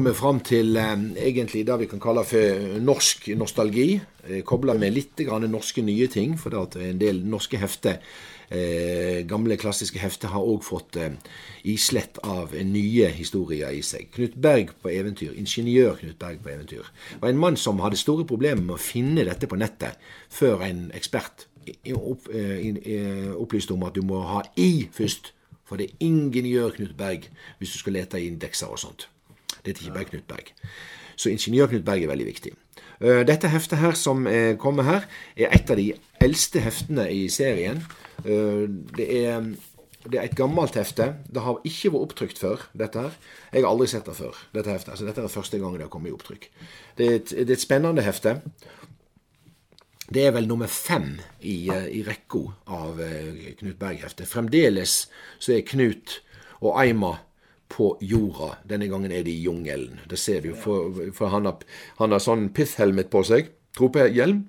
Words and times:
kommet 0.00 0.16
fram 0.16 0.38
til 0.40 0.78
eh, 0.80 1.00
egentlig 1.28 1.66
det 1.68 1.74
vi 1.82 1.86
kan 1.90 2.00
kalle 2.00 2.22
for 2.24 2.76
norsk 2.80 3.26
nostalgi. 3.36 3.98
Eh, 4.24 4.38
Kobla 4.48 4.72
med 4.80 4.94
litt 4.96 5.20
norske 5.44 5.82
nye 5.84 6.06
ting, 6.08 6.38
for 6.40 6.56
en 6.56 7.00
del 7.00 7.20
norske 7.24 7.58
hefter 7.60 8.00
Eh, 8.50 9.22
gamle, 9.30 9.54
klassiske 9.54 10.00
hefter 10.02 10.32
har 10.32 10.42
òg 10.42 10.64
fått 10.66 10.96
islett 11.62 12.18
av 12.24 12.50
nye 12.50 13.06
historier 13.14 13.70
i 13.70 13.80
seg. 13.80 14.08
Knut 14.10 14.34
Berg 14.34 14.72
på 14.82 14.90
eventyr, 14.90 15.36
ingeniør 15.38 15.94
Knut 16.00 16.18
Berg 16.18 16.42
på 16.42 16.50
eventyr, 16.50 16.82
var 17.20 17.30
en 17.30 17.38
mann 17.38 17.56
som 17.56 17.78
hadde 17.78 18.00
store 18.00 18.26
problemer 18.26 18.64
med 18.64 18.74
å 18.74 18.82
finne 18.82 19.22
dette 19.22 19.46
på 19.46 19.54
nettet 19.54 20.02
før 20.28 20.66
en 20.66 20.90
ekspert 20.90 21.46
opp, 21.94 22.26
opplyste 23.38 23.76
om 23.76 23.86
at 23.86 23.94
du 23.94 24.02
må 24.02 24.18
ha 24.32 24.42
i 24.58 24.88
først. 24.90 25.30
For 25.62 25.78
det 25.78 25.92
er 25.92 26.10
ingeniør 26.10 26.74
Knut 26.74 26.98
Berg 26.98 27.30
hvis 27.60 27.70
du 27.70 27.78
skal 27.84 28.00
lete 28.00 28.18
i 28.18 28.26
indekser 28.32 28.66
og 28.66 28.82
sånt. 28.82 29.06
Det 29.60 29.72
heter 29.72 29.86
ikke 29.86 29.98
bare 29.98 30.10
Knut 30.10 30.28
Berg. 30.28 30.52
Så 31.16 31.30
ingeniør 31.30 31.70
Knut 31.72 31.84
Berg 31.84 32.02
er 32.04 32.12
veldig 32.12 32.28
viktig. 32.28 32.52
Eh, 33.00 33.22
dette 33.28 33.48
heftet 33.52 33.80
her 33.80 33.96
som 33.96 34.26
kommer 34.60 34.88
her, 34.88 35.08
er 35.36 35.52
et 35.52 35.70
av 35.70 35.76
de 35.76 35.92
eldste 36.20 36.60
heftene 36.64 37.08
i 37.12 37.26
serien. 37.32 37.82
Eh, 38.24 38.66
det 38.96 39.06
er, 39.24 39.46
det 40.04 40.18
er 40.18 40.26
et 40.26 40.36
gammelt 40.36 40.76
hefte. 40.78 41.14
Det 41.28 41.44
har 41.44 41.60
ikke 41.64 41.92
vært 41.94 42.08
opptrykt 42.08 42.40
før, 42.40 42.66
dette 42.76 43.06
her. 43.06 43.16
Jeg 43.52 43.64
har 43.64 43.72
aldri 43.72 43.88
sett 43.92 44.08
det 44.08 44.16
før, 44.18 44.36
dette 44.56 44.72
heftet. 44.72 44.92
Altså, 44.94 45.08
dette 45.08 45.24
er 45.24 45.32
første 45.32 45.62
gang 45.62 45.76
det 45.76 45.86
har 45.86 45.92
kommet 45.92 46.12
i 46.12 46.16
opptrykk. 46.16 46.50
Det 46.98 47.08
er 47.08 47.18
et, 47.20 47.32
det 47.32 47.48
er 47.48 47.56
et 47.56 47.64
spennende 47.64 48.04
hefte. 48.04 48.36
Det 50.10 50.24
er 50.26 50.34
vel 50.34 50.48
nummer 50.50 50.70
fem 50.70 51.12
i, 51.40 51.70
eh, 51.70 51.88
i 52.00 52.04
rekka 52.06 52.44
av 52.66 53.00
Knut 53.60 53.78
Berg-heftet. 53.78 54.28
Fremdeles 54.28 55.04
så 55.38 55.54
er 55.56 55.66
Knut 55.68 56.20
og 56.60 56.74
Eima 56.82 57.14
på 57.70 57.92
jorda. 58.02 58.56
Denne 58.68 58.88
gangen 58.90 59.12
er 59.14 59.24
de 59.26 59.32
i 59.32 59.44
jungelen. 59.44 60.00
Det 60.10 60.18
ser 60.18 60.42
vi 60.42 60.50
jo, 60.50 60.58
for, 60.58 61.02
for 61.16 61.32
han, 61.32 61.46
har, 61.46 61.62
han 62.00 62.14
har 62.14 62.22
sånn 62.22 62.48
pith-helmet 62.56 63.10
på 63.12 63.22
seg. 63.26 63.52
Tropehjelm. 63.78 64.48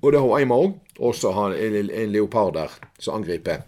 Og 0.00 0.14
det 0.14 0.22
har 0.22 0.38
Eima 0.40 0.58
òg. 0.58 0.78
Og 0.98 1.14
så 1.16 1.32
har 1.36 1.52
han 1.52 1.60
en, 1.60 1.92
en 2.02 2.12
leopard 2.12 2.56
der 2.58 2.74
som 2.98 3.20
angriper. 3.20 3.62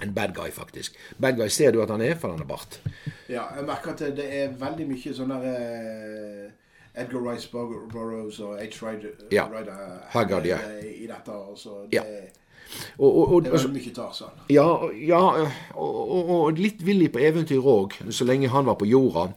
En 0.00 0.14
bad 0.14 0.32
guy, 0.34 0.48
faktisk. 0.54 0.96
Bad 1.18 1.36
guy 1.36 1.48
ser 1.52 1.74
du 1.74 1.82
at 1.82 1.90
han 1.90 2.02
er, 2.02 2.16
for 2.16 2.32
han 2.32 2.40
har 2.40 2.48
bart. 2.48 2.80
Ja, 3.28 3.44
jeg 3.56 3.66
merker 3.68 3.92
at 3.92 4.04
det 4.16 4.26
er 4.34 4.54
veldig 4.58 4.86
mye 4.88 5.14
sånn 5.14 5.32
der 5.34 5.46
uh, 5.50 6.50
Edgar 6.94 7.24
Rice 7.26 7.50
Burroughs 7.52 8.40
og 8.42 8.58
H. 8.62 8.80
Ryder, 8.80 9.26
ja. 9.34 9.46
Haggard, 10.14 10.46
ja. 10.46 10.58
i 10.82 11.06
dette. 11.10 11.34
Altså, 11.34 11.84
det, 11.90 12.00
ja. 12.00 12.04
Og, 12.98 13.08
og, 13.08 13.32
og, 13.32 13.42
det 13.44 13.52
var 13.54 13.66
mye 13.72 13.92
Tarzan. 13.94 14.42
Ja, 14.52 14.66
ja 14.94 15.22
og, 15.74 16.58
litt 16.58 16.84
villig 16.86 17.10
på 17.14 17.22
eventyr 17.24 17.64
òg, 17.64 17.96
så 18.14 18.26
lenge 18.28 18.50
han 18.52 18.68
var 18.68 18.78
på 18.80 18.88
jorda. 18.90 19.30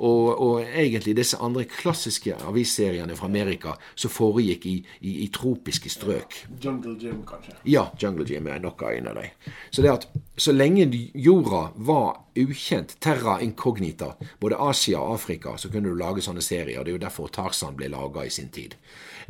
Og, 0.00 0.62
egentlig 0.64 1.12
disse 1.18 1.36
andre 1.44 1.66
klassiske 1.68 2.36
avisseriene 2.48 3.16
fra 3.18 3.28
Amerika 3.28 3.74
som 3.94 4.12
foregikk 4.12 4.66
i, 4.70 4.76
i, 5.00 5.16
i 5.26 5.28
tropiske 5.34 5.92
strøk. 5.92 6.38
Jungle 6.62 6.96
Jim, 7.00 7.20
kanskje? 7.28 7.58
Ja, 7.68 7.90
Jungle 8.00 8.26
Jim 8.28 8.48
er 8.48 8.62
nok 8.62 8.86
en 8.88 9.10
av 9.12 9.20
dem. 9.20 9.52
Så 9.70 9.84
det 9.84 9.92
at 9.92 10.08
så 10.40 10.54
lenge 10.56 10.88
jorda 11.14 11.66
var 11.76 12.22
ukjent, 12.40 12.96
terra 13.00 13.40
incognita, 13.44 14.14
både 14.40 14.56
Asia 14.70 15.02
og 15.02 15.18
Afrika, 15.18 15.56
så 15.58 15.68
kunne 15.68 15.90
du 15.90 15.98
lage 16.00 16.24
sånne 16.24 16.44
serier. 16.44 16.80
Det 16.80 16.94
er 16.94 16.96
jo 16.96 17.04
derfor 17.04 17.28
Tarzan 17.32 17.76
ble 17.76 17.90
laga 17.92 18.24
i 18.24 18.32
sin 18.32 18.48
tid. 18.54 18.78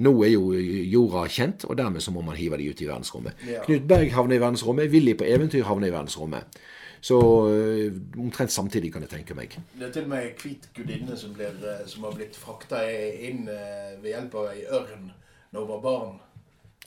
Nå 0.01 0.13
er 0.25 0.33
jo 0.33 0.55
jorda 0.57 1.27
kjent, 1.29 1.67
og 1.69 1.77
dermed 1.77 2.01
så 2.01 2.13
må 2.15 2.23
man 2.25 2.39
hive 2.39 2.57
de 2.57 2.71
ut 2.71 2.81
i 2.81 2.89
verdensrommet. 2.89 3.41
Ja. 3.49 3.61
Knut 3.67 3.89
Berg 3.89 4.13
havner 4.15 4.39
i 4.39 4.41
verdensrommet, 4.41 4.89
Willy 4.93 5.13
på 5.19 5.29
eventyr 5.29 5.67
havner 5.69 5.91
i 5.91 5.93
verdensrommet. 5.93 6.61
Så 7.01 7.19
uh, 7.21 7.93
omtrent 8.21 8.53
samtidig, 8.53 8.93
kan 8.93 9.05
jeg 9.05 9.13
tenke 9.13 9.37
meg. 9.37 9.57
Det 9.79 9.89
er 9.89 9.93
til 9.93 10.05
og 10.05 10.13
med 10.13 10.25
ei 10.25 10.33
hvit 10.37 10.67
gudinne 10.77 11.17
som, 11.17 11.33
blir, 11.37 11.57
som, 11.89 12.05
har 12.05 12.17
blitt 12.17 12.37
frakta 12.37 12.83
inn 12.89 13.47
uh, 13.49 13.97
ved 14.03 14.13
hjelp 14.13 14.37
av 14.37 14.51
ei 14.53 14.65
ørn 14.69 15.11
når 15.51 15.61
hun 15.61 15.71
var 15.71 15.83
barn. 15.85 16.17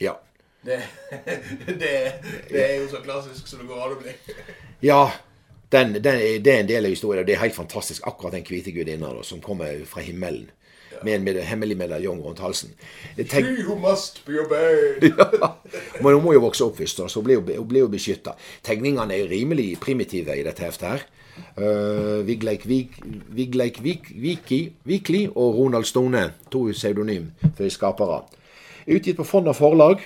Ja. 0.02 0.16
Det, 0.64 0.80
det, 1.82 1.94
det, 2.50 2.62
er 2.64 2.76
jo 2.82 2.90
så 2.94 3.02
klassisk 3.06 3.50
som 3.50 3.62
det 3.62 3.70
går 3.70 3.86
an 3.86 3.96
å 3.98 4.02
bli. 4.02 4.18
ja. 4.90 5.04
Den, 5.74 5.96
den, 5.98 6.20
det 6.46 6.52
er 6.54 6.60
en 6.62 6.70
del 6.70 6.86
av 6.86 6.94
historien. 6.94 7.22
og 7.24 7.30
Det 7.30 7.38
er 7.38 7.46
helt 7.46 7.58
fantastisk, 7.58 8.06
akkurat 8.10 8.38
den 8.38 8.46
hvite 8.46 8.74
gudinna 8.74 9.16
som 9.26 9.42
kommer 9.42 9.82
fra 9.90 10.06
himmelen 10.06 10.50
med 11.06 11.16
en 11.16 11.26
med 11.28 11.40
hemmelig 11.48 11.78
medaljong 11.78 12.22
rundt 12.24 12.40
halsen. 12.44 12.74
Tenk... 13.18 13.46
She 13.46 13.66
who 13.68 13.76
must 13.80 14.24
be 14.26 14.40
obeyed. 14.42 15.10
ja. 15.10 15.52
Men 16.02 16.18
hun 16.18 16.24
må 16.24 16.34
jo 16.36 16.44
vokse 16.46 16.66
opp 16.66 16.78
først, 16.78 17.02
så 17.02 17.20
hun 17.20 17.28
blir 17.28 17.42
jo, 17.42 17.66
blir 17.68 17.86
jo 17.86 17.92
beskytta. 17.92 18.38
Tegningene 18.66 19.18
er 19.18 19.30
rimelig 19.32 19.78
primitive 19.84 20.38
i 20.38 20.46
dette 20.46 20.66
heftet 20.66 20.90
her. 20.90 21.06
Uh, 21.58 22.22
Vigleik 22.28 22.68
Vik, 22.70 23.00
Viki, 24.22 24.62
Vikli 24.86 25.24
og 25.28 25.58
Ronald 25.58 25.86
Stone, 25.90 26.28
to 26.52 26.68
pseudonym 26.72 27.32
for 27.58 27.70
skapere. 27.74 28.24
Utgitt 28.88 29.18
på 29.18 29.26
Fonna 29.28 29.54
forlag. 29.58 30.02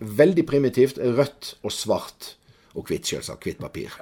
Veldig 0.00 0.46
primitivt. 0.46 0.98
Rødt 0.98 1.56
og 1.62 1.72
svart. 1.72 2.34
Og 2.74 2.86
hvitt, 2.86 3.06
selvsagt. 3.06 3.42
Hvitt 3.44 3.60
papir. 3.60 3.94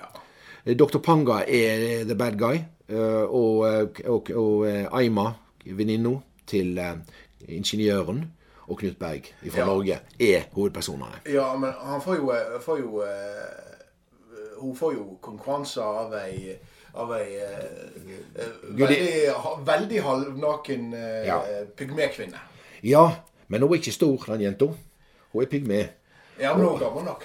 Dr. 0.66 0.98
Panga 0.98 1.42
er 1.46 2.04
the 2.04 2.14
bad 2.14 2.38
guy. 2.38 2.62
Og, 2.88 3.58
og, 3.58 4.00
og, 4.04 4.30
og 4.30 4.68
Aima 4.94 5.32
venninna 5.74 6.16
til 6.46 6.78
eh, 6.78 6.96
ingeniøren 7.48 8.24
og 8.66 8.78
Knut 8.78 8.98
Berg 8.98 9.28
fra 9.50 9.60
ja. 9.60 9.66
Norge 9.66 9.98
er 10.18 10.48
hovedpersonene. 10.52 11.22
Ja, 11.30 11.50
men 11.58 11.74
han 11.82 12.02
får 12.02 12.16
jo, 12.16 12.30
eh, 12.34 12.60
får 12.62 12.80
jo 12.82 13.02
uh, 13.02 13.10
Hun 14.56 14.76
får 14.76 14.92
jo 14.94 15.18
konkurranser 15.20 15.82
av 15.82 16.14
ei 16.16 16.56
av 16.96 17.12
ei 17.12 17.36
eh, 17.44 18.46
veldig, 18.78 19.00
veldig 19.66 20.02
halvnaken 20.04 20.92
eh, 20.96 21.26
ja. 21.28 21.38
pygmekvinne. 21.76 22.40
Ja, 22.86 23.04
men 23.48 23.62
hun 23.62 23.74
er 23.74 23.80
ikke 23.80 23.94
stor, 23.94 24.24
den 24.32 24.46
jenta. 24.46 24.70
Hun 25.32 25.42
er 25.42 25.50
pygme. 25.50 25.82
Ja, 26.40 26.52
men 26.52 26.66
hun 26.66 26.74
er 26.74 26.82
gammel 26.84 27.04
nok. 27.06 27.22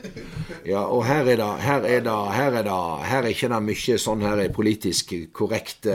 ja, 0.72 0.82
og 0.84 1.04
her 1.08 1.24
er 1.32 1.38
det 1.40 1.50
Her 1.64 1.86
er 1.88 2.00
det 2.04 2.16
Her 2.36 2.58
er, 2.60 2.62
det, 2.66 2.78
her 3.08 3.22
er 3.22 3.32
ikke 3.32 3.48
det 3.48 3.60
mye 3.64 3.98
sånn 3.98 4.24
her 4.24 4.42
politisk 4.52 5.14
korrekt 5.32 5.88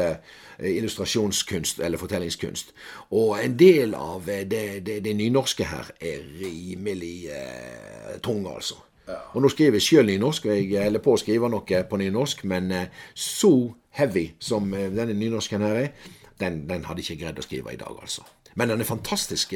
Eh, 0.59 0.77
illustrasjonskunst 0.77 1.79
eller 1.79 1.97
fortellingskunst. 1.97 2.73
Og 3.09 3.45
en 3.45 3.59
del 3.59 3.93
av 3.95 4.29
eh, 4.29 4.43
det, 4.47 4.85
det, 4.85 4.97
det 5.05 5.15
nynorske 5.15 5.63
her 5.63 5.91
er 6.01 6.25
rimelig 6.41 7.29
eh, 7.31 8.17
tung, 8.23 8.43
altså. 8.47 8.75
Ja. 9.07 9.21
Og 9.33 9.41
nå 9.41 9.49
skriver 9.49 9.79
jeg 9.79 9.85
sjøl 9.85 10.11
nynorsk, 10.11 10.49
og 10.49 10.57
jeg 10.57 10.83
holder 10.83 11.03
på 11.05 11.15
å 11.15 11.21
skrive 11.21 11.49
noe 11.49 11.83
på 11.87 11.99
nynorsk, 12.01 12.43
men 12.51 12.67
eh, 12.75 13.05
så 13.15 13.53
heavy 13.95 14.25
som 14.43 14.67
eh, 14.75 14.89
denne 14.91 15.15
nynorsken 15.15 15.63
her 15.63 15.79
er, 15.85 16.11
den, 16.43 16.65
den 16.67 16.83
hadde 16.89 17.05
jeg 17.05 17.15
ikke 17.15 17.23
greid 17.23 17.39
å 17.39 17.47
skrive 17.47 17.73
i 17.73 17.79
dag, 17.79 17.95
altså. 17.95 18.27
Men 18.59 18.73
den 18.73 18.83
er 18.83 18.87
fantastisk 18.89 19.53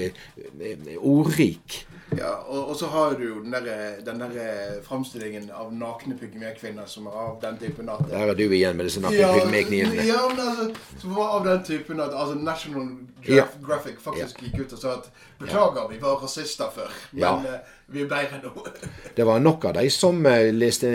ordrik. 1.01 1.81
Ja, 2.17 2.33
og, 2.47 2.69
og, 2.69 2.75
så 2.79 2.87
har 2.87 3.15
du 3.19 3.23
jo 3.27 3.35
den 3.43 3.53
der, 3.53 3.99
den 4.05 4.19
der 4.21 4.35
eh, 4.41 4.79
framstillingen 4.85 5.49
av 5.53 5.71
nakne 5.73 6.17
pygmekvinner 6.19 6.87
som 6.89 7.07
er 7.09 7.17
av 7.23 7.37
den 7.41 7.57
typen 7.61 7.89
at 7.91 8.03
Der 8.11 8.33
er 8.33 8.37
du 8.37 8.43
igjen 8.45 8.77
med 8.77 8.89
disse 8.89 9.03
nakne 9.03 9.21
ja, 9.21 9.31
pygmekniene. 9.37 10.05
Ja, 10.07 10.21
men 10.29 10.41
altså, 10.43 10.69
som 11.01 11.15
var 11.17 11.37
av 11.37 11.47
den 11.47 11.63
typen 11.67 12.03
at 12.03 12.13
altså 12.13 12.35
National 12.39 12.89
Geographic 13.23 13.97
ja. 13.97 14.03
faktisk 14.09 14.43
gikk 14.43 14.59
ut 14.59 14.75
og 14.77 14.83
sa 14.83 14.97
at 14.97 15.09
beklager, 15.39 15.87
vi 15.91 16.01
var 16.01 16.19
rasister 16.23 16.69
før, 16.75 16.91
men 17.11 17.23
ja. 17.23 17.33
uh, 17.63 17.73
vi 17.93 18.03
er 18.03 18.11
bedre 18.11 18.41
nå. 18.43 18.67
det 19.17 19.27
var 19.27 19.41
nok 19.43 19.69
av 19.69 19.77
de 19.79 19.87
som 19.93 20.19
uh, 20.25 20.49
leste 20.53 20.91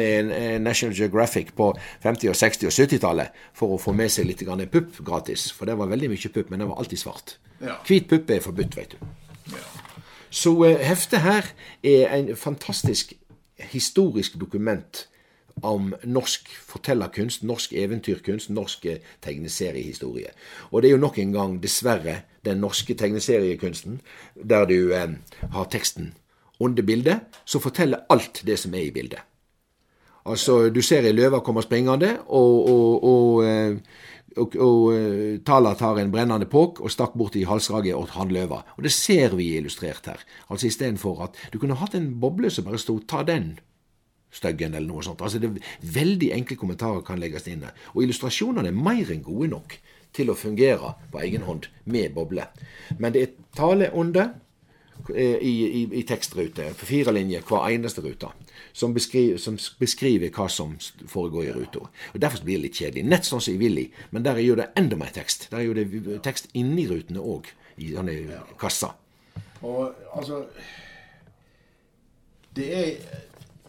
National 0.63 0.97
Geographic 0.97 1.53
på 1.57 1.73
50-, 2.05 2.31
og 2.33 2.39
60- 2.39 2.71
og 2.71 2.77
70-tallet 2.79 3.45
for 3.57 3.77
å 3.77 3.83
få 3.83 3.97
med 3.97 4.13
seg 4.13 4.29
litt 4.31 4.45
pupp 4.73 5.03
gratis. 5.05 5.51
For 5.53 5.69
det 5.69 5.79
var 5.79 5.91
veldig 5.91 6.13
mye 6.13 6.33
pupp, 6.35 6.51
men 6.51 6.63
det 6.63 6.71
var 6.71 6.81
alltid 6.81 7.05
svart. 7.07 7.39
Hvit 7.89 8.09
pupp 8.11 8.31
er 8.31 8.45
forbudt, 8.45 8.77
vet 8.79 8.97
du. 8.97 9.13
Ja. 9.53 9.88
Så 10.31 10.53
eh, 10.65 10.81
heftet 10.85 11.21
her 11.25 11.53
er 11.83 12.17
en 12.17 12.37
fantastisk 12.37 13.13
historisk 13.59 14.41
dokument 14.41 15.09
om 15.63 15.95
norsk 16.05 16.49
fortellerkunst, 16.69 17.43
norsk 17.43 17.73
eventyrkunst, 17.73 18.51
norsk 18.51 18.87
eh, 18.87 18.99
tegneseriehistorie. 19.25 20.31
Og 20.71 20.83
det 20.83 20.89
er 20.89 20.97
jo 20.97 21.03
nok 21.03 21.19
en 21.19 21.33
gang, 21.33 21.63
dessverre, 21.63 22.21
den 22.45 22.61
norske 22.63 22.95
tegneseriekunsten, 22.95 24.01
der 24.49 24.65
du 24.65 24.93
eh, 24.95 25.17
har 25.53 25.71
teksten 25.71 26.15
under 26.61 26.83
bildet, 26.83 27.21
som 27.45 27.61
forteller 27.61 28.07
alt 28.11 28.43
det 28.47 28.59
som 28.59 28.75
er 28.75 28.89
i 28.89 28.95
bildet. 28.95 29.23
Altså, 30.29 30.69
du 30.69 30.83
ser 30.85 31.07
ei 31.09 31.15
løve 31.15 31.41
komme 31.41 31.63
springende, 31.65 32.19
og, 32.27 32.69
og, 32.69 33.05
og 33.05 33.45
eh, 33.47 33.79
og, 34.37 34.57
og 34.61 34.83
uh, 34.93 35.39
Tala 35.47 35.75
tar 35.79 36.01
en 36.03 36.13
brennende 36.13 36.49
påk 36.51 36.83
og 36.85 36.93
stakk 36.93 37.17
bort 37.19 37.39
i 37.39 37.47
halsraget 37.49 37.97
og 37.97 38.13
han 38.17 38.33
løva. 38.35 38.61
Og 38.77 38.85
det 38.85 38.93
ser 38.95 39.37
vi 39.39 39.55
illustrert 39.57 40.11
her. 40.11 40.25
Altså 40.51 40.69
istedenfor 40.69 41.25
at 41.29 41.39
du 41.53 41.59
kunne 41.59 41.79
hatt 41.81 41.97
en 41.99 42.13
boble 42.21 42.51
som 42.51 42.69
bare 42.69 42.79
sto 42.79 42.99
'ta 43.01 43.25
den', 43.25 43.59
styggen, 44.31 44.75
eller 44.75 44.89
noe 44.89 45.03
sånt. 45.03 45.23
Altså 45.23 45.39
det 45.39 45.63
Veldig 45.81 46.33
enkle 46.33 46.57
kommentarer 46.57 47.01
kan 47.01 47.19
legges 47.19 47.49
inn 47.49 47.65
her. 47.65 47.73
Og 47.95 48.03
illustrasjonene 48.03 48.69
er 48.69 48.77
mer 48.77 49.09
enn 49.11 49.25
gode 49.25 49.49
nok 49.49 49.79
til 50.13 50.31
å 50.31 50.37
fungere 50.37 50.95
på 51.13 51.21
egen 51.21 51.43
hånd 51.43 51.69
med 51.85 52.13
boble. 52.15 52.45
Men 52.99 53.13
det 53.13 53.23
er 53.23 53.35
taleånde, 53.57 54.31
i, 55.15 55.53
i, 55.81 55.83
i 56.01 56.03
tekstrute. 56.03 56.73
Fire 56.75 57.15
linjer 57.15 57.45
hver 57.47 57.69
eneste 57.71 58.03
rute. 58.05 58.31
Som 58.79 58.93
beskriver, 58.95 59.41
som 59.43 59.57
beskriver, 59.81 60.31
hva 60.31 60.45
som 60.53 60.77
foregår 61.11 61.49
i 61.49 61.55
ruta. 61.57 61.83
Og 62.15 62.21
Derfor 62.23 62.45
blir 62.47 62.61
det 62.61 62.69
litt 62.69 62.79
kjedelig. 62.79 63.03
Nett 63.11 63.27
sånn 63.27 63.43
som 63.43 63.57
i 63.57 63.59
Willy, 63.59 63.89
men 64.15 64.23
der 64.23 64.39
er 64.39 64.47
jo 64.47 64.59
det 64.61 64.69
enda 64.79 64.99
mer 65.01 65.11
tekst. 65.15 65.49
Der 65.51 65.59
er 65.59 65.67
jo 65.67 65.75
det 65.75 66.21
tekst 66.23 66.47
inni 66.59 66.87
rutene 66.87 67.19
òg, 67.19 67.51
i 67.83 67.91
sånne 67.95 68.43
kasser. 68.59 68.95
Og 69.67 69.95
altså 70.15 70.45
Det 72.55 72.69
er, 72.75 73.19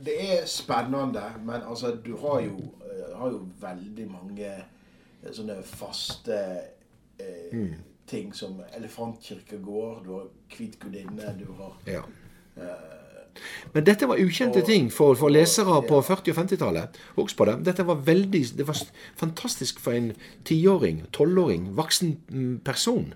det 0.05 0.15
er 0.37 0.45
spennende, 0.49 1.25
men 1.45 1.61
altså, 1.61 1.95
du 2.05 2.15
har 2.17 2.39
jo, 2.41 2.55
har 3.15 3.33
jo 3.33 3.43
veldig 3.61 4.07
mange 4.09 4.53
sånne 5.35 5.59
faste 5.67 6.37
eh, 7.19 7.51
mm 7.53 7.89
ting 8.09 8.33
som 8.33 8.63
Elefantkirkegård, 8.73 10.03
du 10.05 10.13
har 10.13 10.27
Hvit 10.49 10.79
gudinne, 10.79 11.35
du 11.39 11.51
har 11.59 11.75
ja. 11.85 12.01
eh, 12.57 13.08
men 13.73 13.85
dette 13.85 14.07
var 14.09 14.19
ukjente 14.19 14.61
ting 14.65 14.89
for, 14.93 15.15
for 15.19 15.31
lesere 15.33 15.79
på 15.87 16.01
40- 16.05 16.33
og 16.33 16.39
50-tallet. 16.41 16.99
Husk 17.17 17.37
på 17.37 17.47
det. 17.49 17.55
Dette 17.69 17.85
var 17.87 18.01
veldig, 18.05 18.43
det 18.57 18.67
var 18.67 18.81
fantastisk 19.19 19.79
for 19.83 19.95
en 19.97 20.11
tiåring, 20.47 21.03
tolvåring, 21.15 21.71
voksen 21.77 22.15
mm, 22.29 22.53
person. 22.65 23.11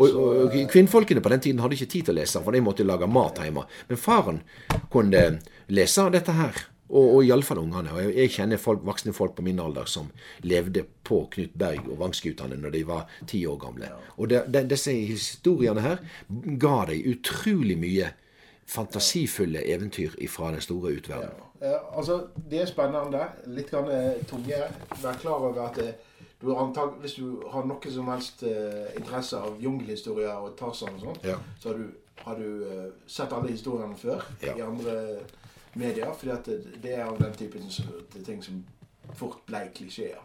Og, 0.00 0.16
og, 0.16 0.58
Kvinnfolkene 0.70 1.22
på 1.22 1.32
den 1.32 1.40
tiden 1.46 1.62
hadde 1.62 1.76
ikke 1.78 1.90
tid 1.90 2.08
til 2.08 2.14
å 2.14 2.20
lese, 2.20 2.42
for 2.44 2.54
de 2.54 2.64
måtte 2.64 2.86
lage 2.86 3.08
mat 3.10 3.40
hjemme. 3.42 3.66
Men 3.88 4.00
faren 4.00 4.44
kunne 4.92 5.24
lese 5.72 6.10
dette 6.14 6.36
her. 6.36 6.66
Og, 6.90 7.04
og 7.06 7.20
iallfall 7.22 7.60
ungene. 7.62 7.92
Og 7.94 8.16
jeg, 8.16 8.32
kjenner 8.34 8.58
folk, 8.58 8.80
voksne 8.82 9.12
folk 9.14 9.36
på 9.36 9.44
min 9.46 9.60
alder 9.62 9.86
som 9.86 10.08
levde 10.42 10.82
på 11.06 11.20
Knut 11.30 11.52
Berg 11.54 11.84
og 11.86 12.00
Vangskutane 12.00 12.58
når 12.58 12.74
de 12.74 12.80
var 12.88 13.12
ti 13.30 13.44
år 13.46 13.60
gamle. 13.62 13.92
Og 14.16 14.32
de, 14.32 14.40
de, 14.50 14.64
disse 14.72 14.94
historiene 14.94 15.84
her 15.84 16.02
ga 16.34 16.80
dem 16.90 17.12
utrolig 17.12 17.78
mye 17.78 18.10
fantasifulle 18.70 19.62
eventyr 19.66 20.14
fra 20.30 20.52
den 20.54 20.60
store 20.60 20.92
utverden. 20.98 21.30
Ja. 21.38 21.50
Ja, 21.60 21.96
altså, 21.96 22.26
Det 22.50 22.62
er 22.62 22.66
spennende. 22.66 23.26
Litt 23.46 23.70
grann 23.70 23.90
eh, 23.90 24.22
tunge. 24.26 24.62
Vær 25.02 25.18
klar 25.20 25.42
over 25.44 25.66
at 25.68 25.78
eh, 25.78 25.92
du 26.40 26.54
antag, 26.56 26.94
hvis 27.00 27.18
du 27.18 27.42
har 27.52 27.66
noe 27.68 27.90
som 27.92 28.08
helst 28.08 28.42
uh, 28.48 28.86
interesse 28.96 29.36
av 29.36 29.58
jungelhistorier 29.60 30.40
og 30.40 30.54
Tarzan 30.56 30.94
og 30.96 31.02
sånn, 31.02 31.18
ja. 31.28 31.34
så 31.60 31.68
har 31.68 31.76
du, 31.76 31.90
har 32.22 32.38
du 32.40 32.94
sett 33.04 33.34
alle 33.36 33.52
historiene 33.52 33.98
før 34.00 34.24
i 34.40 34.62
andre 34.64 34.94
medier. 35.74 36.08
at 36.08 36.48
det 36.82 36.94
er 36.94 37.04
av 37.04 37.20
den 37.20 37.36
typen 37.36 37.68
ting 38.24 38.40
som 38.42 38.64
fort 39.20 39.44
ble 39.44 39.66
klisjeer. 39.76 40.16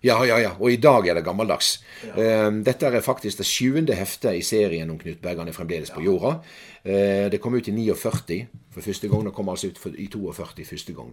Ja, 0.00 0.16
ja, 0.24 0.38
ja. 0.40 0.50
Og 0.58 0.72
i 0.72 0.78
dag 0.80 1.06
er 1.08 1.18
det 1.18 1.24
gammeldags. 1.26 1.74
Ja. 2.06 2.46
Uh, 2.48 2.60
dette 2.64 2.88
er 2.88 3.04
faktisk 3.04 3.42
det 3.42 3.46
sjuende 3.48 3.96
heftet 3.98 4.38
i 4.38 4.44
serien 4.46 4.90
om 4.90 4.98
Knut 5.00 5.20
Bergan 5.22 5.50
er 5.50 5.56
fremdeles 5.56 5.92
på 5.92 6.04
jorda. 6.04 6.38
Uh, 6.84 7.26
det 7.32 7.40
kom 7.42 7.54
ut 7.54 7.68
i 7.68 7.74
49 7.76 8.38
for 8.72 8.86
første 8.86 9.10
gang. 9.12 9.26
Det 9.28 9.34
kom 9.36 9.52
altså 9.52 9.68
ut 9.68 9.82
i 9.92 10.08
42 10.08 10.64
første 10.70 10.96
gang. 10.96 11.12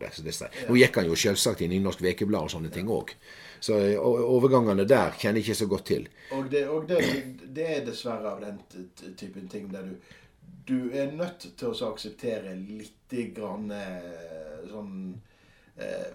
Nå 0.69 0.77
gikk 0.79 1.01
han 1.01 1.09
jo 1.09 1.17
selvsagt 1.19 1.65
i 1.65 1.71
Nynorsk 1.71 2.05
Vekeblad 2.05 2.47
og 2.47 2.53
sånne 2.55 2.71
ting 2.71 2.87
òg. 2.87 3.11
Så 3.59 3.75
overgangene 3.97 4.85
der 4.87 5.17
kjenner 5.17 5.41
jeg 5.41 5.49
ikke 5.49 5.61
så 5.63 5.67
godt 5.67 5.87
til. 5.89 6.07
Og 6.37 6.45
det, 6.51 6.67
og 6.69 6.87
det, 6.87 7.01
det 7.55 7.67
er 7.79 7.83
dessverre 7.87 8.35
av 8.35 8.43
den 8.45 8.61
typen 9.17 9.49
ting 9.51 9.67
der 9.73 9.89
du 9.89 9.97
du 10.67 10.89
er 10.91 11.13
nødt 11.15 11.45
til 11.57 11.71
å 11.71 11.91
akseptere 11.93 12.55
litt 12.59 13.13
grann 13.35 13.69
eh, 13.71 14.67
sånn 14.67 14.95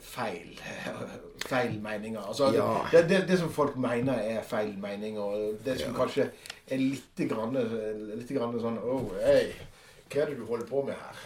feil 0.03 0.59
feil 1.51 1.77
meninger. 1.83 2.21
Altså, 2.21 2.51
ja. 2.55 2.69
det, 2.93 3.03
det, 3.09 3.25
det, 3.29 3.39
som 3.39 3.51
folk 3.53 3.77
mener 3.77 4.19
er 4.19 4.43
feil 4.47 4.75
mening, 4.83 5.19
og 5.19 5.59
det 5.65 5.79
som 5.81 5.93
ja. 5.93 5.99
kanskje 5.99 6.29
er 6.67 6.81
litt 6.81 7.23
grann, 7.31 7.55
litt 8.17 8.31
grann 8.31 8.59
sånn 8.63 8.81
oh, 8.83 9.13
hey, 9.23 9.53
Hva 10.13 10.25
er 10.25 10.33
det 10.33 10.41
du 10.41 10.47
holder 10.49 10.67
på 10.69 10.83
med 10.87 10.99
her? 10.99 11.23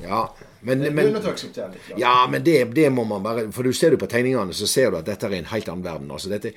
Ja, 0.00 0.22
men, 0.60 0.82
det, 0.84 0.90
men, 0.92 1.12
litt, 1.14 1.58
ja, 1.96 2.26
men 2.30 2.42
det, 2.44 2.64
det, 2.76 2.90
må 2.92 3.04
man 3.08 3.22
bare 3.24 3.46
For 3.54 3.64
du 3.64 3.72
ser 3.72 3.94
du 3.94 4.00
på 4.00 4.08
tegningene, 4.10 4.52
så 4.56 4.68
ser 4.68 4.90
du 4.90 4.98
at 4.98 5.08
dette 5.08 5.28
er 5.28 5.38
en 5.38 5.48
helt 5.54 5.70
annen 5.72 5.86
verden. 5.86 6.10
Altså 6.12 6.32
dette, 6.32 6.52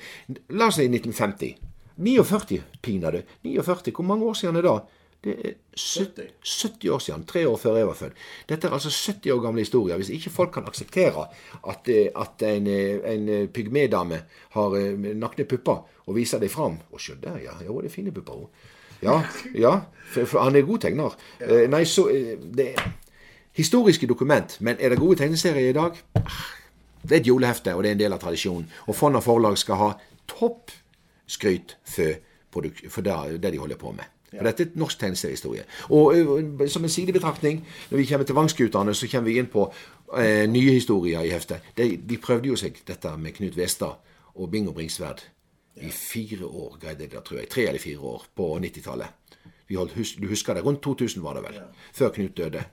la 0.52 0.68
oss 0.68 0.76
si 0.80 0.88
1950. 0.90 1.54
49, 1.94 2.60
pinadø. 2.82 3.22
49, 3.46 3.94
hvor 3.94 4.06
mange 4.08 4.26
år 4.28 4.36
siden 4.36 4.58
er 4.58 4.66
det 4.66 4.72
da? 4.72 5.03
Det 5.24 5.34
er 5.40 5.52
70, 5.76 6.22
70, 6.44 6.90
år 6.90 6.98
siden. 6.98 7.24
Tre 7.26 7.48
år 7.48 7.56
før 7.56 7.76
jeg 7.76 7.86
var 7.86 7.94
født. 7.94 8.24
Dette 8.48 8.68
er 8.68 8.72
altså 8.76 8.90
70 8.90 9.32
år 9.32 9.40
gamle 9.40 9.60
historier. 9.60 9.96
Hvis 9.96 10.10
ikke 10.12 10.30
folk 10.30 10.52
kan 10.52 10.66
akseptere 10.68 11.26
at, 11.68 11.88
eh, 11.88 12.08
at 12.16 12.42
en, 12.42 12.66
eh, 12.66 13.14
en 13.14 13.28
eh, 13.28 13.48
pygmedame 13.48 14.20
har 14.50 14.76
nakne 15.14 15.44
pupper 15.44 15.80
og 16.06 16.16
viser 16.16 16.38
dem 16.38 16.52
fram 16.52 16.76
Å, 16.92 16.98
se 17.00 17.16
der, 17.22 17.38
ja. 17.44 17.56
Jo, 17.64 17.80
det 17.80 17.88
er 17.88 17.94
fine 17.94 18.12
pupper, 18.12 18.32
hun. 18.32 18.48
Ja, 19.02 19.22
ja. 19.54 19.72
For, 20.12 20.28
for 20.28 20.44
han 20.44 20.56
er 20.56 20.68
god 20.68 20.84
tegner. 20.84 21.16
Ja. 21.40 21.64
Nei, 21.68 21.84
så 21.84 22.08
det 22.08 22.68
er 22.74 22.92
Historiske 23.54 24.06
dokument. 24.06 24.56
Men 24.60 24.76
er 24.80 24.90
det 24.90 24.98
gode 24.98 25.16
tegneserier 25.16 25.70
i 25.70 25.72
dag? 25.76 25.94
Det 27.02 27.12
er 27.12 27.20
et 27.20 27.26
julehefte, 27.26 27.74
og 27.74 27.84
det 27.84 27.92
er 27.92 27.94
en 27.94 28.00
del 28.00 28.16
av 28.16 28.18
tradisjonen. 28.18 28.66
Og 28.90 28.96
Fonna 28.98 29.20
forlag 29.22 29.58
skal 29.60 29.78
ha 29.78 29.90
topp 30.26 30.72
skryt 31.30 31.76
for, 31.86 32.18
for 32.50 33.06
det 33.06 33.52
de 33.52 33.60
holder 33.62 33.78
på 33.78 33.92
med. 33.94 34.13
For 34.38 34.48
dette 34.48 34.66
er 34.66 34.78
norsk 34.80 35.00
tegneseriehistorie. 35.00 35.64
Og 35.94 36.14
uh, 36.14 36.64
som 36.70 36.84
en 36.84 36.92
sidebetraktning, 36.92 37.62
når 37.90 38.00
vi 38.00 38.06
kommer 38.10 38.26
til 38.26 38.38
Vangskutane, 38.38 38.94
så 38.94 39.08
kommer 39.10 39.30
vi 39.30 39.38
inn 39.38 39.50
på 39.52 39.66
eh, 40.18 40.44
nye 40.50 40.76
historier 40.78 41.24
i 41.24 41.32
heftet. 41.34 41.72
De, 41.76 41.96
de, 41.96 42.18
prøvde 42.18 42.50
jo 42.50 42.58
seg 42.58 42.80
dette 42.86 43.16
med 43.20 43.36
Knut 43.36 43.58
Westad 43.58 44.12
og 44.34 44.50
Bingo 44.50 44.74
Bringsværd 44.74 45.22
i 45.82 45.90
fire 45.90 46.46
år, 46.46 46.78
greide 46.82 47.04
de 47.04 47.10
det, 47.16 47.24
tror 47.26 47.40
jeg. 47.40 47.50
Tre 47.50 47.68
eller 47.68 47.82
fire 47.82 47.98
år 47.98 48.26
på 48.36 48.52
90-tallet. 48.62 49.40
Du 49.68 50.28
husker 50.28 50.54
det? 50.54 50.64
Rundt 50.64 50.82
2000 50.82 51.22
var 51.22 51.38
det 51.38 51.46
vel, 51.46 51.60
før 51.92 52.12
Knut 52.14 52.36
døde. 52.36 52.64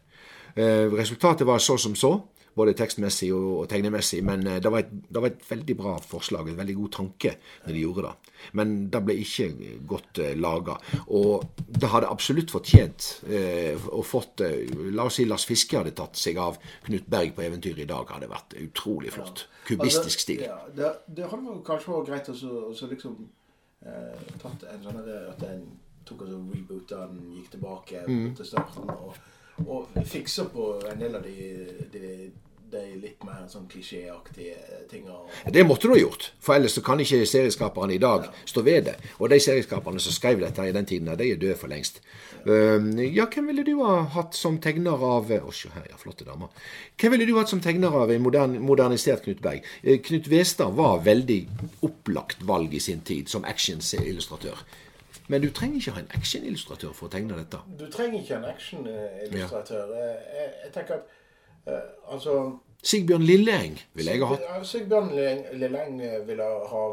Eh, 0.55 0.91
resultatet 0.93 1.47
var 1.47 1.57
så 1.63 1.77
som 1.77 1.95
så 1.95 2.17
både 2.57 2.73
tekstmessig 2.77 3.31
og, 3.35 3.65
tegnemessig. 3.71 4.21
Men 4.27 4.45
uh, 4.47 4.57
det, 4.61 4.71
var 4.71 4.83
et, 4.83 4.91
det, 4.91 5.17
var 5.17 5.29
et, 5.31 5.43
veldig 5.49 5.75
bra 5.79 5.95
forslag, 6.03 6.49
en 6.51 6.59
veldig 6.59 6.77
god 6.79 6.93
tanke 6.97 7.33
når 7.65 7.75
de 7.75 7.83
gjorde 7.83 8.05
det. 8.07 8.33
Men 8.59 8.73
det 8.93 9.03
ble 9.07 9.17
ikke 9.21 9.49
godt 9.89 10.21
uh, 10.23 10.31
laga. 10.39 10.77
Og 11.17 11.45
det 11.67 11.91
hadde 11.93 12.11
absolutt 12.11 12.53
fortjent 12.53 13.09
uh, 13.29 13.89
å 13.91 14.03
fått 14.05 14.45
uh, 14.45 14.57
La 14.95 15.07
oss 15.07 15.19
si 15.19 15.27
Lars 15.27 15.45
Fiske 15.49 15.79
hadde 15.79 15.95
tatt 15.97 16.19
seg 16.19 16.39
av 16.41 16.59
Knut 16.87 17.07
Berg 17.11 17.35
på 17.37 17.45
eventyr 17.45 17.83
i 17.83 17.89
dag. 17.89 18.09
hadde 18.11 18.31
vært 18.31 18.57
utrolig 18.61 19.13
flott. 19.15 19.45
Ja. 19.45 19.65
Kubistisk 19.71 20.17
altså, 20.17 20.25
stil. 20.25 20.47
Ja, 20.47 20.57
det, 20.75 20.95
det, 21.07 21.29
hadde 21.31 21.61
kanskje 21.67 21.95
vært 21.95 22.11
greit 22.11 22.33
å 22.33 22.89
liksom 22.91 23.21
tatt 24.41 24.65
en 24.69 24.83
sånn 24.85 24.99
at 25.01 25.39
en 25.47 25.63
tok 26.05 26.25
og 26.25 26.51
reboota 26.53 27.05
den, 27.09 27.31
gikk 27.37 27.53
tilbake 27.55 28.03
mm. 28.07 28.25
til 28.37 28.47
starten. 28.47 28.89
og 28.89 29.15
og 29.65 29.91
fikser 30.07 30.49
på 30.53 30.73
en 30.91 31.01
del 31.01 31.15
av 31.17 31.25
de, 31.25 31.49
de, 31.93 32.29
de 32.71 32.83
litt 33.01 33.23
mer 33.27 33.43
sånn 33.51 33.67
klisjéaktige 33.69 34.85
tinga. 34.89 35.17
Det 35.53 35.63
måtte 35.67 35.89
du 35.89 35.95
ha 35.95 35.99
gjort, 35.99 36.31
for 36.41 36.55
ellers 36.55 36.77
så 36.77 36.83
kan 36.85 37.01
ikke 37.03 37.23
serieskaperne 37.29 37.95
i 37.95 38.01
dag 38.01 38.27
ja. 38.27 38.33
stå 38.47 38.63
ved 38.65 38.87
det. 38.89 38.95
Og 39.19 39.31
de 39.31 39.39
serieskaperne 39.43 40.01
som 40.01 40.15
skrev 40.15 40.41
dette 40.43 40.65
i 40.67 40.75
den 40.75 40.87
tiden, 40.87 41.11
de 41.19 41.29
er 41.29 41.41
døde 41.41 41.57
for 41.59 41.71
lengst. 41.71 42.01
Ja. 42.45 42.77
Um, 42.77 42.93
ja, 43.03 43.27
hvem 43.29 43.51
ville 43.51 43.65
du 43.67 43.75
ha 43.83 43.99
hatt 44.15 44.37
som 44.37 44.55
tegner 44.63 44.97
av 44.97 45.29
Å, 45.29 45.41
oh, 45.45 45.53
se 45.53 45.69
her, 45.75 45.85
ja, 45.91 45.99
flotte 46.01 46.25
damer. 46.25 46.49
Hvem 46.97 47.13
ville 47.13 47.27
du 47.29 47.35
hatt 47.37 47.51
som 47.51 47.61
tegner 47.61 47.93
av 47.93 48.11
en 48.11 48.23
modern, 48.23 48.55
modernisert 48.65 49.27
Knut 49.27 49.43
Berg? 49.43 49.67
Eh, 49.83 49.99
Knut 50.01 50.29
Westad 50.31 50.73
var 50.79 51.03
veldig 51.05 51.41
opplagt 51.85 52.41
valg 52.47 52.73
i 52.73 52.81
sin 52.81 53.03
tid 53.05 53.29
som 53.29 53.45
actionillustratør. 53.45 54.63
Men 55.27 55.41
du 55.41 55.49
trenger 55.55 55.79
ikke 55.79 55.91
ha 55.95 56.01
en 56.01 56.11
actionillustratør 56.17 56.93
for 56.97 57.07
å 57.07 57.13
tegne 57.13 57.37
dette. 57.37 57.59
Du 57.79 57.85
trenger 57.91 58.21
ikke 58.21 58.39
en 58.39 58.47
actionillustratør. 58.49 59.93
Ja. 59.95 60.09
Jeg, 60.35 60.53
jeg, 60.63 60.71
tenker 60.75 60.99
at 60.99 61.03
uh, 61.67 62.13
altså 62.13 62.37
Sigbjørn 62.83 63.23
Lilleeng 63.23 63.77
ville 63.93 64.15
jeg 64.15 64.23
ha 64.25 64.31
hatt. 64.33 64.65
Sigbjørn 64.67 65.11
Lilleeng 65.61 66.01
ville 66.27 66.47
ha, 66.73 66.85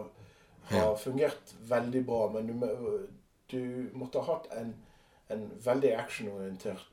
ha 0.73 0.83
ja. 0.83 0.91
fungert 1.01 1.55
veldig 1.71 2.05
bra, 2.07 2.27
men 2.35 2.51
du, 2.51 2.67
du 3.53 3.63
måtte 3.97 4.21
ha 4.21 4.37
hatt 4.37 4.51
en, 4.61 4.75
en 5.33 5.49
veldig 5.65 5.95
actionorientert 5.97 6.87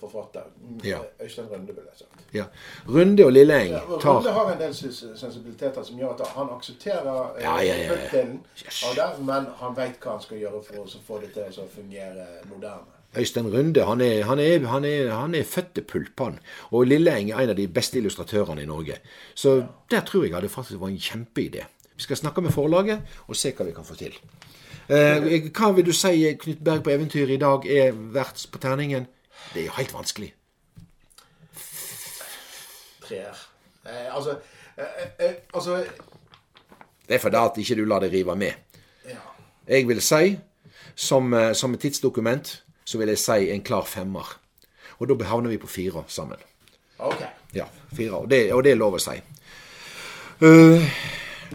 forfatter. 0.00 0.42
Ja. 0.84 0.98
Øystein 1.22 1.46
Runde, 1.50 1.66
vil 1.66 1.84
jeg 1.84 1.98
sagt. 1.98 2.34
Ja. 2.34 2.44
Runde 2.88 3.24
og 3.24 3.32
Lille 3.32 3.62
Eng 3.62 3.74
tar 4.00 4.18
Runde 4.18 4.32
har 4.32 4.52
en 4.52 4.60
del 4.60 4.74
sensibiliteter 4.74 5.82
som 5.82 5.98
gjør 5.98 6.14
at 6.16 6.26
han 6.36 6.52
aksepterer 6.56 7.36
eh, 7.36 7.42
ja, 7.42 7.56
ja, 7.62 7.76
ja, 7.82 8.24
yes. 8.66 8.84
av 8.88 8.94
det, 9.00 9.08
men 9.24 9.50
han 9.60 9.76
veit 9.76 9.98
hva 10.02 10.16
han 10.16 10.22
skal 10.24 10.40
gjøre 10.42 10.62
for 10.66 10.84
å 10.84 11.02
få 11.08 11.20
det 11.24 11.32
til 11.36 11.62
å 11.64 11.68
fungere 11.74 12.28
moderne. 12.50 12.94
Øystein 13.16 13.48
Runde 13.54 13.84
han 13.84 14.00
er, 14.04 14.22
han 14.28 14.38
er, 14.38 14.66
han 14.66 14.84
er, 14.84 15.10
han 15.10 15.34
er 15.34 15.44
født 15.48 15.74
til 15.74 15.84
pulpen. 15.88 16.38
Og 16.70 16.86
Lilleeng 16.86 17.30
er 17.32 17.40
en 17.44 17.54
av 17.54 17.56
de 17.56 17.68
beste 17.68 17.98
illustratørene 17.98 18.62
i 18.62 18.68
Norge. 18.68 19.00
Så 19.34 19.62
der 19.90 20.04
tror 20.04 20.26
jeg 20.28 20.42
det 20.42 20.50
faktisk 20.52 20.80
var 20.80 20.92
en 20.92 21.00
kjempeidé. 21.00 21.64
Vi 21.96 22.02
skal 22.02 22.16
snakke 22.16 22.40
med 22.40 22.52
forlaget 22.54 23.00
og 23.26 23.36
se 23.36 23.54
hva 23.56 23.64
vi 23.66 23.72
kan 23.74 23.86
få 23.86 23.96
til. 23.98 24.14
Eh, 24.88 25.48
hva 25.52 25.72
vil 25.76 25.84
du 25.84 25.92
si 25.92 26.30
Knut 26.40 26.60
Berg 26.64 26.84
på 26.84 26.92
eventyr 26.94 27.28
i 27.34 27.40
dag 27.40 27.66
er 27.68 27.96
verdt 28.14 28.46
på 28.52 28.60
terningen? 28.62 29.08
Det 29.54 29.62
er 29.62 29.66
jo 29.66 29.76
helt 29.76 29.94
vanskelig. 29.94 30.34
Treer. 33.06 33.46
Eh, 33.86 34.14
altså, 34.14 34.38
eh, 34.76 35.26
eh, 35.26 35.34
altså 35.54 35.76
Det 37.08 37.14
er 37.14 37.18
fordi 37.18 37.36
at 37.36 37.56
ikke 37.56 37.74
du 37.74 37.84
lar 37.84 38.00
det 38.00 38.12
rive 38.12 38.36
med. 38.36 38.52
Ja. 39.04 39.20
Jeg 39.68 39.88
vil 39.88 40.02
si, 40.02 40.38
som, 40.94 41.34
eh, 41.34 41.54
som 41.54 41.74
et 41.74 41.80
tidsdokument, 41.80 42.64
så 42.84 42.98
vil 42.98 43.08
jeg 43.08 43.18
si 43.18 43.50
en 43.50 43.62
klar 43.62 43.84
femmer. 43.84 44.38
Og 44.98 45.08
da 45.08 45.24
havner 45.24 45.50
vi 45.50 45.56
på 45.56 45.66
fire 45.66 46.04
sammen. 46.08 46.36
Ok. 46.98 47.22
Ja, 47.54 47.64
fire. 47.92 48.12
Og 48.12 48.30
det, 48.30 48.52
og 48.52 48.64
det 48.64 48.72
er 48.72 48.80
lov 48.80 48.98
å 48.98 49.02
si. 49.02 49.20
Uh, 50.42 50.84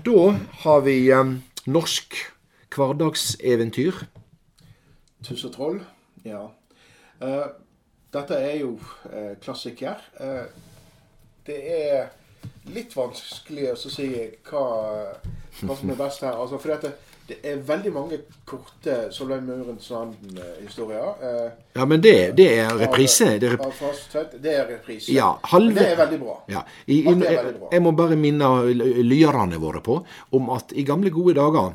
da 0.05 0.31
har 0.63 0.79
vi 0.83 1.11
um, 1.15 1.37
norsk 1.65 2.15
hverdagseventyr. 2.75 4.03
Tuss 5.23 5.43
og 5.47 5.53
troll, 5.53 5.77
ja. 6.25 6.41
Uh, 7.21 7.47
dette 8.13 8.37
er 8.37 8.59
jo 8.61 8.75
eh, 9.11 9.33
klassiker. 9.41 10.03
det 11.43 11.57
er 11.75 12.11
litt 12.71 12.93
vanskelig 12.95 13.73
å 13.73 13.79
si 13.79 14.09
hva, 14.47 14.67
hva 15.63 15.75
som 15.79 15.91
er 15.91 15.99
best 15.99 16.23
her. 16.23 16.37
Altså, 16.37 16.59
for 16.61 16.73
dette, 16.75 16.93
det 17.27 17.37
er 17.47 17.61
veldig 17.63 17.91
mange 17.95 18.19
korte 18.47 18.95
Solveig 19.15 19.43
Murens 19.47 19.85
Sanden-historier. 19.87 21.23
Eh, 21.23 21.51
ja, 21.77 21.85
men 21.87 22.03
det, 22.03 22.15
det 22.37 22.47
er 22.59 22.73
reprise. 22.79 23.29
Det 23.39 23.47
er, 23.47 23.57
reprise. 23.57 24.25
det 24.43 24.55
er 24.57 24.67
reprise. 24.73 25.13
Ja, 25.15 25.29
halve, 25.53 25.77
det 25.79 25.93
er 25.93 26.01
veldig 26.03 26.19
bra. 26.23 26.35
Ja, 26.51 26.65
i, 26.85 26.99
i, 26.99 27.15
jeg, 27.23 27.55
jeg 27.71 27.85
må 27.85 27.95
bare 27.95 28.19
minne 28.19 28.51
lyerne 28.73 29.59
våre 29.61 29.83
på 29.83 30.01
om 30.35 30.51
at 30.55 30.75
i 30.75 30.83
gamle, 30.87 31.13
gode 31.15 31.37
dager, 31.39 31.73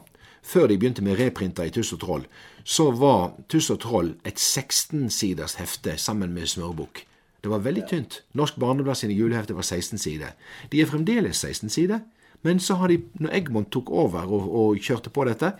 før 0.48 0.70
de 0.70 0.78
begynte 0.80 1.04
med 1.04 1.20
reprinter 1.20 1.68
i 1.68 1.72
Tuss 1.74 1.92
og 1.92 2.00
Troll, 2.00 2.24
så 2.64 2.90
var 2.96 3.34
Tuss 3.52 3.70
og 3.74 3.82
Troll 3.84 4.14
et 4.28 4.40
16-siders 4.40 5.58
hefte 5.60 5.98
sammen 6.00 6.32
med 6.32 6.48
smørbukk. 6.48 7.04
Det 7.44 7.50
var 7.52 7.62
veldig 7.64 7.84
tynt. 7.90 8.22
Norsk 8.34 8.56
Barneblad 8.58 8.98
sine 8.98 9.14
julehefter 9.14 9.54
var 9.54 9.62
16 9.62 9.98
sider. 9.98 10.32
De 10.72 10.80
er 10.80 10.90
fremdeles 10.90 11.36
16 11.36 11.70
sider. 11.70 12.00
Men 12.42 12.60
så 12.60 12.74
har 12.78 12.88
de, 12.88 13.00
når 13.18 13.34
Egmont 13.34 13.70
tok 13.72 13.90
over 13.90 14.26
og, 14.26 14.50
og 14.54 14.82
kjørte 14.82 15.10
på 15.10 15.24
dette 15.26 15.52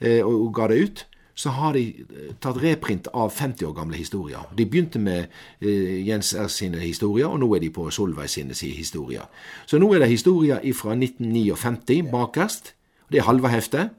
eh, 0.00 0.20
og, 0.24 0.32
og, 0.32 0.52
ga 0.56 0.68
det 0.72 0.78
ut, 0.84 1.02
så 1.34 1.52
har 1.56 1.76
de 1.76 1.82
eh, 1.88 2.30
tatt 2.40 2.60
reprint 2.62 3.08
av 3.12 3.32
50 3.36 3.68
år 3.68 3.74
gamle 3.76 4.00
historier. 4.00 4.46
De 4.56 4.66
begynte 4.68 5.00
med 5.00 5.26
eh, 5.60 6.00
Jens 6.06 6.32
R. 6.34 6.48
sine 6.52 6.80
historier, 6.80 7.28
og 7.28 7.40
nå 7.42 7.50
er 7.56 7.64
de 7.64 7.72
på 7.72 7.88
Solveig 7.92 8.30
sine 8.32 8.56
historier. 8.56 9.28
Så 9.66 9.80
nå 9.80 9.92
er 9.92 10.04
det 10.04 10.12
historier 10.12 10.62
fra 10.76 10.96
1959 10.96 12.08
bakerst. 12.12 12.74
Det 13.12 13.20
er 13.20 13.28
halve 13.28 13.52
heftet, 13.52 13.92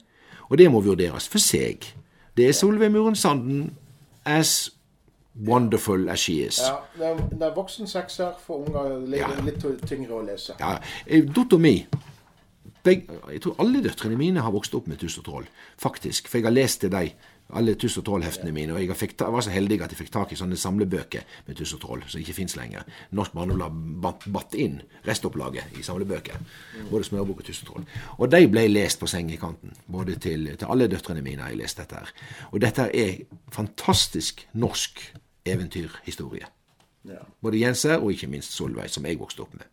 og 0.48 0.58
det 0.58 0.70
må 0.70 0.80
vurderes 0.84 1.28
for 1.30 1.42
seg. 1.42 1.86
Det 2.36 2.48
er 2.48 2.56
Solveig 2.56 2.92
Muren 2.92 3.16
Sanden 3.16 3.68
as 4.24 4.70
wonderful 5.34 6.08
as 6.08 6.20
she 6.20 6.40
is. 6.46 6.60
Ja, 6.62 6.76
det 6.98 7.06
er, 7.06 7.22
det 7.30 7.46
er 7.48 7.54
voksen 7.54 7.90
sekser 7.90 8.34
for 8.46 8.64
unger. 8.64 8.98
Litt, 9.06 9.20
ja. 9.20 9.30
litt 9.44 9.86
tyngre 9.88 10.18
å 10.18 10.24
lese. 10.26 10.56
Ja. 10.60 10.76
Eh, 11.06 11.24
Dattera 11.26 11.62
mi 11.62 11.78
jeg 12.84 13.40
tror 13.40 13.54
alle 13.62 13.80
døtrene 13.80 14.16
mine 14.20 14.42
har 14.44 14.52
vokst 14.52 14.74
opp 14.76 14.90
med 14.90 14.98
Tuss 15.00 15.16
og 15.16 15.24
Troll, 15.24 15.46
faktisk. 15.80 16.28
For 16.28 16.38
jeg 16.38 16.44
har 16.44 16.52
lest 16.52 16.82
til 16.82 16.92
dem 16.92 17.14
alle 17.52 17.74
Tuss 17.78 17.98
og 18.00 18.04
Troll-heftene 18.06 18.52
mine. 18.54 18.72
Og 18.74 18.80
jeg, 18.82 18.96
fikk, 18.98 19.14
jeg, 19.20 19.32
var 19.32 19.44
så 19.44 19.52
heldig 19.52 19.78
at 19.84 19.92
jeg 19.92 20.00
fikk 20.00 20.12
tak 20.14 20.32
i 20.32 20.38
sånne 20.38 20.56
samlebøker 20.58 21.26
med 21.46 21.58
Tuss 21.58 21.74
og 21.76 21.82
Troll, 21.84 22.04
som 22.08 22.22
ikke 22.22 22.36
fins 22.36 22.56
lenger. 22.58 22.86
Norsk 23.14 23.36
Barneblad 23.36 24.24
batt, 24.32 24.56
inn 24.58 24.80
restopplaget 25.06 25.78
i 25.78 25.84
samlebøker. 25.86 26.40
Både 26.90 27.06
Smørbok 27.06 27.44
og 27.44 27.48
Tuss 27.50 27.62
og 27.64 27.70
Troll. 27.70 27.86
Og 28.18 28.32
de 28.32 28.42
ble 28.50 28.66
lest 28.70 29.02
på 29.02 29.10
sengekanten. 29.10 29.76
Både 29.86 30.16
til, 30.16 30.48
til 30.56 30.70
alle 30.70 30.88
døtrene 30.90 31.24
mine 31.24 31.44
har 31.44 31.54
jeg 31.54 31.62
lest 31.62 31.82
dette 31.82 32.00
her. 32.00 32.12
Og 32.52 32.60
dette 32.64 32.88
er 32.90 33.22
fantastisk 33.52 34.46
norsk 34.58 35.06
eventyrhistorie. 35.44 36.48
Ja. 37.04 37.20
Både 37.44 37.60
Jense 37.60 37.98
og 37.98 38.14
ikke 38.14 38.30
minst 38.32 38.54
Solveig, 38.56 38.88
som 38.90 39.04
jeg 39.04 39.18
vokste 39.20 39.44
opp 39.44 39.52
med. 39.58 39.66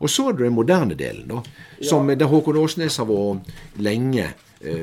Og 0.00 0.08
så 0.08 0.30
er 0.30 0.38
det 0.38 0.46
den 0.46 0.54
moderne 0.56 0.96
delen, 0.96 1.28
da, 1.28 1.42
som 1.84 2.08
ja. 2.08 2.16
der 2.16 2.30
Håkon 2.30 2.56
Åsnes 2.56 2.96
har 2.96 3.08
vært 3.10 3.50
lenge 3.76 4.30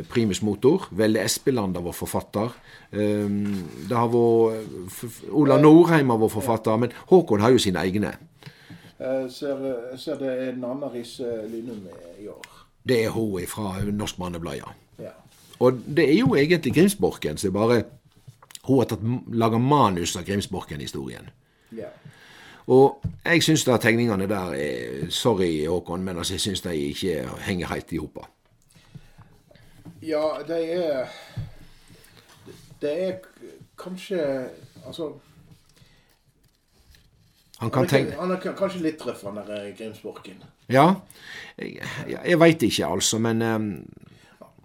primus 0.10 0.42
motor. 0.42 0.88
Velle 0.98 1.22
Espeland 1.22 1.78
har 1.78 1.86
vært 1.86 2.00
forfatter. 2.00 2.56
Um, 2.92 3.68
det 3.90 3.98
har 3.98 4.10
vært 4.10 5.30
Ola 5.30 5.60
Norheim 5.62 6.10
har 6.14 6.22
vært 6.22 6.34
forfatter, 6.34 6.80
men 6.82 6.96
Håkon 7.12 7.44
har 7.46 7.54
jo 7.54 7.62
sine 7.62 7.84
egne. 7.86 8.16
Jeg 8.98 9.30
ser, 9.30 9.62
ser 10.02 10.18
det 10.18 10.32
er 10.34 10.48
en 10.56 10.64
annen 10.66 10.90
Risse 10.96 11.28
Lynum 11.52 11.86
i 12.18 12.26
år. 12.34 12.54
Det 12.88 13.04
er 13.06 13.14
hun 13.14 13.38
fra 13.48 13.76
Norsk 13.86 14.18
Manneblad, 14.20 14.64
ja. 14.64 15.14
Og 15.60 15.74
det 15.98 16.10
er 16.10 16.20
jo 16.20 16.36
egentlig 16.36 16.74
Grimsborken 16.74 17.38
som 17.38 17.54
bare 17.54 17.84
Hun 18.64 18.80
har 18.80 18.86
tatt, 18.86 19.04
laga 19.32 19.58
manus 19.58 20.18
av 20.20 20.26
Grimsborken-historien. 20.28 21.30
Ja. 21.72 21.88
Og 22.68 23.00
jeg 23.24 23.44
syns 23.44 23.64
tegningene 23.64 24.28
der 24.28 24.56
er 24.60 25.10
Sorry, 25.10 25.66
Håkon, 25.66 26.04
men 26.04 26.18
altså, 26.18 26.34
jeg 26.34 26.42
syns 26.42 26.62
de 26.62 26.76
ikke 26.76 27.30
henger 27.46 27.68
helt 27.68 27.94
i 27.94 27.98
hop. 27.98 28.20
Ja, 30.08 30.38
de 30.48 30.58
er 30.72 31.08
Det 32.82 32.92
er 33.08 33.16
kanskje 33.78 34.50
Altså 34.86 35.12
han, 37.58 37.72
kan 37.72 37.88
tenke... 37.90 38.14
han 38.20 38.32
er 38.32 38.54
kanskje 38.54 38.84
litt 38.84 39.02
røff, 39.02 39.24
han 39.26 39.40
der 39.48 39.72
Grimsborken. 39.74 40.44
Ja, 40.70 41.00
jeg, 41.58 41.80
jeg 42.06 42.38
veit 42.40 42.62
ikke, 42.62 42.86
altså, 42.86 43.18
men 43.18 43.42
um, 43.42 43.72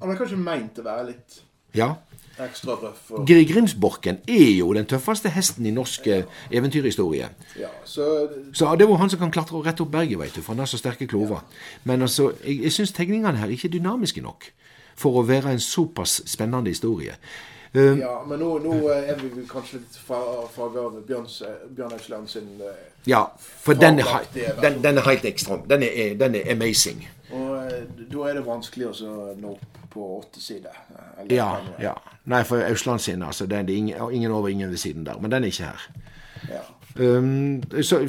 Han 0.02 0.12
er 0.12 0.18
kanskje 0.18 0.36
meint 0.36 0.76
å 0.76 0.84
være 0.84 1.06
litt 1.08 1.38
Ja. 1.72 1.94
Ekstra 2.42 2.76
røff. 2.76 3.06
Og... 3.16 3.24
Grimsborken 3.28 4.20
er 4.28 4.50
jo 4.58 4.68
den 4.76 4.84
tøffeste 4.88 5.32
hesten 5.32 5.66
i 5.68 5.72
norsk 5.72 6.10
ja. 6.10 6.20
eventyrhistorie. 6.52 7.30
Ja, 7.56 7.72
så... 7.88 8.28
så 8.52 8.74
det 8.76 8.88
var 8.90 9.00
han 9.00 9.12
som 9.12 9.24
kan 9.24 9.32
klatre 9.32 9.64
rett 9.64 9.80
opp 9.80 9.92
berget, 9.92 10.18
veit 10.20 10.36
du, 10.36 10.42
for 10.42 10.52
han 10.52 10.64
har 10.66 10.68
så 10.68 10.80
sterke 10.80 11.08
klover. 11.08 11.40
Men 11.88 12.04
altså, 12.04 12.34
jeg, 12.44 12.60
jeg 12.66 12.76
syns 12.76 12.92
tegningene 12.92 13.40
her 13.40 13.56
ikke 13.56 13.70
er 13.70 13.78
dynamiske 13.78 14.24
nok 14.24 14.52
for 14.96 15.20
å 15.20 15.24
være 15.26 15.54
en 15.54 15.62
såpass 15.62 16.20
spennende 16.28 16.70
historie. 16.72 17.16
Uh, 17.72 17.98
ja, 17.98 18.18
men 18.28 18.42
nå, 18.42 18.50
nå, 18.60 18.78
er 18.92 19.16
vi 19.16 19.46
kanskje 19.48 19.80
litt 19.80 19.94
farga 20.04 20.82
av 20.84 20.98
Bjørn 21.08 21.94
Øksland 21.96 22.28
sin 22.28 22.50
uh, 22.60 22.74
Ja, 23.08 23.22
for 23.40 23.78
den 23.80 24.02
er, 24.02 24.26
den, 24.34 24.82
den 24.84 25.00
er, 25.00 25.06
helt 25.08 25.24
ekstra. 25.24 25.56
Den 25.68 25.86
er, 25.86 26.12
den 26.20 26.36
er 26.36 26.50
amazing. 26.52 27.06
Og 27.32 27.54
uh, 27.56 27.78
da 28.12 28.26
er 28.28 28.36
det 28.36 28.44
vanskelig 28.44 28.90
å 28.92 29.14
nå 29.40 29.54
opp 29.56 29.80
på 29.92 30.18
åtte 30.18 30.40
sider. 30.40 30.76
Ja, 31.28 31.58
ja. 31.80 31.96
Nei, 32.24 32.44
for 32.48 32.64
Ausland 32.64 33.00
sin, 33.04 33.22
altså. 33.22 33.46
Den 33.46 33.68
er 33.68 33.74
ingen, 33.74 34.12
ingen 34.12 34.32
over, 34.32 34.48
ingen 34.48 34.70
ved 34.70 34.80
siden 34.80 35.04
der. 35.06 35.18
Men 35.20 35.30
den 35.32 35.44
er 35.44 35.52
ikke 35.52 35.72
her. 35.72 35.88
Ja. 36.48 36.62
Um, 36.98 37.62
så 37.80 38.02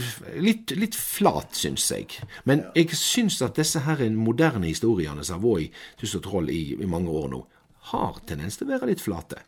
litt, 0.44 0.74
litt 0.76 0.98
flat, 0.98 1.56
syns 1.56 1.86
jeg. 1.94 2.20
Men 2.50 2.66
jeg 2.76 2.92
syns 3.00 3.40
at 3.46 3.56
disse 3.60 3.84
her 3.86 4.04
moderne 4.16 4.68
historiene 4.68 5.24
som 5.24 5.40
har 5.40 5.46
vært 5.46 5.70
i 5.70 6.02
Tuss 6.02 6.18
og 6.20 6.26
Troll 6.26 6.52
i, 6.52 6.64
i, 6.76 6.90
mange 6.90 7.14
år 7.14 7.32
nå, 7.32 7.44
har 7.94 8.20
tendens 8.28 8.60
til 8.60 8.68
å 8.68 8.74
være 8.74 8.92
litt 8.92 9.04
flate. 9.04 9.44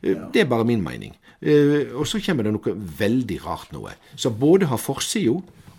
Uh, 0.00 0.14
ja. 0.14 0.30
Det 0.32 0.44
er 0.44 0.50
bare 0.50 0.68
min 0.68 0.84
mening. 0.84 1.16
Uh, 1.42 1.94
og 1.98 2.08
så 2.08 2.22
kommer 2.24 2.46
det 2.46 2.54
noe 2.56 2.74
veldig 3.02 3.38
rart 3.44 3.76
noe, 3.76 3.94
som 4.16 4.38
både 4.40 4.70
har 4.72 4.80
forsida 4.80 5.36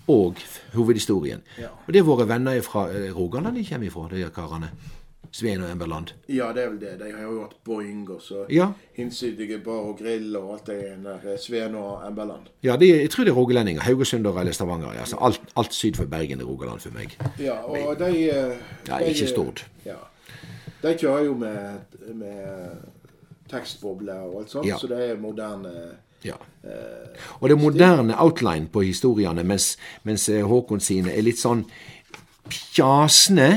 og 0.09 0.39
hovedhistorien. 0.73 1.43
Ja. 1.61 1.73
Og 1.85 1.93
det 1.93 2.01
er 2.01 2.07
våre 2.07 2.29
venner 2.29 2.61
fra 2.65 2.87
uh, 2.89 3.09
Rogaland 3.15 3.57
de 3.57 3.65
kommer 3.67 3.89
ifra, 3.89 4.07
de 4.13 4.29
karene. 4.33 4.71
Sveen 5.31 5.61
og 5.61 5.69
Emberland. 5.69 6.13
Ja, 6.27 6.47
det 6.53 6.63
er 6.63 6.69
vel 6.69 6.79
det. 6.81 6.95
De 6.99 7.11
har 7.13 7.21
jo 7.21 7.41
hatt 7.43 7.57
Boing 7.63 8.07
og 8.09 8.21
så 8.21 8.45
ja. 8.49 8.71
hinsidige 8.97 9.59
bar 9.61 9.91
og 9.91 9.99
grill 9.99 10.35
og 10.39 10.53
alt 10.53 10.71
det 10.71 10.77
der. 11.03 11.19
Svein 11.21 11.37
Sveen 11.43 11.75
og 11.75 12.07
Emberland. 12.07 12.49
Ja, 12.63 12.77
de, 12.77 12.87
jeg 13.01 13.09
tror 13.09 13.23
det 13.23 13.31
er 13.31 13.37
rogalendinger. 13.37 13.81
Haugesunder 13.81 14.39
eller 14.39 14.51
Stavanger. 14.51 14.89
Altså, 14.89 15.17
alt, 15.21 15.41
alt, 15.55 15.73
syd 15.73 15.93
for 15.93 16.05
Bergen 16.05 16.41
er 16.41 16.45
Rogaland 16.45 16.79
for 16.79 16.93
meg. 16.97 17.17
Ja, 17.39 17.61
og 17.61 17.77
Men, 17.77 17.99
de, 17.99 18.29
eh, 18.29 18.57
Ja, 18.87 18.97
ikke 18.97 19.27
Stord. 19.27 19.65
Ja. 19.85 20.01
De 20.81 20.97
kjører 20.97 21.25
jo 21.25 21.37
med, 21.37 21.79
med 22.15 22.69
tekstbobler 23.49 24.13
og 24.13 24.41
alt 24.41 24.49
sånt, 24.49 24.67
ja. 24.67 24.77
så 24.77 24.87
det 24.87 25.11
er 25.11 25.17
moderne 25.19 25.71
ja. 26.23 26.35
Eh, 26.63 27.19
og 27.39 27.49
det 27.49 27.55
er 27.55 27.61
moderne 27.61 28.15
outline 28.21 28.67
på 28.67 28.81
historiene, 28.81 29.43
mens, 29.43 29.77
mens 30.03 30.27
Håkon 30.27 30.79
sine 30.83 31.13
er 31.15 31.23
litt 31.23 31.39
sånn 31.39 31.65
pjasne 32.49 33.49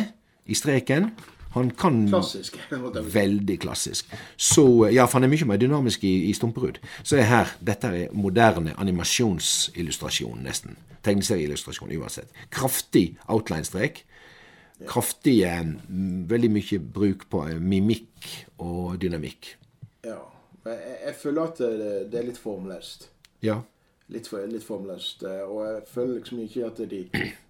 i 0.46 0.54
streken. 0.54 1.10
Han 1.54 1.70
kan 1.76 2.08
Klassisk. 2.08 2.56
Veldig 3.18 3.58
klassisk. 3.60 4.08
Så, 4.36 4.88
ja, 4.92 5.06
for 5.06 5.20
han 5.20 5.28
er 5.28 5.32
mye 5.32 5.48
mer 5.50 5.60
dynamisk 5.60 6.04
i, 6.08 6.14
i 6.30 6.32
Stumperud. 6.36 6.80
Så 7.02 7.18
er 7.20 7.28
her 7.28 7.52
Dette 7.60 7.90
er 7.92 8.14
moderne 8.16 8.74
animasjonsillustrasjon, 8.80 10.40
nesten. 10.46 10.78
Tegneserieillustrasjon 11.04 11.92
uansett. 11.98 12.32
Kraftig 12.54 13.16
outline-strek. 13.28 14.04
Kraftig 14.88 15.42
Veldig 16.30 16.50
mye 16.50 16.80
bruk 16.94 17.28
på 17.30 17.44
eh, 17.50 17.60
mimikk 17.60 18.30
og 18.62 18.96
dynamikk. 19.02 19.56
Ja. 20.06 20.18
Jeg, 20.64 20.96
jeg 21.08 21.14
føler 21.18 21.50
at 21.50 21.60
det, 21.60 21.92
det 22.12 22.20
er 22.20 22.26
litt 22.30 22.40
formløst. 22.40 23.08
Ja 23.42 23.62
litt, 24.06 24.28
for, 24.28 24.46
litt 24.50 24.66
formløst. 24.66 25.24
Eh, 25.28 25.42
og 25.46 25.64
jeg 25.66 25.82
føler 25.94 26.14
liksom 26.20 26.44
ikke 26.44 26.68
at 26.68 26.84
de 26.90 27.02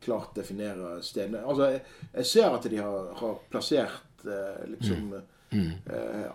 klart 0.06 0.32
definerer 0.38 1.02
stedene. 1.04 1.44
Altså, 1.46 1.74
jeg, 1.74 1.84
jeg 2.14 2.32
ser 2.34 2.56
at 2.56 2.70
de 2.70 2.80
har, 2.80 3.12
har 3.20 3.38
plassert 3.52 4.26
eh, 4.26 4.64
liksom 4.74 5.12
mm. 5.12 5.20
Mm. 5.52 5.72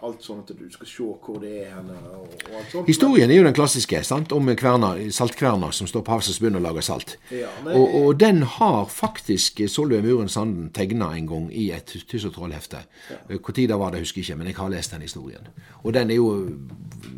alt 0.05 0.21
sånn 0.21 0.43
at 0.43 0.51
du 0.53 0.67
skal 0.69 0.85
se 0.85 1.05
hvor 1.25 1.39
det 1.41 1.51
er 1.63 1.71
henne. 1.73 1.95
Og, 2.13 2.27
og 2.35 2.57
alt 2.59 2.73
sånt. 2.73 2.89
Historien 2.89 3.31
er 3.33 3.39
jo 3.39 3.45
den 3.47 3.55
klassiske 3.57 4.03
sant? 4.05 4.33
om 4.35 4.51
kverner, 4.59 4.99
saltkverner 5.09 5.73
som 5.73 5.89
står 5.89 6.03
på 6.05 6.13
havets 6.13 6.37
bunn 6.43 6.59
og 6.59 6.61
lager 6.67 6.85
salt. 6.85 7.15
Ja, 7.33 7.49
men, 7.65 7.73
og, 7.79 7.95
og, 7.97 8.11
den 8.21 8.43
har 8.57 8.85
faktisk 8.93 9.63
Solveig 9.73 10.05
Muren 10.05 10.29
Sanden 10.29 10.69
tegna 10.75 11.09
en 11.17 11.31
gang 11.31 11.49
i 11.49 11.71
et 11.73 11.95
Tyss 12.07 12.27
og 12.29 12.35
troll-hefte. 12.37 12.83
Når 13.31 13.41
ja. 13.41 13.57
det 13.57 13.81
var 13.81 13.95
det, 13.95 14.03
husker 14.05 14.21
jeg 14.21 14.27
ikke, 14.27 14.39
men 14.43 14.51
jeg 14.51 14.59
har 14.61 14.69
lest 14.75 14.93
den 14.93 15.07
historien. 15.07 15.49
Og 15.81 15.97
den 15.97 16.13
er 16.13 16.21
jo 16.21 16.29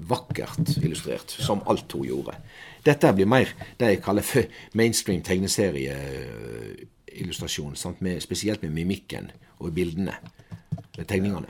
vakkert 0.08 0.78
illustrert, 0.80 1.36
ja. 1.36 1.46
som 1.46 1.68
alt 1.68 1.92
hun 1.92 2.08
gjorde. 2.08 2.40
Dette 2.86 3.14
blir 3.16 3.28
mer 3.30 3.46
det 3.80 3.88
jeg 3.88 4.04
kaller 4.04 4.24
for 4.26 4.42
mainstream 4.74 5.22
tegneserieillustrasjon, 5.26 7.76
spesielt 8.20 8.62
med 8.64 8.72
mimikken 8.76 9.32
og 9.60 9.74
bildene. 9.76 10.14
Med 10.98 11.06
tegningene. 11.08 11.48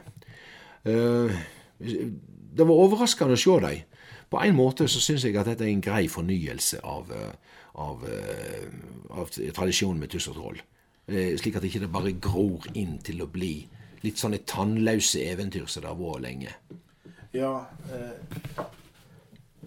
Eh, 0.86 1.32
det 2.58 2.68
var 2.68 2.76
overraskende 2.76 3.34
å 3.34 3.38
se 3.40 3.60
dem. 3.66 3.80
På 4.30 4.38
en 4.46 4.56
måte 4.56 4.88
så 4.88 5.00
syns 5.02 5.24
jeg 5.26 5.36
at 5.38 5.46
dette 5.50 5.64
er 5.66 5.72
en 5.74 5.82
grei 5.82 6.08
fornyelse 6.08 6.80
av, 6.86 7.12
eh, 7.12 7.32
av, 7.76 8.06
eh, 8.06 8.68
av 9.10 9.30
tradisjonen 9.30 10.00
med 10.00 10.10
tuss 10.10 10.28
og 10.28 10.36
troll. 10.36 10.62
Slik 11.10 11.56
at 11.56 11.62
det 11.62 11.74
ikke 11.74 11.92
bare 11.92 12.22
gror 12.22 12.62
inn 12.76 13.00
til 13.02 13.22
å 13.22 13.32
bli 13.32 13.68
litt 14.06 14.20
sånne 14.20 14.44
tannløse 14.46 15.24
eventyr 15.32 15.68
som 15.68 15.82
det 15.82 15.90
har 15.90 16.00
vært 16.00 16.22
lenge. 16.22 16.54
Ja, 17.34 17.66
eh, 17.92 18.64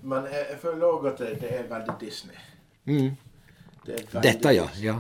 men 0.03 0.27
jeg, 0.31 0.47
jeg 0.51 0.59
føler 0.63 0.89
òg 0.89 1.07
at 1.13 1.23
det, 1.23 1.31
det, 1.43 1.53
er 1.59 1.71
veldig 1.71 1.97
Disney. 2.01 2.37
Mm. 2.89 3.15
Det 3.87 3.99
veldig 4.13 4.25
Dette, 4.27 4.55
ja. 4.57 4.67
ja. 4.83 4.99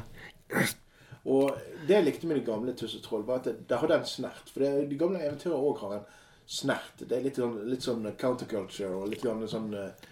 Og 1.24 1.52
det 1.86 1.96
jeg 1.96 2.06
likte 2.06 2.28
med 2.30 2.40
de 2.40 2.46
gamle 2.46 2.74
Tuss 2.78 2.96
og 2.98 3.04
Troll, 3.04 3.26
var 3.26 3.40
at 3.40 3.50
det, 3.50 3.56
det 3.70 3.78
hadde 3.82 4.00
en 4.00 4.08
snert. 4.08 4.50
For 4.50 4.64
det, 4.64 4.72
de 4.90 4.98
gamle 5.00 5.22
eventyrene 5.22 5.58
òg 5.58 5.84
har 5.84 5.96
en 5.98 6.08
snert. 6.46 7.02
Det 7.02 7.16
er 7.16 7.26
litt 7.26 7.38
sånn, 7.38 7.60
litt 7.70 7.86
sånn 7.86 8.06
counterculture 8.18 8.90
og 8.98 9.10
litt 9.12 9.24
sånn 9.50 9.70
uh, 9.74 10.10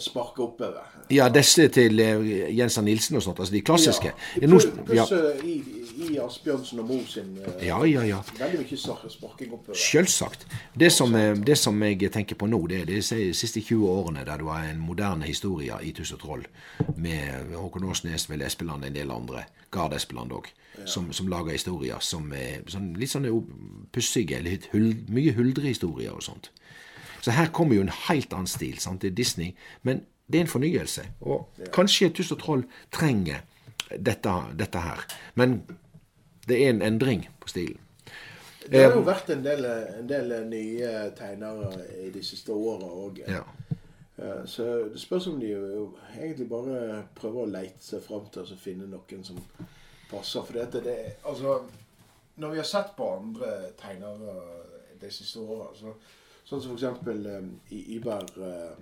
sparke 0.00 0.42
oppover. 0.44 0.86
Ja, 1.10 1.28
disse 1.32 1.68
til 1.68 2.00
uh, 2.00 2.30
Jensen 2.58 2.86
Nilsen 2.86 3.18
og 3.18 3.24
sånt. 3.24 3.40
Altså 3.42 3.54
de 3.54 3.62
klassiske. 3.66 4.12
Ja, 4.40 4.46
pluss 4.46 4.66
ja. 4.94 5.06
i, 5.44 5.56
i 6.08 6.18
Asbjørnsen 6.22 6.82
og 6.82 6.88
Mo 6.88 7.00
sin 7.08 7.36
ja, 7.62 7.80
ja, 7.84 8.04
ja. 8.06 8.20
veldig 8.38 8.62
mye 8.64 9.12
sparking 9.12 9.52
oppover. 9.52 9.78
Selvsagt. 9.78 10.46
Det 10.80 10.92
som, 10.92 11.14
det 11.46 11.58
som, 11.58 11.82
jeg 11.82 12.12
tenker 12.12 12.38
på 12.38 12.48
nå, 12.50 12.62
det 12.70 12.82
er 12.82 12.90
de 12.90 13.00
siste 13.02 13.60
20 13.60 13.86
årene 13.88 14.24
der 14.24 14.40
det 14.40 14.48
var 14.48 14.64
en 14.68 14.80
moderne 14.80 15.28
historie 15.28 15.76
i 15.82 15.92
Tuss 15.96 16.14
og 16.16 16.22
Troll 16.24 16.46
med 16.96 17.54
Håkon 17.56 17.88
Åsnes, 17.90 18.30
Vel 18.30 18.42
Espeland 18.46 18.84
en 18.84 18.94
del 18.94 19.10
andre. 19.10 19.44
Gard 19.70 19.94
Espeland 19.94 20.32
òg, 20.34 20.48
ja. 20.78 20.86
som, 20.86 21.12
som, 21.14 21.28
lager 21.30 21.54
historier 21.54 22.02
som 22.02 22.30
er 22.34 22.64
sånn, 22.70 22.90
litt 22.98 23.12
sånne 23.12 23.30
pussige, 23.94 24.40
litt 24.42 24.70
hul, 24.74 24.92
mye 25.12 25.34
huldrehistorier 25.36 26.16
og 26.16 26.24
sånt. 26.26 26.50
Så 27.20 27.34
her 27.36 27.52
kommer 27.52 27.76
jo 27.76 27.84
en 27.84 27.92
helt 28.08 28.32
annen 28.32 28.48
stil. 28.50 28.78
Sant? 28.80 29.02
Det 29.02 29.12
er 29.12 29.18
Disney, 29.18 29.54
men 29.82 30.04
det 30.26 30.38
er 30.38 30.46
en 30.46 30.54
fornyelse. 30.54 31.04
Og 31.20 31.48
kanskje 31.74 32.10
Tuss 32.14 32.32
og 32.32 32.40
Troll 32.40 32.64
trenger 32.92 33.42
dette, 33.90 34.34
dette, 34.58 34.78
her. 34.78 35.04
Men 35.34 35.62
det 36.48 36.64
er 36.64 36.70
en 36.70 36.82
endring 36.82 37.28
på 37.40 37.48
stilen. 37.48 37.80
Det 38.70 38.84
har 38.84 38.94
jo 38.94 39.02
vært 39.02 39.32
en 39.32 39.42
del, 39.42 39.64
en 39.66 40.08
del 40.08 40.32
nye 40.46 40.90
tegnere 41.18 41.72
i 42.04 42.10
de 42.14 42.22
siste 42.22 42.54
åra 42.54 42.86
òg. 42.86 43.22
Ja. 43.26 43.42
Eh, 44.20 44.44
så 44.46 44.66
det 44.92 45.00
spørs 45.00 45.26
om 45.26 45.40
de 45.40 45.50
jo 45.50 45.86
egentlig 46.12 46.46
bare 46.48 47.02
prøver 47.16 47.42
å 47.42 47.50
leite 47.50 47.82
seg 47.82 48.04
fram 48.04 48.28
til 48.30 48.44
å 48.44 48.60
finne 48.60 48.86
noen 48.90 49.24
som 49.26 49.40
passer. 50.10 50.44
For 50.44 50.60
dette, 50.60 50.84
det 50.84 50.98
Altså, 51.24 51.60
når 52.36 52.50
vi 52.54 52.60
har 52.62 52.68
sett 52.68 52.94
på 52.96 53.08
andre 53.16 53.72
tegnere 53.80 54.36
de 55.00 55.10
siste 55.10 55.40
åra, 55.40 55.70
så, 55.74 55.94
sånn 56.50 56.62
som 56.64 56.76
f.eks. 56.76 57.06
Um, 57.06 57.52
i 57.70 57.82
Iber 57.96 58.26
uh. 58.38 58.72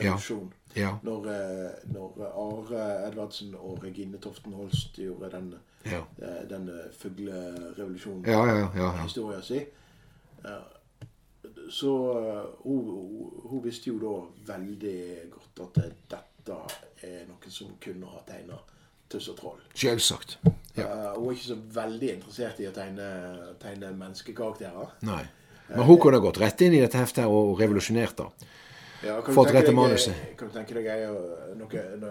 Ja. 0.00 0.16
Ja. 0.74 0.94
Når, 1.04 1.26
uh, 1.28 1.92
når, 1.92 2.20
Are 2.30 2.84
Edvardsen 3.08 3.52
og 3.58 3.82
Regine 3.84 4.20
Toften 4.22 4.54
Holst 4.56 4.96
gjorde 4.96 5.28
den, 5.34 5.50
ja. 5.84 6.00
uh, 6.22 6.42
den 6.48 6.70
fuglerevolusjonen, 6.96 8.24
ja, 8.24 8.46
ja, 8.48 8.70
ja, 8.76 8.92
historia 9.02 9.42
si. 9.44 9.60
Så 11.70 11.90
hun, 12.64 12.88
hun, 13.44 13.60
visste 13.64 13.92
jo 13.92 13.98
da 14.00 14.14
veldig 14.54 14.96
godt 15.30 15.60
at 15.66 15.78
dette 15.84 16.56
er 17.04 17.28
noen 17.28 17.52
som 17.52 17.76
kunne 17.82 18.08
ha 18.10 18.24
tegna 18.26 18.56
tuss 19.12 19.28
og 19.30 19.38
troll. 19.38 19.60
Selvsagt. 19.76 20.38
Ja. 20.76 20.88
Hun 21.14 21.28
er 21.28 21.36
ikke 21.36 21.50
så 21.50 21.58
veldig 21.76 22.10
interessert 22.16 22.64
i 22.64 22.66
å 22.70 22.74
tegne, 22.74 23.06
tegne 23.62 23.92
menneskekarakterer. 24.00 24.96
Nei. 25.06 25.22
Men 25.68 25.86
hun 25.88 26.00
kunne 26.00 26.20
gått 26.20 26.40
rett 26.42 26.64
inn 26.64 26.74
i 26.76 26.82
dette 26.82 27.00
heftet 27.00 27.30
og 27.30 27.60
revolusjonert 27.60 28.18
det. 28.18 28.48
Ja, 29.02 29.16
Fått 29.34 29.50
rette 29.54 29.72
manuset. 29.74 30.14
Kan 30.38 30.50
du 30.50 30.54
tenke 30.54 30.76
deg 30.76 31.06
noen, 31.58 32.04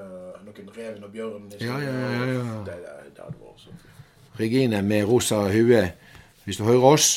noen 0.43 0.71
reven 0.75 1.05
og 1.07 1.11
bjørn 1.13 1.45
Ja, 1.61 1.77
ja, 1.79 1.91
ja. 1.91 2.23
ja. 2.33 2.55
Det, 2.67 2.79
det, 2.83 2.95
det 3.15 3.23
hadde 3.23 3.37
vært 3.39 3.61
så 3.63 3.77
Regine 4.39 4.81
med 4.83 5.05
rosa 5.07 5.43
hue, 5.51 5.85
hvis 6.43 6.59
du 6.59 6.65
hører 6.65 6.89
oss 6.95 7.13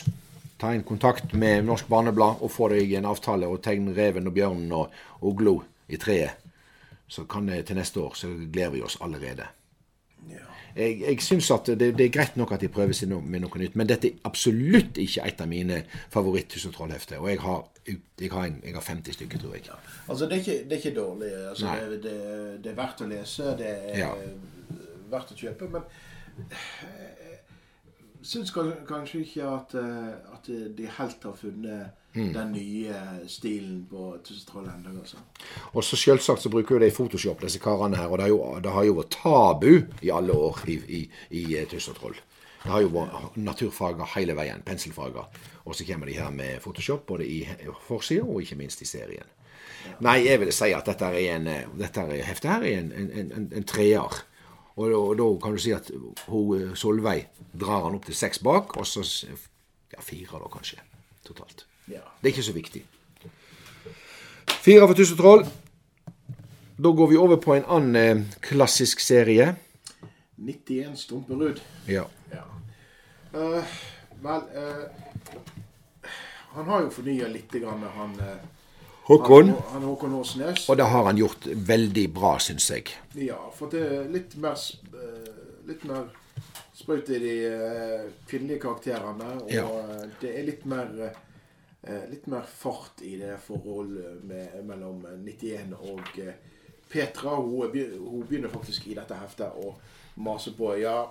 ta 0.64 0.72
en 0.72 0.82
kontakt 0.82 1.32
med 1.32 1.64
Norsk 1.64 1.88
Barneblad 1.88 2.40
og 2.40 2.52
få 2.52 2.70
deg 2.72 2.94
en 2.96 3.08
avtale 3.10 3.48
og 3.50 3.60
tegne 3.64 3.94
reven 3.96 4.30
og 4.30 4.36
bjørnen 4.36 4.72
og 4.72 4.94
uglo 5.20 5.58
i 5.92 5.98
treet. 6.00 6.40
Så 7.08 7.26
kan 7.28 7.46
det 7.50 7.66
til 7.68 7.76
neste 7.76 8.00
år 8.00 8.14
så 8.16 8.30
gleder 8.32 8.72
vi 8.72 8.82
oss 8.82 8.96
allerede. 9.04 9.46
Ja. 10.30 10.46
Jeg, 10.76 11.00
jeg 11.00 11.22
syns 11.22 11.50
at 11.54 11.68
det, 11.78 11.92
det, 11.98 12.06
er 12.06 12.12
greit 12.14 12.36
nok 12.36 12.52
at 12.56 12.64
de 12.64 12.70
prøver 12.72 12.96
seg 12.96 13.12
med 13.12 13.44
noe 13.44 13.60
nytt, 13.62 13.76
men 13.78 13.88
dette 13.88 14.10
er 14.10 14.24
absolutt 14.26 14.98
ikke 14.98 15.26
et 15.28 15.42
av 15.44 15.50
mine 15.50 15.82
favoritt-Tusen 16.14 16.74
trollhefter. 16.74 17.20
Og 17.22 17.30
jeg 17.30 17.40
har, 17.44 17.60
jeg, 17.86 18.30
har 18.32 18.48
en, 18.48 18.56
jeg 18.64 18.74
har, 18.74 18.86
50 18.88 19.18
stykker, 19.18 19.42
tror 19.44 19.54
jeg. 19.54 19.68
Ja. 19.68 19.78
Altså, 20.08 20.26
det 20.30 20.38
er 20.38 20.42
ikke, 20.42 20.58
det 20.64 20.78
er 20.78 20.82
ikke 20.82 20.96
dårlig. 21.00 21.30
Altså, 21.50 21.76
det, 21.92 22.16
det, 22.64 22.72
er 22.72 22.80
verdt 22.80 23.04
å 23.04 23.10
lese. 23.12 23.54
Det 23.60 23.70
er 23.70 24.00
ja. 24.02 24.10
verdt 25.12 25.36
å 25.36 25.38
kjøpe. 25.44 25.70
Men 25.76 25.86
syns 28.24 28.52
kanskje 28.88 29.20
ikke 29.24 29.46
at, 29.48 29.74
eh, 29.78 30.34
at, 30.34 30.48
de 30.78 30.88
helt 30.98 31.24
har 31.28 31.36
funnet 31.38 31.90
mm. 32.14 32.30
den 32.34 32.52
nye 32.52 33.00
stilen 33.30 33.82
på 33.90 34.14
Tussetroll 34.24 34.68
ennå. 34.72 34.96
Altså. 35.00 35.20
Og 35.72 35.84
så 35.84 35.98
selvsagt 36.00 36.42
så 36.42 36.52
bruker 36.52 36.76
jo 36.76 36.84
de 36.84 36.90
Photoshop, 36.94 37.42
disse 37.42 37.62
karene 37.62 38.00
her. 38.00 38.08
Og 38.08 38.18
det, 38.18 38.28
jo, 38.32 38.40
det, 38.64 38.72
har 38.72 38.88
jo 38.88 38.98
vært 39.00 39.12
tabu 39.14 39.72
i 40.02 40.12
alle 40.12 40.32
år 40.32 40.64
i, 40.68 40.78
i, 41.00 41.02
i 41.30 41.44
eh, 41.58 41.68
Tussetroll. 41.70 42.16
Det 42.64 42.72
har 42.72 42.80
jo 42.80 42.92
vært 42.94 43.36
naturfager 43.36 44.08
hele 44.14 44.36
veien. 44.38 44.64
Penselfager. 44.64 45.28
Og 45.64 45.76
så 45.76 45.84
kommer 45.84 46.08
de 46.08 46.16
her 46.16 46.30
med 46.32 46.60
Photoshop, 46.64 47.06
både 47.06 47.28
i 47.28 47.42
forsida 47.86 48.24
og 48.24 48.40
ikke 48.40 48.56
minst 48.60 48.80
i 48.80 48.88
serien. 48.88 49.28
Nei, 50.04 50.22
jeg 50.24 50.40
vil 50.40 50.52
si 50.52 50.70
at 50.72 50.86
dette 50.88 51.10
er 51.12 51.34
en, 51.36 51.48
eh, 51.50 51.66
dette 51.76 52.06
heftet 52.24 52.50
her 52.50 52.64
er 52.64 52.78
en, 52.78 52.92
en, 52.92 53.10
en, 53.20 53.50
en 53.52 53.68
treer. 53.68 54.22
Og, 54.76 54.90
og, 54.90 55.12
da 55.18 55.26
kan 55.42 55.54
du 55.54 55.60
si 55.62 55.72
at 55.74 55.90
hun, 56.26 56.56
eh, 56.58 56.72
Solveig 56.74 57.28
drar 57.54 57.84
han 57.86 57.94
opp 57.94 58.08
til 58.08 58.16
seks 58.18 58.40
bak, 58.42 58.76
og 58.76 58.86
så 58.86 59.04
ja, 59.92 60.00
fire 60.02 60.40
da 60.42 60.50
kanskje 60.50 60.80
totalt. 61.24 61.66
Ja. 61.86 62.02
Det 62.20 62.28
er 62.28 62.34
ikke 62.34 62.48
så 62.48 62.56
viktig. 62.56 62.82
Fire 64.64 64.88
for 64.88 64.98
Tusen 64.98 65.20
troll. 65.20 65.44
Da 66.76 66.90
går 66.90 67.06
vi 67.06 67.16
over 67.16 67.36
på 67.36 67.54
en 67.54 67.68
annen 67.70 67.96
eh, 67.96 68.40
klassisk 68.42 69.00
serie. 69.00 69.54
91 70.36 70.98
Stumperud. 70.98 71.60
Ja. 71.86 72.08
ja. 72.32 72.42
Uh, 73.34 73.62
vel 74.22 74.42
uh, 74.54 76.10
Han 76.54 76.66
har 76.66 76.82
jo 76.82 76.90
fornya 76.90 77.28
litt, 77.30 77.54
grann, 77.62 77.82
han 77.94 78.18
uh, 78.18 78.53
Håkon. 79.04 79.48
Han, 79.48 79.62
han 79.72 79.82
Håkon 79.82 80.14
Åsnes. 80.14 80.68
Og 80.68 80.76
det 80.76 80.84
har 80.88 81.04
han 81.04 81.18
gjort 81.20 81.46
veldig 81.46 82.04
bra, 82.16 82.38
syns 82.40 82.70
jeg. 82.72 82.94
Ja, 83.20 83.36
for 83.52 83.72
det 83.72 83.82
er 83.84 84.06
litt 84.12 84.36
mer, 84.40 84.56
eh, 84.96 85.34
litt 85.68 85.84
mer 85.88 86.08
sprøyt 86.74 87.10
i 87.12 87.20
de 87.22 87.34
uh, 87.52 88.06
kvinnelige 88.28 88.62
karakterene. 88.64 89.28
Og 89.44 89.52
ja. 89.52 89.66
Eh, 89.68 90.06
det 90.22 90.32
er 90.38 90.48
litt 90.48 90.64
mer, 90.68 90.90
litt 92.08 92.24
mer 92.32 92.48
fart 92.48 93.02
i 93.04 93.18
det 93.20 93.36
forholdet 93.44 94.24
med, 94.24 94.56
mellom 94.64 95.04
91 95.20 95.76
og 95.76 96.00
Petra. 96.88 97.36
Hun, 97.36 97.76
hun, 97.76 98.24
begynner 98.24 98.48
faktisk 98.48 98.88
i 98.88 98.96
dette 98.96 99.20
heftet 99.20 99.52
å 99.60 99.74
mase 100.24 100.54
på 100.56 100.72
Ja, 100.80 101.10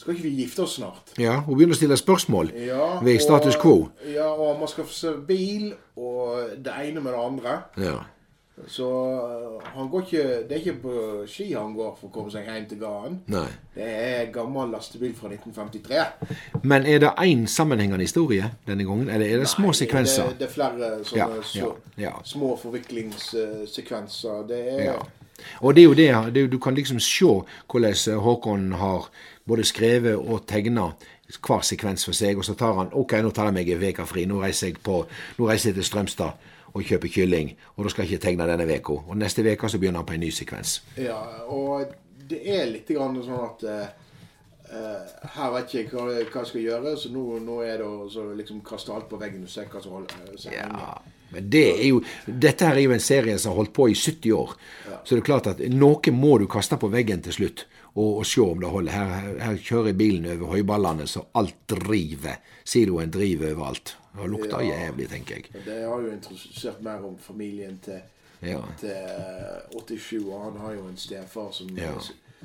skal 0.00 0.14
ikke 0.14 0.28
vi 0.30 0.36
gifte 0.40 0.62
oss 0.64 0.78
snart? 0.78 1.12
Ja, 1.20 1.42
Hun 1.44 1.58
begynner 1.58 1.76
å 1.76 1.80
stille 1.80 1.98
spørsmål 2.00 2.54
ja, 2.56 2.86
ved 3.04 3.20
status 3.20 3.58
quo. 3.60 3.90
Ja, 4.08 4.30
og 4.32 4.56
man 4.62 4.70
skal 4.70 4.86
få 4.88 4.96
se 4.96 5.12
bil, 5.28 5.74
og 6.00 6.56
det 6.56 6.72
ene 6.86 7.02
med 7.04 7.12
det 7.12 7.20
andre. 7.20 7.58
Ja. 7.76 7.98
Så 8.68 8.86
uh, 8.88 9.62
han 9.72 9.86
går 9.88 10.02
ikke 10.04 10.22
Det 10.48 10.52
er 10.52 10.58
ikke 10.58 10.74
på 10.82 10.94
ski 11.28 11.46
han 11.54 11.72
går 11.72 11.94
for 11.96 12.10
å 12.10 12.12
komme 12.12 12.32
seg 12.32 12.48
hjem 12.48 12.66
til 12.68 12.80
gården. 12.80 13.20
Nei. 13.32 13.46
Det 13.76 13.86
er 13.88 14.32
gammel 14.32 14.72
lastebil 14.72 15.14
fra 15.16 15.30
1953. 15.32 16.60
Men 16.64 16.88
er 16.88 17.00
det 17.04 17.12
én 17.24 17.46
sammenhengende 17.48 18.04
historie 18.04 18.50
denne 18.68 18.84
gangen, 18.88 19.08
eller 19.08 19.26
er 19.26 19.40
det 19.40 19.48
Nei, 19.48 19.54
små 19.54 19.72
sekvenser? 19.76 20.32
Det, 20.32 20.42
det 20.42 20.48
er 20.48 20.54
flere 20.56 20.92
sånne 21.08 21.40
ja, 21.56 21.72
ja, 22.08 22.12
små 22.24 22.52
forviklingssekvenser. 22.60 24.44
Det 24.48 24.60
er 24.74 24.92
og 25.60 25.74
det 25.76 25.82
er 25.82 25.88
jo 25.88 25.96
det, 25.98 26.34
det, 26.34 26.46
du 26.52 26.58
kan 26.58 26.74
liksom 26.74 27.00
se 27.00 27.32
hvordan 27.70 28.20
Håkon 28.24 28.72
har 28.80 29.10
både 29.46 29.64
skrevet 29.64 30.16
og 30.16 30.46
tegna 30.46 30.90
hver 31.38 31.62
sekvens 31.62 32.04
for 32.04 32.16
seg, 32.16 32.38
og 32.38 32.44
så 32.46 32.56
tar 32.58 32.74
han 32.78 32.92
ok, 32.96 33.20
nå 33.22 33.30
tar 33.34 33.50
jeg 33.50 33.56
meg 33.58 33.70
en 33.70 33.84
uke 33.90 34.06
fri. 34.08 34.26
Nå 34.26 34.40
reiser 34.42 34.70
jeg 34.70 34.80
på, 34.82 35.02
nå 35.38 35.48
reiser 35.48 35.70
jeg 35.70 35.80
til 35.80 35.88
Strømstad 35.90 36.48
og 36.70 36.86
kjøper 36.86 37.10
kylling, 37.10 37.54
og 37.76 37.84
da 37.84 37.90
skal 37.90 38.04
jeg 38.04 38.14
ikke 38.14 38.26
tegne 38.26 38.46
denne 38.50 38.78
uka. 38.78 39.00
Og 39.06 39.18
neste 39.18 39.44
uke 39.46 39.70
så 39.70 39.78
begynner 39.78 40.02
han 40.02 40.08
på 40.10 40.14
en 40.14 40.24
ny 40.24 40.30
sekvens. 40.34 40.80
Ja, 40.98 41.18
og 41.50 41.94
det 42.30 42.40
er 42.46 42.68
litt 42.70 42.90
grann 42.90 43.18
sånn 43.26 43.42
at 43.42 43.64
uh, 43.66 45.30
her 45.34 45.54
vet 45.56 45.74
jeg 45.74 45.88
ikke 45.88 45.98
hva, 45.98 46.18
hva 46.18 46.44
jeg 46.44 46.52
skal 46.52 46.66
gjøre, 46.66 46.96
så 46.98 47.10
nå, 47.14 47.24
nå 47.42 47.62
er 47.66 47.82
det 47.82 47.88
å 47.88 48.28
liksom 48.38 48.62
kaste 48.66 48.94
alt 48.94 49.10
på 49.10 49.18
veggen 49.20 49.46
og 49.46 49.50
se 49.50 49.66
hva 49.66 49.82
som 49.82 49.98
holder. 49.98 50.36
seg. 50.38 50.54
Ja, 50.54 50.94
men 51.30 51.50
det 51.50 51.66
er 51.72 51.86
jo, 51.88 52.00
dette 52.26 52.66
her 52.66 52.78
er 52.78 52.86
jo 52.88 52.94
en 52.94 53.04
serie 53.04 53.38
som 53.38 53.52
har 53.52 53.62
holdt 53.62 53.74
på 53.76 53.88
i 53.90 53.94
70 53.94 54.32
år. 54.36 54.54
Så 55.04 55.14
det 55.14 55.22
er 55.22 55.26
klart 55.26 55.50
at 55.50 55.62
noe 55.72 56.12
må 56.14 56.36
du 56.38 56.46
kaste 56.50 56.78
på 56.80 56.90
veggen 56.92 57.22
til 57.24 57.36
slutt 57.36 57.64
og, 57.94 58.20
og 58.20 58.26
se 58.26 58.42
om 58.44 58.60
det 58.60 58.70
holder. 58.70 58.94
Her, 58.94 59.12
her, 59.14 59.40
her 59.44 59.60
kjører 59.64 59.96
bilen 59.98 60.28
over 60.34 60.54
høyballene 60.54 61.06
så 61.10 61.24
alt 61.38 61.58
driver. 61.70 62.38
Siloen 62.64 63.12
driver 63.14 63.54
overalt. 63.54 63.96
Det 64.14 64.30
lukter 64.30 64.64
ja, 64.66 64.78
jævlig, 64.86 65.08
tenker 65.10 65.38
jeg. 65.38 65.62
Det 65.64 65.82
har 65.86 66.02
jo 66.02 66.10
interessert 66.12 66.80
mer 66.82 67.04
om 67.06 67.14
familien 67.22 67.78
til, 67.84 68.00
ja. 68.42 68.60
til 68.80 68.96
87, 69.76 70.16
eh, 70.18 70.26
og 70.26 70.44
han 70.48 70.58
har 70.64 70.74
jo 70.78 70.88
en 70.90 70.98
stefar 70.98 71.52
som, 71.54 71.70
ja. 71.78 71.94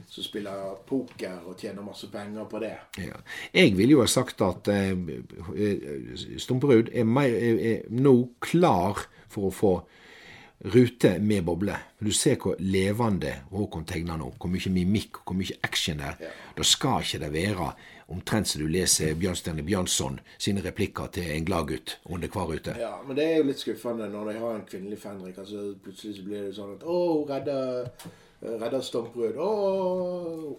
Som, 0.09 0.23
spiller 0.23 0.77
poker 0.87 1.45
og 1.45 1.59
tjener 1.59 1.85
masse 1.85 2.09
penger 2.11 2.47
på 2.51 2.61
det. 2.63 2.73
Ja. 3.01 3.19
Jeg 3.53 3.75
ville 3.77 3.97
jo 3.97 4.03
ha 4.03 4.09
sagt 4.11 4.41
at 4.45 4.69
eh, 4.71 4.95
Stumperud 6.41 6.91
er, 6.93 7.11
er, 7.25 7.61
er 7.73 7.93
nå 7.93 8.15
klar 8.43 9.05
for 9.31 9.49
å 9.49 9.55
få 9.55 9.75
rute 10.73 11.19
med 11.19 11.43
boble. 11.45 11.75
Du 11.99 12.11
ser 12.15 12.37
hvor 12.41 12.55
levende 12.59 13.33
Håkon 13.51 13.85
tegner 13.87 14.17
nå. 14.19 14.31
Hvor 14.39 14.51
mye 14.51 14.71
mimikk 14.71 15.21
og 15.21 15.31
hvor 15.31 15.39
mye 15.41 15.57
action 15.65 15.99
det 16.01 16.07
er. 16.07 16.23
Ja. 16.27 16.31
Da 16.57 16.65
skal 16.67 17.03
ikke 17.03 17.21
det 17.25 17.31
være 17.33 17.69
omtrent 18.13 18.49
som 18.49 18.61
du 18.61 18.69
leser 18.69 19.15
Bjørnstjerne 19.17 19.65
Bjørnson 19.65 20.19
sine 20.37 20.61
replikker 20.65 21.09
til 21.15 21.31
en 21.33 21.47
gladgutt 21.47 21.97
under 22.05 22.29
hver 22.31 22.51
rute. 22.51 22.75
Ja, 22.79 22.93
men 23.05 23.17
det 23.17 23.25
er 23.25 23.39
jo 23.39 23.47
litt 23.49 23.63
skuffende 23.63 24.09
når 24.13 24.31
de 24.31 24.37
har 24.43 24.59
en 24.59 24.67
kvinnelig 24.69 25.01
Fenrik. 25.01 25.39
Altså, 25.41 25.71
plutselig 25.83 26.19
så 26.19 26.27
blir 26.27 26.47
det 26.47 26.53
sånn 26.57 26.75
at 26.77 26.85
Å, 26.85 26.99
hun 27.15 27.27
redder, 27.31 27.89
redder 28.61 28.83
Stomperud. 28.85 29.39
Å, 29.41 29.49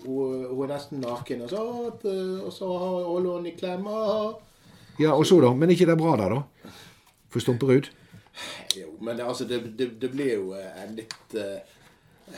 hun, 0.06 0.64
er 0.64 0.72
nesten 0.72 1.02
naken. 1.04 1.44
Og 1.46 1.52
så, 1.52 1.62
og 2.46 2.50
så 2.54 2.70
holder 2.80 3.30
hun 3.38 3.48
i 3.50 3.54
klem. 3.56 3.86
Ja, 5.00 5.12
og 5.12 5.26
så, 5.28 5.40
da? 5.44 5.52
Men 5.56 5.72
ikke 5.74 5.88
det 5.90 5.98
bra 6.00 6.16
der, 6.20 6.36
da? 6.36 6.74
For 7.32 7.44
Stomperud? 7.44 7.90
Jo, 8.76 8.90
men 9.00 9.20
altså, 9.20 9.46
det, 9.48 9.62
det, 9.78 9.94
det 10.00 10.10
blir 10.12 10.34
jo 10.34 10.50
en 10.56 10.96
litt 10.98 11.36
uh, 11.40 12.36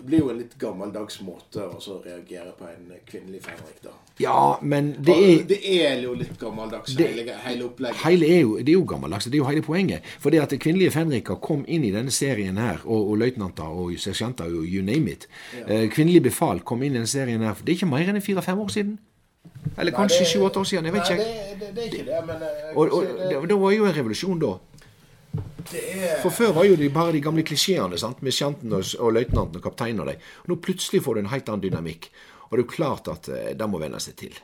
Det 0.00 0.06
blir 0.06 0.22
jo 0.22 0.30
en 0.32 0.38
litt 0.40 0.54
gammeldags 0.56 1.18
måte 1.20 1.66
å 1.68 1.96
reagere 2.00 2.54
på 2.56 2.64
en 2.64 2.86
kvinnelig 3.04 3.42
fenrik, 3.44 3.82
da. 3.84 3.92
Ja, 4.20 4.58
men 4.62 4.94
det 5.04 5.16
er 5.16 5.42
Det 5.50 5.58
er 5.60 6.00
jo 6.00 6.14
litt 6.16 6.38
gammeldags, 6.40 6.94
det, 6.96 7.08
hele, 7.12 7.34
hele 7.44 7.66
opplegget. 7.68 8.00
Hele 8.06 8.30
er 8.32 8.40
jo, 8.40 8.54
det 8.56 8.72
er 8.72 8.78
jo 8.78 8.86
gammeldags. 8.88 9.28
Det 9.28 9.36
er 9.36 9.42
jo 9.42 9.50
hele 9.50 9.62
poenget. 9.62 10.08
For 10.20 10.32
det 10.32 10.40
at 10.40 10.56
kvinnelige 10.56 10.94
fenriker 10.96 11.36
kom 11.36 11.66
inn 11.68 11.84
i 11.84 11.92
denne 11.92 12.10
serien 12.10 12.56
her, 12.56 12.80
og, 12.86 13.12
og 13.12 13.20
løytnanter 13.20 13.76
og 13.84 13.92
sersjanter 14.00 14.48
og 14.48 14.64
you 14.64 14.80
name 14.84 15.12
it. 15.12 15.28
Ja. 15.58 15.84
Uh, 15.84 15.86
kvinnelig 15.92 16.24
befal 16.30 16.64
kom 16.64 16.80
inn 16.82 16.96
i 16.96 17.00
denne 17.02 17.12
serien 17.12 17.44
her. 17.44 17.60
Det 17.60 17.74
er 17.74 17.82
ikke 17.82 17.92
mer 17.92 18.08
enn 18.08 18.24
fire-fem 18.24 18.64
år 18.64 18.72
siden. 18.72 18.96
Eller 19.78 19.92
kanskje 19.92 20.24
sju-åtte 20.24 20.64
år 20.64 20.64
siden. 20.64 20.88
Jeg 20.88 20.94
vet 20.96 21.10
ikke. 21.10 21.28
Nei, 21.28 21.54
det, 21.60 21.68
det, 21.76 21.84
er 21.84 21.92
ikke 21.92 22.04
det, 22.08 22.20
men 22.26 22.42
eh, 22.48 22.72
og, 22.76 22.92
og, 22.92 23.06
det, 23.28 23.40
det 23.52 23.60
var 23.60 23.76
jo 23.76 23.86
en 23.88 23.96
revolusjon 24.00 24.40
da. 24.40 24.56
Er... 25.74 26.20
For 26.22 26.34
før 26.34 26.54
var 26.56 26.68
jo 26.68 26.76
det 26.78 26.90
bare 26.94 27.14
de 27.16 27.22
gamle 27.24 27.44
klisjeene 27.46 27.98
sant? 28.00 28.22
med 28.22 28.34
sjanten 28.36 28.72
og, 28.76 28.84
og 28.98 29.14
løytnanten 29.16 29.60
og 29.60 29.64
kapteinen 29.64 30.04
og 30.04 30.10
de. 30.10 30.16
Nå 30.48 30.58
plutselig 30.64 31.02
får 31.04 31.16
du 31.16 31.22
en 31.24 31.32
helt 31.32 31.50
annen 31.50 31.64
dynamikk. 31.66 32.10
Og 32.48 32.56
det 32.56 32.62
er 32.62 32.66
jo 32.66 32.72
klart 32.72 33.10
at 33.12 33.28
eh, 33.30 33.52
det 33.58 33.68
må 33.70 33.80
venne 33.82 34.00
seg 34.02 34.16
til. 34.18 34.38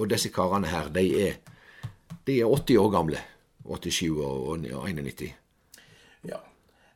Og 0.00 0.08
disse 0.10 0.32
karene 0.34 0.70
her, 0.70 0.88
de 0.94 1.04
er, 1.28 1.36
de 2.26 2.40
er 2.40 2.48
80 2.50 2.80
år 2.82 2.90
gamle. 2.96 3.22
87 3.62 4.10
og, 4.18 4.48
og 4.50 4.88
91. 4.90 5.30
Ja. 6.26 6.40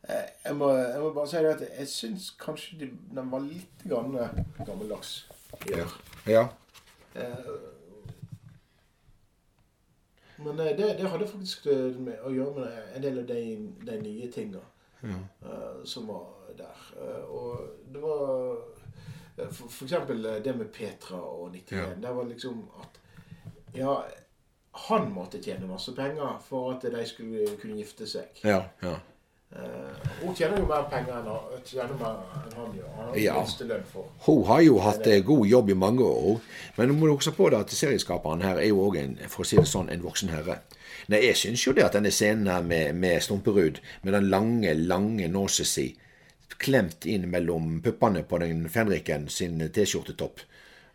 Eh, 0.08 0.26
jeg 0.44 0.56
må, 0.58 0.72
jeg 0.74 1.00
må, 1.02 1.12
bare 1.14 1.30
si 1.30 1.42
det 1.44 1.54
at 1.54 1.64
jeg 1.66 1.88
syns 1.90 2.28
kanskje 2.40 2.80
de, 2.82 2.90
den 3.14 3.30
var 3.30 3.44
litt 3.46 3.86
gammeldags. 3.86 5.16
Ja. 5.70 5.86
ja. 6.26 6.46
Eh, 7.14 7.50
men 10.36 10.60
eh, 10.60 10.76
det, 10.76 10.94
det, 10.98 11.08
hadde 11.08 11.28
faktisk 11.28 11.66
eh, 11.66 11.96
med, 11.96 12.18
å 12.24 12.32
gjøre 12.34 12.60
med 12.60 12.96
en 12.96 13.04
del 13.04 13.20
av 13.22 13.28
de, 13.30 13.40
de 13.88 13.98
nye 14.02 14.28
tinga 14.32 14.62
ja. 15.00 15.18
uh, 15.46 15.84
som 15.84 16.08
var 16.10 16.52
der. 16.58 16.84
Uh, 16.96 17.24
og 17.30 17.90
det 17.92 18.02
var 18.02 18.22
uh, 19.38 19.48
for, 19.48 19.64
for, 19.68 19.84
eksempel 19.86 20.22
det 20.44 20.54
med 20.56 20.70
Petra 20.74 21.20
og 21.20 21.50
91. 21.54 21.76
Ja. 21.78 21.88
Det 22.02 22.14
var 22.18 22.30
liksom 22.30 22.62
at 22.82 23.02
Ja, 23.76 23.96
han 24.88 25.10
måtte 25.12 25.40
tjene 25.44 25.68
masse 25.68 25.92
penger 25.96 26.38
for 26.44 26.74
at 26.74 26.84
de 26.92 27.02
skulle 27.08 27.56
kunne 27.60 27.76
gifte 27.76 28.08
seg. 28.08 28.40
Ja, 28.44 28.62
ja. 28.82 28.96
Uh, 29.54 29.92
hun 30.20 30.34
tjener 30.34 30.58
jo 30.58 30.66
mer 30.68 30.88
penger 30.90 31.20
enn, 31.20 31.28
han 31.30 32.72
gjør. 32.74 32.88
Han 32.96 33.10
har 33.12 33.18
ja. 33.20 33.36
lønn 33.68 33.84
for. 33.92 34.08
Hun 34.26 34.42
har 34.48 34.62
jo 34.64 34.80
hatt 34.82 35.06
god 35.24 35.46
jobb 35.46 35.70
i 35.70 35.78
mange 35.78 36.04
år. 36.04 36.40
Men 36.76 36.90
du 36.90 36.96
må 36.98 37.12
huske 37.12 37.32
på 37.36 37.50
det 37.52 37.60
at 37.62 37.76
serieskaperen 37.76 38.42
her 38.44 38.58
er 38.60 38.70
jo 38.72 38.82
òg 38.88 38.98
en 39.00 39.14
for 39.28 39.44
å 39.44 39.48
si 39.48 39.60
det 39.60 39.68
sånn, 39.70 39.92
en 39.92 40.02
voksen 40.04 40.34
herre. 40.34 40.60
Nei, 41.12 41.22
Jeg 41.28 41.38
syns 41.38 41.62
jo 41.66 41.76
det 41.76 41.86
at 41.86 41.94
denne 41.94 42.10
scenen 42.10 42.50
her 42.50 42.66
med, 42.66 42.96
med 42.98 43.22
Stumperud, 43.22 43.78
med 44.02 44.18
den 44.18 44.28
lange, 44.32 44.74
lange 44.74 45.28
nåsa 45.30 45.64
si 45.64 45.92
klemt 46.58 47.06
inn 47.06 47.28
mellom 47.30 47.80
puppene 47.82 48.22
på 48.22 48.38
den 48.38 48.68
Fenriken 48.72 49.28
sin 49.28 49.60
T-skjortetopp, 49.60 50.40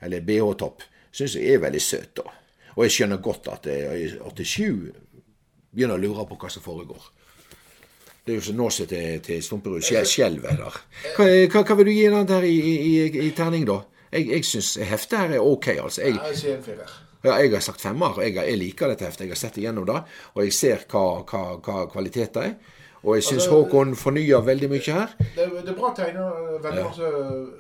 eller 0.02 0.24
BH-topp, 0.26 0.84
syns 1.12 1.36
jeg 1.38 1.56
er 1.56 1.64
veldig 1.66 1.82
søt. 1.82 2.16
da. 2.18 2.28
Og 2.76 2.86
jeg 2.86 2.96
skjønner 2.96 3.22
godt 3.24 3.50
at 3.52 3.68
87 3.68 4.92
begynner 5.72 5.98
å 5.98 6.02
lure 6.02 6.26
på 6.28 6.38
hva 6.40 6.50
som 6.52 6.64
foregår. 6.64 7.12
Det 8.26 8.34
er 8.34 8.38
jo 8.38 8.42
så 8.46 8.54
nåse 8.54 8.86
til, 8.86 9.22
til 9.26 9.44
Stumperud. 9.44 9.82
Skjelvet 9.82 10.60
der. 10.60 10.82
Hva, 11.16 11.26
hva, 11.26 11.64
hva, 11.66 11.78
vil 11.80 11.88
du 11.90 11.94
gi 11.96 12.10
den 12.14 12.28
der 12.30 12.46
i, 12.46 12.58
i, 12.58 12.92
i 13.26 13.32
terning, 13.38 13.66
da? 13.70 13.80
Jeg, 14.12 14.28
jeg 14.30 14.46
syns 14.46 14.76
heftet 14.86 15.18
her 15.18 15.38
er 15.38 15.48
ok, 15.48 15.72
altså. 15.82 16.04
Jeg, 16.06 16.20
jeg 16.20 16.38
sier 16.38 16.60
en 16.60 16.66
firer. 16.66 16.92
Ja, 17.24 17.36
jeg 17.38 17.52
har 17.54 17.64
sagt 17.66 17.82
femmer. 17.82 18.18
Jeg, 18.22 18.36
jeg 18.36 18.58
liker 18.58 18.92
dette 18.92 19.06
heftet. 19.06 19.26
Jeg 19.26 19.34
har 19.36 19.42
sett 19.42 19.58
igjennom 19.62 19.86
det, 19.90 19.98
og 20.34 20.46
jeg 20.46 20.54
ser 20.58 20.86
hva, 20.92 21.06
hva, 21.30 21.42
hva 21.66 21.84
kvalitet 21.90 22.38
det 22.38 22.46
er. 22.50 22.71
Og 23.04 23.16
jeg 23.16 23.24
syns 23.24 23.48
altså, 23.48 23.52
Håkon 23.64 23.96
fornyer 23.98 24.42
veldig 24.46 24.68
mye 24.70 24.94
her. 24.94 25.14
Det, 25.18 25.46
det 25.66 25.72
er 25.72 25.78
bra 25.78 25.90
tegner, 25.98 26.42
veldig 26.62 26.82
masse 26.86 27.08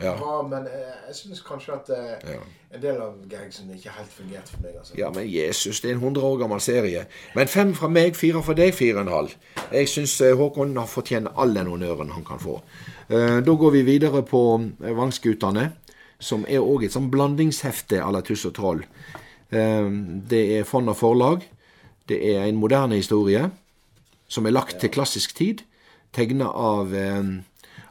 ja. 0.03 0.13
bra, 0.19 0.41
men 0.45 0.67
jeg 0.69 1.15
syns 1.17 1.41
kanskje 1.41 1.73
at 1.73 1.87
ja. 2.29 2.41
en 2.75 2.81
del 2.83 2.99
av 3.01 3.15
gagsene 3.29 3.73
ikke 3.73 3.93
helt 3.95 4.11
fungerte 4.13 4.53
for 4.53 4.65
meg. 4.65 4.75
Altså. 4.77 4.93
Ja, 4.99 5.09
men 5.15 5.25
Jesus, 5.25 5.81
det 5.81 5.89
er 5.89 5.95
en 5.95 6.03
100 6.03 6.27
år 6.27 6.35
gammel 6.43 6.61
serie. 6.61 7.07
Men 7.35 7.49
fem 7.49 7.73
fra 7.73 7.89
meg, 7.89 8.13
fire 8.19 8.43
fra 8.45 8.53
deg, 8.57 8.73
fire 8.77 8.99
og 8.99 9.07
en 9.07 9.13
halv. 9.15 9.33
Jeg 9.71 9.89
syns 9.89 10.13
eh, 10.21 10.35
Håkon 10.37 10.77
har 10.77 10.91
fortjent 10.91 11.33
all 11.33 11.57
den 11.57 11.71
honnøren 11.73 12.13
han 12.13 12.27
kan 12.27 12.41
få. 12.41 12.59
Uh, 13.09 13.39
da 13.41 13.55
går 13.63 13.73
vi 13.79 13.81
videre 13.87 14.21
på 14.21 14.43
Vangskutane, 14.77 15.71
som 16.21 16.45
er 16.45 16.61
òg 16.61 16.85
et 16.85 16.93
sånn 16.93 17.09
blandingshefte 17.09 17.97
à 17.97 18.11
la 18.13 18.21
Tuss 18.21 18.45
og 18.45 18.53
Troll. 18.59 18.85
Det 19.51 20.39
er 20.55 20.67
Fond 20.69 20.87
og 20.87 20.95
Forlag. 20.95 21.41
Det 22.07 22.21
er 22.29 22.45
en 22.45 22.59
moderne 22.61 22.95
historie 22.95 23.49
som 24.31 24.47
er 24.47 24.55
lagt 24.55 24.79
til 24.81 24.91
klassisk 24.93 25.35
tid. 25.37 25.65
Tegna 26.15 26.47
av, 26.51 26.95
eh, 26.95 27.23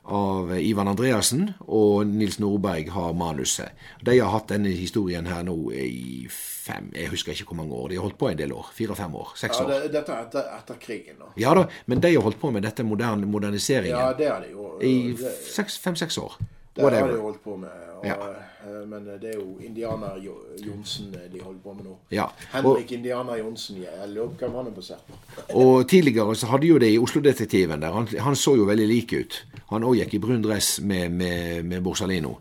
av 0.04 0.52
Ivan 0.58 0.88
Andreassen, 0.88 1.54
og 1.68 2.06
Nils 2.06 2.38
Nordberg 2.40 2.90
har 2.90 3.12
manuset. 3.14 3.76
De 4.04 4.18
har 4.18 4.30
hatt 4.30 4.48
denne 4.48 4.72
historien 4.72 5.26
her 5.26 5.42
nå 5.42 5.72
i 5.72 6.26
fem 6.30 6.90
Jeg 6.94 7.08
husker 7.08 7.32
ikke 7.32 7.50
hvor 7.50 7.56
mange 7.56 7.72
år. 7.74 7.88
De 7.88 7.96
har 7.96 8.02
holdt 8.02 8.18
på 8.18 8.28
en 8.30 8.38
del 8.38 8.52
år. 8.52 8.70
Fire-fem 8.76 9.14
år. 9.14 9.32
Seks 9.36 9.60
år. 9.60 9.70
Ja, 9.70 9.80
det, 9.80 9.92
dette 9.92 10.12
er 10.12 10.26
etter, 10.26 10.48
etter, 10.58 10.80
krigen, 10.80 11.18
da. 11.18 11.32
Ja 11.40 11.54
da, 11.54 11.66
men 11.86 12.00
de 12.00 12.14
har 12.14 12.22
holdt 12.22 12.40
på 12.40 12.52
med 12.52 12.62
dette 12.62 12.84
moderne, 12.84 13.26
moderniseringen 13.26 13.96
ja, 13.96 14.12
det 14.12 14.28
har 14.28 14.40
de 14.44 14.52
jo. 14.52 14.72
i 14.80 15.16
fem-seks 15.16 16.18
år. 16.18 16.36
Det 16.80 17.02
har 17.02 17.12
de 17.12 17.20
holdt 17.20 17.42
på 17.44 17.56
med. 17.60 17.76
Og, 18.00 18.06
ja. 18.06 18.16
Eh, 18.64 18.88
men 18.88 19.06
det 19.20 19.32
er 19.32 19.38
jo 19.38 19.58
Indianer 19.64 20.18
Johnsen 20.58 21.14
eh, 21.14 21.26
de 21.32 21.40
holder 21.40 21.60
på 21.64 21.74
med 21.74 21.86
nå. 21.88 21.96
Ja. 22.14 22.26
Henrik 22.52 22.92
Indianer 22.92 23.36
Johnsen. 23.40 23.80
Jeg 23.82 24.08
lurer 24.12 24.32
på 24.34 24.44
hvem 24.44 24.58
han 24.60 24.70
er 24.70 24.76
basert 24.76 25.06
på. 25.08 25.16
og 25.62 25.88
tidligere 25.88 26.36
så 26.36 26.50
hadde 26.52 26.68
jo 26.68 26.78
det 26.80 26.92
i 26.94 26.98
Oslo-detektiven 27.00 27.82
der. 27.82 27.96
Han, 27.96 28.08
han, 28.18 28.36
så 28.36 28.56
jo 28.56 28.68
veldig 28.68 28.88
lik 28.88 29.12
ut. 29.16 29.40
Han 29.72 29.86
òg 29.86 30.00
gikk 30.02 30.16
i 30.18 30.22
brun 30.22 30.44
dress 30.44 30.78
med, 30.80 31.10
med, 31.12 31.64
med 31.64 31.84
Borsalino. 31.84 32.36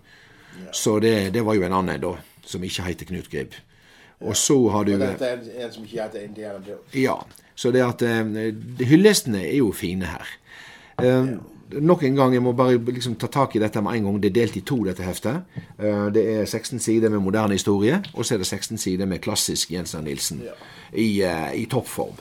Ja. 0.60 0.74
Så 0.74 1.00
det, 1.00 1.34
det, 1.34 1.44
var 1.46 1.56
jo 1.60 1.66
en 1.68 1.76
annen, 1.82 2.02
da. 2.04 2.16
Som 2.46 2.64
ikke 2.66 2.88
heter 2.88 3.08
Knut 3.10 3.30
Grib. 3.32 3.54
Og 4.20 4.36
så 4.36 4.58
har 4.74 4.84
du 4.84 4.98
Dette 5.00 5.28
er 5.28 5.40
en, 5.40 5.72
som 5.72 5.86
ikke 5.86 6.02
heter 6.02 6.26
Indiana 6.26 6.60
Jones. 6.66 6.96
Ja. 6.98 7.16
Så 7.56 7.72
det 7.72 7.84
at 7.84 8.02
uh, 8.04 8.88
Hyllestene 8.88 9.46
er 9.46 9.60
jo 9.60 9.72
fine 9.76 10.10
her. 10.10 10.34
Um, 11.00 11.38
nok 11.74 12.04
en 12.04 12.16
gang, 12.16 12.34
jeg 12.34 12.42
må 12.42 12.54
bare 12.58 12.78
liksom 12.78 13.16
ta 13.20 13.28
tak 13.32 13.56
i 13.56 13.62
dette 13.62 13.82
med 13.82 13.98
en 13.98 14.08
gang. 14.08 14.22
Det 14.22 14.30
er 14.32 14.38
delt 14.40 14.58
i 14.58 14.64
to, 14.66 14.80
dette 14.88 15.06
heftet. 15.06 15.42
Eh, 15.78 16.08
det 16.14 16.24
er 16.34 16.46
16 16.46 16.80
sider 16.80 17.10
med 17.10 17.20
moderne 17.20 17.54
historie, 17.54 18.02
og 18.14 18.26
så 18.26 18.36
er 18.36 18.44
det 18.44 18.48
16 18.48 18.78
sider 18.78 19.06
med 19.06 19.22
klassisk 19.22 19.72
Jens 19.72 19.96
Arne 19.96 20.10
Nilsen 20.10 20.42
ja. 20.46 20.56
i, 20.94 21.10
uh, 21.24 21.54
i, 21.56 21.66
toppform. 21.66 22.18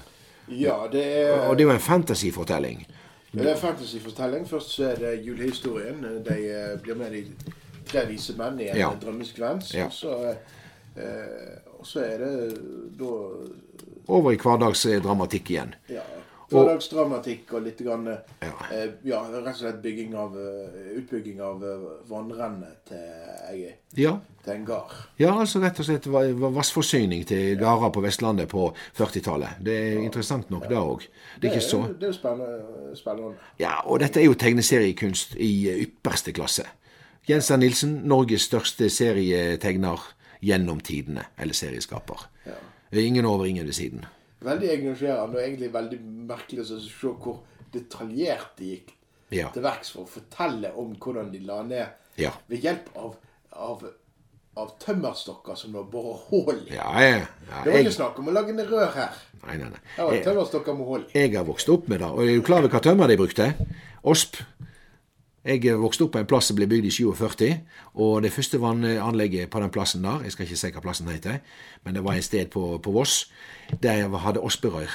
Ja, 0.49 0.77
det 0.93 1.05
er... 1.05 1.49
Og 1.49 1.57
det 1.57 1.65
er 1.65 1.69
jo 1.69 1.75
en 1.75 1.81
fantasyfortelling. 1.81 2.87
Det 3.33 3.47
er 3.47 3.55
en 3.55 3.61
fantasyfortelling. 3.61 4.49
Først 4.49 4.71
så 4.77 4.91
er 4.91 4.95
det 4.95 5.27
julehistorien. 5.27 6.05
De 6.27 6.39
uh, 6.75 6.81
blir 6.83 6.95
med 6.95 7.13
de 7.13 7.25
tre 7.89 8.07
vise 8.09 8.37
menn 8.37 8.61
i 8.61 8.71
en 8.71 8.77
ja. 8.77 8.93
drømmesekvens. 9.01 9.75
Ja. 9.75 9.87
Og 9.87 9.93
så 9.93 10.37
og 11.79 11.87
så 11.87 12.01
er 12.03 12.19
det 12.19 12.57
da 12.99 13.11
Over 14.09 14.33
i 14.33 14.39
hverdagsdramatikk 14.43 15.51
igjen. 15.53 15.75
Ja. 15.93 16.03
Hverdagsdramatikk 16.51 17.53
og 17.55 17.63
litt 17.63 17.79
grann, 17.85 18.07
Ja. 18.43 18.53
eh, 18.73 18.89
ja, 19.05 19.21
rett 19.31 19.47
og 19.49 19.57
slett 19.57 19.83
bygging 19.83 20.15
av, 20.15 20.37
eh, 20.37 20.97
utbygging 20.99 21.41
av 21.41 21.61
vannrenne 21.61 22.09
vannrennet 22.09 22.85
til, 22.89 22.97
ei- 23.51 23.75
Ja. 23.97 24.19
til 24.45 24.53
en 24.55 24.65
gard. 24.65 24.91
ja, 25.19 25.33
altså 25.41 25.61
rett 25.61 25.79
og 25.81 25.85
slett 25.87 26.07
va- 26.07 26.33
va- 26.33 26.51
vassforsyning 26.51 27.27
til 27.27 27.57
gårder 27.59 27.91
på 27.93 28.01
Vestlandet 28.03 28.49
på 28.49 28.73
40-tallet. 28.95 29.49
Det 29.63 29.75
er 29.93 29.99
interessant 30.03 30.51
nok, 30.51 30.63
det 30.69 30.77
òg. 30.77 31.07
Det 31.41 31.53
er 31.57 31.61
så 31.61 31.87
Det 32.01 32.09
er 32.09 32.13
spennende. 32.13 32.97
spennende. 32.97 33.35
Ja, 33.61 33.81
og 33.85 34.01
dette 34.01 34.21
er 34.21 34.25
jo 34.25 34.35
tegneseriekunst 34.35 35.35
i 35.37 35.85
ypperste 35.87 36.33
klasse. 36.33 36.65
Jens 37.29 37.51
R. 37.51 37.57
Nilsen, 37.57 38.01
Norges 38.05 38.43
største 38.43 38.89
serietegner 38.89 40.01
gjennom 40.43 40.81
tidene, 40.81 41.25
eller 41.39 41.53
serieskaper. 41.55 42.27
Ingen 42.93 43.25
over, 43.27 43.45
ingen 43.45 43.67
ved 43.67 43.73
siden. 43.75 44.05
Veldig 44.45 44.69
engasjerende 44.71 45.35
og 45.37 45.43
egentlig 45.43 45.73
veldig 45.75 45.99
merkelig 46.31 46.63
å 46.63 46.69
se 46.81 47.09
hvor 47.23 47.41
detaljert 47.75 48.53
de 48.59 48.69
gikk 48.77 48.95
Ja. 49.31 49.49
til 49.53 49.63
verks 49.63 49.91
for 49.93 50.05
å 50.07 50.09
fortelle 50.09 50.71
om 50.81 50.95
hvordan 50.97 51.31
de 51.33 51.39
la 51.45 51.63
ned 51.63 51.89
Ja. 52.17 52.31
ved 52.49 52.63
hjelp 52.63 52.87
av, 52.97 53.17
av, 53.53 53.83
av 54.57 54.71
tømmerstokker 54.81 55.55
som 55.57 55.73
det 55.73 55.79
var 55.83 55.91
bora 55.93 56.15
hull 56.31 56.63
i. 56.69 56.75
Ja, 56.75 56.93
jeg, 57.01 57.27
ja, 57.51 57.65
Det 57.65 57.73
var 57.73 57.79
ikke 57.81 57.93
snakk 57.99 58.19
om 58.19 58.29
å 58.29 58.33
lage 58.33 58.51
en 58.55 58.63
rør 58.67 58.93
her. 58.95 59.13
nei, 59.47 59.57
nei, 59.57 59.69
nei. 59.69 59.81
Det 59.97 60.05
var 60.05 60.23
tømmerstokker 60.25 60.79
med 60.79 60.87
hull. 60.87 61.05
jeg 61.15 61.35
har 61.37 61.45
vokst 61.45 61.69
opp 61.69 61.89
med 61.89 62.01
det. 62.01 62.07
Og 62.09 62.23
er 62.23 62.35
du 62.39 62.43
klar 62.43 62.59
over 62.65 62.69
hva 62.69 62.81
tømmer 62.81 63.07
de 63.09 63.17
brukte? 63.17 63.55
Osp. 64.05 64.37
Jeg 65.49 65.79
vokste 65.81 66.05
opp 66.05 66.11
på 66.13 66.21
en 66.21 66.27
plass 66.29 66.51
som 66.51 66.59
ble 66.59 66.67
bygd 66.69 66.91
i 66.91 66.91
47, 66.93 67.47
og 68.05 68.19
det 68.21 68.35
første 68.35 68.59
vannanlegget 68.61 69.49
på 69.49 69.63
den 69.63 69.71
plassen 69.73 70.03
der, 70.05 70.21
jeg 70.27 70.35
skal 70.35 70.45
ikke 70.45 70.59
si 70.61 70.71
hva 70.75 70.83
plassen 70.85 71.09
heter, 71.09 71.39
men 71.87 71.97
det 71.97 72.03
var 72.05 72.19
et 72.19 72.27
sted 72.27 72.51
på, 72.53 72.65
på 72.85 72.93
Voss, 72.93 73.31
der 73.81 74.03
jeg 74.03 74.21
hadde 74.27 74.43
Osperøyr. 74.45 74.93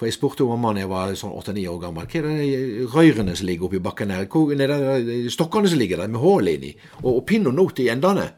For 0.00 0.08
jeg 0.08 0.16
spurte 0.16 0.46
mammaen 0.48 0.80
jeg 0.80 0.88
var 0.88 1.12
sånn 1.18 1.34
åtte-ni 1.36 1.66
år 1.68 1.76
gammel, 1.82 2.08
hva 2.08 2.22
er 2.22 2.30
det 2.30 2.86
røyrene 2.94 3.36
som 3.36 3.50
ligger 3.50 3.68
oppi 3.68 3.82
bakken 3.84 4.14
her? 4.16 4.24
Hvor 4.32 4.54
er 4.56 4.72
det 5.04 5.18
stokkene 5.34 5.68
som 5.68 5.82
ligger 5.82 6.00
der 6.00 6.10
med 6.10 6.24
hull 6.24 6.48
inni? 6.48 6.72
Og, 7.02 7.10
og 7.18 7.22
pinn 7.28 7.46
og 7.50 7.58
not 7.58 7.84
i 7.84 7.90
endene? 7.92 8.30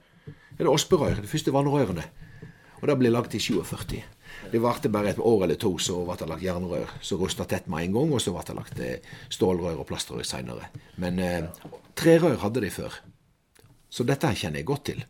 Er 0.58 0.66
det 0.66 0.74
osperør? 0.74 1.22
De 1.22 1.30
første 1.30 1.54
vannrørene. 1.54 2.04
Og 2.82 2.90
det 2.90 2.98
ble 2.98 3.14
lagd 3.14 3.38
i 3.38 3.40
47. 3.40 4.02
Det 4.52 4.60
varte 4.62 4.90
bare 4.92 5.14
et 5.14 5.18
år 5.18 5.46
eller 5.46 5.58
to, 5.60 5.74
så 5.78 6.00
ble 6.04 6.18
det 6.20 6.28
lagt 6.30 6.44
jernrør 6.44 6.94
som 7.00 7.22
rusta 7.22 7.46
tett 7.48 7.66
med 7.72 7.88
en 7.88 7.98
gang, 7.98 8.14
og 8.14 8.22
så 8.22 8.34
ble 8.34 8.44
det 8.46 8.58
lagt 8.58 8.84
eh, 8.84 9.16
stålrør 9.32 9.82
og 9.82 9.88
plastrør 9.88 10.26
seinere. 10.26 10.70
Men 11.02 11.18
eh, 11.18 11.50
trerør 11.98 12.38
hadde 12.44 12.64
de 12.64 12.70
før. 12.74 13.00
Så 13.90 14.06
dette 14.06 14.32
kjenner 14.34 14.62
jeg 14.62 14.70
godt 14.70 14.88
til. 14.92 15.04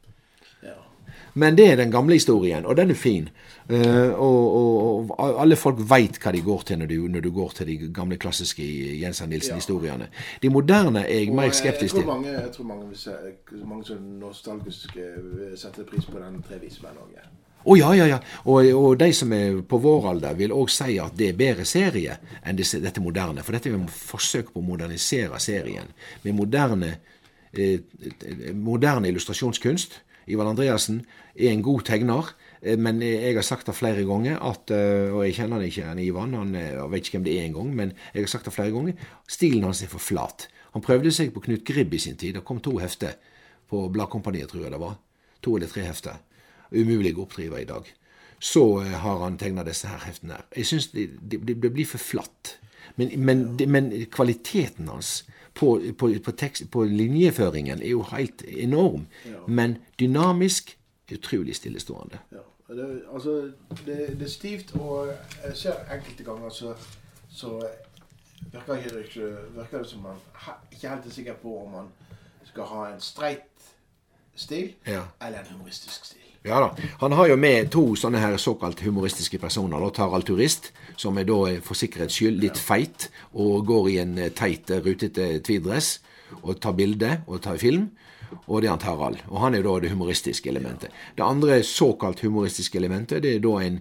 Men 1.34 1.56
det 1.58 1.66
er 1.72 1.76
den 1.76 1.90
gamle 1.90 2.14
historien, 2.14 2.66
og 2.66 2.76
den 2.76 2.90
er 2.90 2.94
fin. 2.94 3.28
Eh, 3.68 4.12
og, 4.12 4.54
og, 4.56 5.10
og 5.10 5.40
alle 5.42 5.56
folk 5.56 5.80
veit 5.90 6.20
hva 6.22 6.32
de 6.34 6.42
går 6.44 6.62
til 6.68 6.78
når 6.78 6.90
du, 6.92 6.96
når 7.10 7.24
du 7.24 7.30
går 7.34 7.56
til 7.58 7.66
de 7.66 7.88
gamle 7.94 8.18
klassiske 8.22 8.62
Jens 9.00 9.22
R. 9.22 9.26
Nilsen-historiene. 9.26 10.08
De 10.42 10.50
moderne 10.50 11.02
er 11.02 11.24
jeg 11.24 11.30
Og 11.30 11.36
mer 11.40 11.48
jeg, 11.50 11.54
skeptisk 11.58 11.94
til. 11.98 12.06
Jeg, 12.06 12.34
jeg 12.34 12.52
tror 12.54 12.64
mange, 12.64 12.86
mange, 12.86 13.66
mange 13.66 13.86
som 13.88 14.04
nostalgiske 14.20 15.08
setter 15.56 15.88
pris 15.90 16.06
på 16.06 16.22
den 16.22 16.42
trevismenn 16.46 17.02
òg. 17.02 17.18
Å 17.64 17.76
ja, 17.78 17.90
ja, 17.96 18.06
ja. 18.10 18.20
Og, 18.44 18.68
og 18.76 18.94
de 19.00 19.08
som 19.16 19.32
er 19.32 19.62
på 19.68 19.80
vår 19.80 20.10
alder, 20.10 20.36
vil 20.36 20.52
òg 20.52 20.72
si 20.72 20.98
at 21.00 21.14
det 21.16 21.30
er 21.30 21.38
bedre 21.38 21.64
serie 21.68 22.18
enn 22.44 22.58
disse, 22.58 22.80
dette 22.82 23.00
moderne. 23.00 23.44
For 23.44 23.56
dette 23.56 23.70
er 23.70 23.78
et 23.78 23.94
forsøk 24.12 24.52
på 24.52 24.60
å 24.60 24.66
modernisere 24.66 25.40
serien 25.40 25.88
med 26.26 26.36
moderne, 26.36 26.90
eh, 27.52 27.78
moderne 28.52 29.08
illustrasjonskunst. 29.08 30.00
Ivar 30.28 30.48
Andreassen 30.48 31.02
er 31.36 31.52
en 31.52 31.64
god 31.64 31.84
tegner, 31.88 32.32
eh, 32.60 32.76
men 32.76 33.00
jeg 33.04 33.34
har 33.36 33.44
sagt 33.44 33.68
det 33.68 33.76
flere 33.76 34.04
ganger, 34.08 34.36
at, 34.40 34.70
eh, 34.70 35.08
og 35.12 35.24
jeg 35.24 35.38
kjenner 35.40 35.60
han 35.60 35.68
ikke, 35.68 35.86
han 35.88 36.04
Ivan, 36.04 36.34
han, 36.34 36.54
eh, 36.54 36.72
jeg 36.72 36.90
vet 36.90 37.08
ikke 37.08 37.18
hvem 37.18 37.24
det 37.24 37.38
er 37.38 37.46
engang, 37.48 37.74
men 37.74 37.92
jeg 38.14 38.22
har 38.22 38.32
sagt 38.34 38.44
det 38.44 38.54
flere 38.56 38.72
ganger, 38.72 38.94
stilen 39.28 39.64
hans 39.64 39.82
er 39.82 39.92
for 39.92 40.00
flat. 40.00 40.48
Han 40.72 40.82
prøvde 40.82 41.12
seg 41.12 41.32
på 41.32 41.40
Knut 41.40 41.64
Gribb 41.64 41.94
i 41.94 41.98
sin 41.98 42.16
tid. 42.16 42.34
Det 42.34 42.44
kom 42.44 42.60
to 42.60 42.78
hefter 42.78 43.14
på 43.70 43.88
Bladkompaniet, 43.92 44.48
tror 44.50 44.64
jeg 44.64 44.72
det 44.72 44.80
var. 44.80 44.96
To 45.42 45.56
eller 45.56 45.70
tre 45.70 45.82
hefter. 45.86 46.18
Umulig 46.74 47.14
å 47.16 47.24
oppdrive 47.24 47.60
i 47.62 47.68
dag. 47.68 47.88
Så 48.40 48.64
eh, 48.82 48.92
har 49.04 49.22
han 49.24 49.38
tegna 49.38 49.64
disse 49.64 49.88
her 49.88 50.02
heftene. 50.06 50.34
her. 50.38 50.46
Jeg 50.56 50.66
syns 50.66 50.90
det, 50.92 51.10
det, 51.22 51.40
det 51.62 51.72
blir 51.72 51.86
for 51.86 52.02
flatt. 52.02 52.58
Men, 52.96 53.10
men, 53.24 53.44
det, 53.58 53.68
men 53.68 53.90
kvaliteten 54.12 54.88
hans 54.88 55.24
på, 55.54 55.80
på, 55.98 56.10
på, 56.24 56.32
tekst, 56.32 56.70
på 56.70 56.84
linjeføringen 56.84 57.82
er 57.82 57.94
jo 57.94 58.02
helt 58.10 58.42
enorm. 58.46 59.06
Men 59.46 59.78
dynamisk, 59.98 60.76
utrolig 61.12 61.56
stillestående. 61.56 62.18
Ja. 62.32 62.44
Det, 62.68 63.02
altså, 63.12 63.52
det, 63.86 63.96
det 64.18 64.22
er 64.22 64.30
stivt, 64.30 64.70
og 64.80 65.10
jeg 65.44 65.56
ser 65.56 65.82
enkelte 65.92 66.24
ganger 66.24 66.48
så, 66.48 66.72
så 67.28 67.58
virker, 68.52 68.74
det 68.88 69.04
ikke, 69.04 69.28
virker 69.56 69.78
det 69.78 69.88
som 69.90 70.00
man 70.06 70.22
ikke 70.72 70.88
helt 70.88 71.06
er 71.06 71.10
sikker 71.10 71.36
på 71.42 71.58
om 71.60 71.70
man 71.76 71.90
skal 72.48 72.70
ha 72.70 72.86
en 72.94 73.00
streit 73.04 73.68
stil 74.34 74.72
Ja. 74.86 75.02
eller 75.20 75.44
en 75.44 75.52
humoristisk 75.52 76.04
stil. 76.04 76.23
Ja 76.46 76.60
da. 76.60 76.76
Han 77.00 77.12
har 77.12 77.30
jo 77.30 77.36
med 77.40 77.70
to 77.72 77.82
sånne 77.96 78.20
her 78.20 78.34
såkalt 78.36 78.82
humoristiske 78.84 79.38
personer. 79.40 79.80
Da 79.80 79.88
Tarald 79.96 80.26
Turist, 80.28 80.74
som 81.00 81.16
er 81.16 81.24
da 81.24 81.38
eh, 81.48 81.60
for 81.64 81.78
sikkerhets 81.78 82.18
skyld 82.18 82.42
litt 82.42 82.58
feit 82.60 83.06
og 83.32 83.64
går 83.70 83.88
i 83.88 83.94
en 84.02 84.18
eh, 84.20 84.32
teit, 84.36 84.68
eh, 84.68 84.82
rutete 84.84 85.38
tweeddress 85.40 85.94
og 86.42 86.58
tar 86.60 86.74
bilde 86.76 87.14
og 87.24 87.40
tar 87.46 87.56
film. 87.62 87.86
Og 88.44 88.60
det 88.60 88.68
er 88.68 88.74
han 88.74 88.82
Tarald. 88.82 89.22
Og 89.30 89.40
han 89.40 89.56
er 89.56 89.62
jo 89.62 89.70
da 89.70 89.86
det 89.86 89.94
humoristiske 89.94 90.50
elementet. 90.52 90.92
Det 91.16 91.24
andre 91.24 91.62
såkalt 91.64 92.20
humoristiske 92.26 92.76
elementet, 92.76 93.22
det 93.24 93.38
er 93.38 93.40
da 93.46 93.54
en 93.64 93.80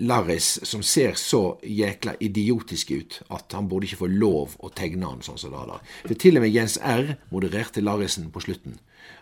Larris 0.00 0.60
som 0.62 0.84
ser 0.86 1.18
så 1.18 1.58
jækla 1.66 2.14
idiotisk 2.22 2.92
ut 2.94 3.18
at 3.34 3.50
han 3.52 3.66
burde 3.68 3.88
ikke 3.88 4.04
få 4.04 4.12
lov 4.12 4.54
å 4.62 4.70
tegne 4.70 5.10
han 5.10 5.26
sånn 5.26 5.42
som 5.42 5.52
det 5.56 5.66
der. 5.72 5.90
For 6.06 6.22
til 6.22 6.38
og 6.38 6.46
med 6.46 6.54
Jens 6.54 6.78
R. 6.78 7.16
modererte 7.34 7.82
Larrisen 7.82 8.30
på 8.30 8.46
slutten. 8.46 8.78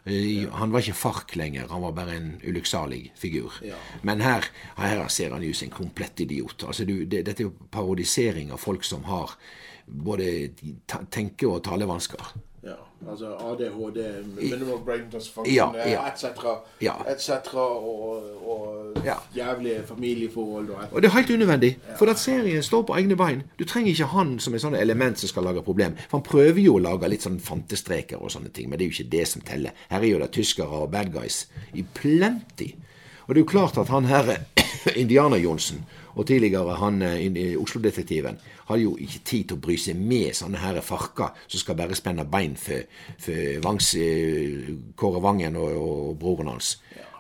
Eh, 0.09 0.49
Han 0.53 0.73
var 0.73 0.81
ikke 0.81 0.95
fark 0.97 1.37
lenger, 1.37 1.69
han 1.69 1.83
var 1.83 1.93
bare 1.93 2.17
en 2.17 2.41
ulykksalig 2.45 3.13
figur. 3.17 3.53
Ja. 3.63 3.77
Men 4.03 4.21
her, 4.25 4.45
her 4.77 5.09
ser 5.09 5.31
han 5.37 5.45
ut 5.45 5.57
som 5.57 5.69
en 5.69 5.77
komplett 5.77 6.21
idiot. 6.21 6.65
Altså, 6.67 6.85
du, 6.89 7.05
det, 7.05 7.25
dette 7.27 7.43
er 7.43 7.51
jo 7.51 7.55
parodisering 7.71 8.53
av 8.53 8.59
folk 8.63 8.85
som 8.85 9.05
har 9.05 9.37
både 9.87 10.51
tenke- 11.11 11.49
og 11.49 11.63
talevansker. 11.65 12.33
Altså 13.11 13.27
ADHD, 13.27 14.25
minimal 14.41 14.79
brain 14.85 15.01
dysfunction, 15.13 15.55
Ja, 15.55 15.69
eh, 15.87 16.13
etc. 16.13 16.25
Ja. 16.83 16.93
etc. 17.13 17.55
Og, 17.55 18.23
og 18.51 18.85
Ja. 19.05 19.15
jævlige 19.37 19.83
familieforhold 19.87 20.71
og. 20.71 20.77
Og 20.93 21.03
det 21.03 21.09
er 21.09 21.13
helt 21.13 21.31
unødvendig, 21.31 21.79
for 21.99 22.07
at 22.07 22.19
serien 22.19 22.63
står 22.63 22.83
på 22.83 22.93
egne 22.93 23.17
bein. 23.17 23.43
Du 23.59 23.65
trenger 23.65 23.89
ikke 23.91 24.05
han 24.05 24.39
som 24.39 24.55
et 24.55 24.61
sånt 24.61 24.77
element 24.77 25.19
som 25.19 25.29
skal 25.29 25.43
lage 25.43 25.63
problem. 25.63 25.97
For 26.11 26.19
han 26.19 26.23
prøver 26.25 26.61
jo 26.65 26.75
å 26.75 26.83
lage 26.83 27.09
litt 27.09 27.23
sånn 27.23 27.41
fantestreker 27.41 28.17
og 28.23 28.31
sånne 28.31 28.49
ting, 28.53 28.69
men 28.71 28.79
det 28.79 28.85
er 28.87 28.91
jo 28.91 29.03
ikke 29.03 29.11
det 29.19 29.29
som 29.29 29.43
teller. 29.43 29.71
Her 29.91 30.01
er 30.01 30.07
jo 30.11 30.19
det 30.19 30.31
tyskere 30.31 30.67
og 30.69 30.91
bad 30.91 31.13
guys 31.13 31.47
i 31.75 31.85
plenty. 31.95 32.73
Og 33.29 33.35
det 33.35 33.41
er 33.41 33.45
jo 33.45 33.51
klart 33.59 33.79
at 33.79 33.89
han 33.89 34.05
her 34.05 34.37
Indianer-Johnsen 35.03 35.85
og 36.19 36.27
tidligere 36.27 36.77
han 36.81 37.03
eh, 37.07 37.55
Oslo-detektiven 37.61 38.41
hadde 38.69 38.83
jo 38.83 38.97
ikke 38.99 39.21
tid 39.25 39.45
til 39.49 39.59
å 39.59 39.63
bry 39.63 39.77
seg 39.79 39.99
med 39.99 40.35
sånne 40.37 40.59
her 40.59 40.81
farker 40.83 41.37
som 41.47 41.63
skal 41.63 41.79
bare 41.79 41.99
spenne 41.99 42.27
bein 42.29 42.57
for, 42.59 42.89
for 43.23 43.61
Vangs, 43.65 43.93
eh, 44.03 44.73
Kåre 44.99 45.23
Vangen 45.23 45.57
og, 45.61 45.77
og 45.79 46.17
broren 46.19 46.51
hans. 46.53 46.75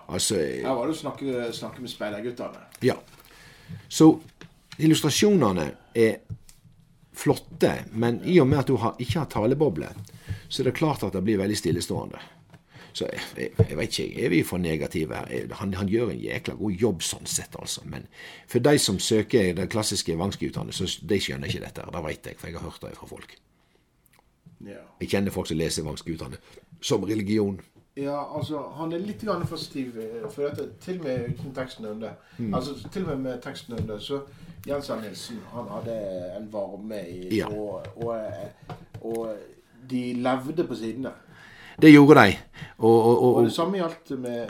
Altså, 0.08 0.40
Her 0.40 0.74
var 0.74 0.88
det 0.88 0.96
å 0.96 1.02
snakke, 1.02 1.46
snakke 1.54 1.84
med 1.84 1.92
speiderguttene. 1.92 2.66
ja. 2.82 2.96
Så 3.88 4.06
illustrasjonene 4.80 5.66
er 5.92 6.14
flotte, 7.18 7.72
men 7.92 8.22
i 8.24 8.38
og 8.40 8.46
med 8.48 8.62
at 8.62 8.70
du 8.70 8.78
har, 8.80 8.94
ikke 9.02 9.18
har 9.20 9.28
taleboble, 9.28 9.90
så 10.48 10.62
er 10.62 10.70
det 10.70 10.78
klart 10.78 11.04
at 11.04 11.12
det 11.12 11.22
blir 11.26 11.40
veldig 11.40 11.58
stillestående. 11.58 12.20
Så 12.98 13.06
jeg, 13.12 13.20
jeg, 13.36 13.66
jeg 13.70 13.78
vet 13.78 13.98
ikke, 13.98 14.24
er 14.24 14.32
vi 14.32 14.42
for 14.46 14.58
negative 14.62 15.14
her? 15.14 15.54
Han, 15.60 15.74
han 15.78 15.90
gjør 15.92 16.10
en 16.14 16.22
jækla 16.22 16.54
god 16.58 16.80
jobb 16.82 17.04
sånn 17.06 17.28
sett, 17.30 17.54
altså. 17.60 17.84
Men 17.86 18.08
for 18.50 18.64
de 18.64 18.74
som 18.82 18.98
søker 18.98 19.52
den 19.54 19.70
klassiske 19.70 20.16
Vangsguttene, 20.18 20.74
så 20.74 20.88
de 21.08 21.20
skjønner 21.22 21.50
ikke 21.52 21.62
dette. 21.66 21.84
Det 21.94 22.04
vet 22.08 22.30
jeg, 22.32 22.38
for 22.40 22.50
jeg 22.50 22.58
har 22.58 22.66
hørt 22.66 22.82
det 22.82 22.96
fra 22.98 23.10
folk. 23.10 23.36
Ja. 24.66 24.80
Jeg 25.00 25.12
kjenner 25.12 25.34
folk 25.34 25.46
som 25.50 25.60
leser 25.60 25.86
Vangsguttene 25.86 26.40
som 26.80 27.04
religion. 27.06 27.60
Ja, 27.98 28.18
altså, 28.38 28.60
han 28.78 28.92
er 28.94 29.02
litt 29.02 29.22
grann 29.26 29.42
for 29.46 29.58
stiv, 29.58 29.96
eh, 29.98 30.26
for 30.30 30.46
dette, 30.46 30.68
til 30.84 31.00
og 31.00 31.06
med 31.06 31.32
uten 31.32 31.54
teksten 31.54 31.86
under. 31.90 32.12
Mm. 32.38 32.52
Altså, 32.54 32.76
til 32.94 33.02
og 33.06 33.08
med 33.08 33.24
med 33.24 33.40
teksten 33.42 33.74
under, 33.78 33.98
så 33.98 34.20
Jens. 34.66 34.90
Nilsen, 35.02 35.38
han 35.52 35.70
hadde 35.70 35.96
en 36.36 36.52
varme 36.52 36.98
i, 37.08 37.36
Ja. 37.38 37.46
og, 37.48 37.86
og, 37.96 38.16
eh, 38.16 38.74
og 39.00 39.36
de 39.90 40.02
levde 40.14 40.66
på 40.66 40.74
sidene. 40.74 41.10
Det 41.78 41.90
gjorde 41.92 42.24
de. 42.24 42.38
Og, 42.78 43.04
og, 43.04 43.22
og, 43.22 43.34
Og 43.34 43.44
det 43.44 43.54
samme 43.54 43.78
gjaldt 43.78 44.10
med, 44.18 44.48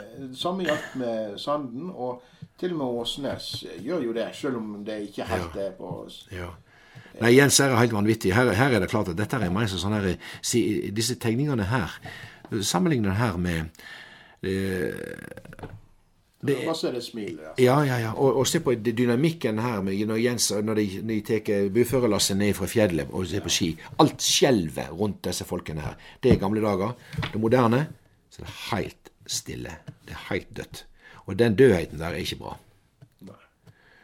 med 0.95 1.37
Sanden, 1.37 1.89
og 1.89 2.23
til 2.59 2.73
og 2.73 2.77
med 2.77 3.01
Åsnes 3.01 3.51
gjør 3.83 4.01
jo 4.05 4.13
det, 4.13 4.27
selv 4.33 4.57
om 4.57 4.83
det 4.85 5.01
ikke 5.07 5.27
helt 5.29 5.55
er 5.55 5.71
på 5.77 5.93
Ja. 6.33 6.49
Nei, 7.19 7.33
Jens 7.35 7.59
er 7.59 7.75
helt 7.75 7.93
vanvittig. 7.93 8.33
Her, 8.35 8.51
her 8.55 8.75
er 8.75 8.83
det 8.83 8.89
klart 8.91 9.09
at 9.11 9.17
dette 9.17 9.35
er 9.35 9.51
mer 9.51 9.67
sånn 9.67 9.95
her 9.97 10.13
Disse 10.95 11.17
tegningene 11.19 11.65
her 11.67 11.97
Sammenlign 12.65 13.03
det 13.05 13.17
her 13.17 13.35
med 13.37 13.81
eh, 14.41 14.95
Det, 16.39 16.55
det 16.55 16.71
er 16.71 16.93
det 16.95 17.01
smil. 17.03 17.39
Altså. 17.39 17.63
Ja, 17.63 17.81
ja, 17.83 17.97
ja. 17.99 18.11
Og, 18.15 18.37
og, 18.39 18.47
se 18.47 18.61
på 18.63 18.71
dynamikken 18.79 19.59
her 19.59 19.81
med, 19.83 20.05
når 20.07 20.21
Jens 20.23 20.51
når 20.63 20.79
de, 20.79 20.85
de 21.09 21.17
tar 21.27 21.67
buførelasset 21.75 22.37
ned 22.39 22.53
fra 22.55 22.67
fjellet 22.71 23.11
og 23.11 23.27
ser 23.27 23.43
på 23.43 23.51
ski. 23.51 23.73
Alt 23.99 24.23
skjelver 24.23 24.93
rundt 24.95 25.19
disse 25.27 25.43
folkene 25.43 25.83
her. 25.83 25.97
Det 26.23 26.31
er 26.31 26.39
gamle 26.39 26.63
dager. 26.63 26.95
Det 27.33 27.41
moderne 27.41 27.87
så 28.29 28.41
det 28.41 28.47
er 28.47 28.77
helt 28.77 29.11
stille. 29.27 29.75
Det 30.05 30.15
er 30.15 30.33
helt 30.33 30.57
dødt. 30.57 30.85
Og 31.25 31.39
den 31.39 31.55
dødheten 31.55 31.99
der 31.99 32.05
er 32.05 32.15
ikke 32.23 32.35
bra. 32.35 32.57
Nei. 33.21 33.35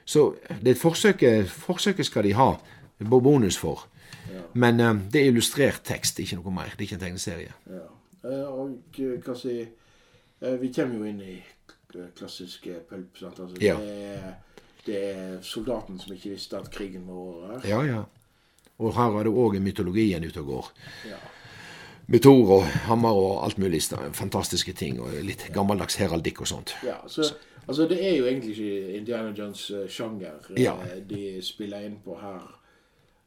Så 0.05 0.35
det 0.65 0.77
forsøket, 0.77 1.49
forsøket 1.49 2.05
skal 2.05 2.23
de 2.23 2.33
ha 2.33 2.51
bonus 2.99 3.57
for. 3.57 3.87
Ja. 4.33 4.41
Men 4.53 4.79
um, 4.79 5.01
det 5.13 5.21
er 5.21 5.25
illustrert 5.25 5.81
tekst, 5.83 6.19
ikke 6.19 6.35
noe 6.35 6.51
mer. 6.53 6.73
Det 6.73 6.79
er 6.79 6.81
ikke 6.81 6.95
en 6.95 6.99
tegneserie. 6.99 7.53
Ja. 7.69 7.87
Uh, 8.25 8.59
og 8.59 8.77
hva 9.25 9.35
si 9.37 9.59
Vi 10.61 10.69
kommer 10.75 10.97
jo 10.99 11.05
inn 11.09 11.21
i 11.21 11.35
klassiske 12.17 12.79
pulp. 12.89 13.21
Altså, 13.21 13.47
ja. 13.61 13.75
det, 13.79 13.95
er, 14.15 14.33
det, 14.85 14.99
er, 15.11 15.41
soldaten 15.41 15.99
som 15.99 16.13
ikke 16.15 16.35
visste 16.35 16.57
at 16.57 16.69
krigen 16.71 17.07
var 17.07 17.13
over. 17.13 17.67
Ja, 17.67 17.81
ja. 17.85 18.03
Og 18.77 18.91
her 18.95 19.19
er 19.19 19.27
det 19.27 19.31
òg 19.31 19.59
mytologien 19.63 20.25
ute 20.27 20.43
og 20.43 20.51
går. 20.51 20.71
Ja. 21.11 21.21
Med 22.07 22.21
Tor 22.21 22.51
og 22.59 22.65
hammer 22.85 23.17
og 23.17 23.45
alt 23.45 23.57
mulig 23.57 23.81
fantastiske 24.13 24.73
ting. 24.73 24.99
Og 25.01 25.15
litt 25.25 25.47
gammeldags 25.53 25.95
heraldikk 26.01 26.43
og 26.43 26.51
sånt. 26.51 26.75
Ja, 26.85 26.99
så, 27.07 27.31
altså 27.67 27.87
Det 27.87 27.97
er 28.03 28.17
jo 28.17 28.25
egentlig 28.25 28.51
ikke 28.51 28.97
Indiana 28.97 29.31
Jones' 29.31 29.71
eh, 29.73 29.89
sjanger 29.89 30.51
ja. 30.57 30.75
Eh, 30.83 31.01
de 31.09 31.41
spiller 31.41 31.87
inn 31.87 31.97
på 32.03 32.19
her. 32.21 32.43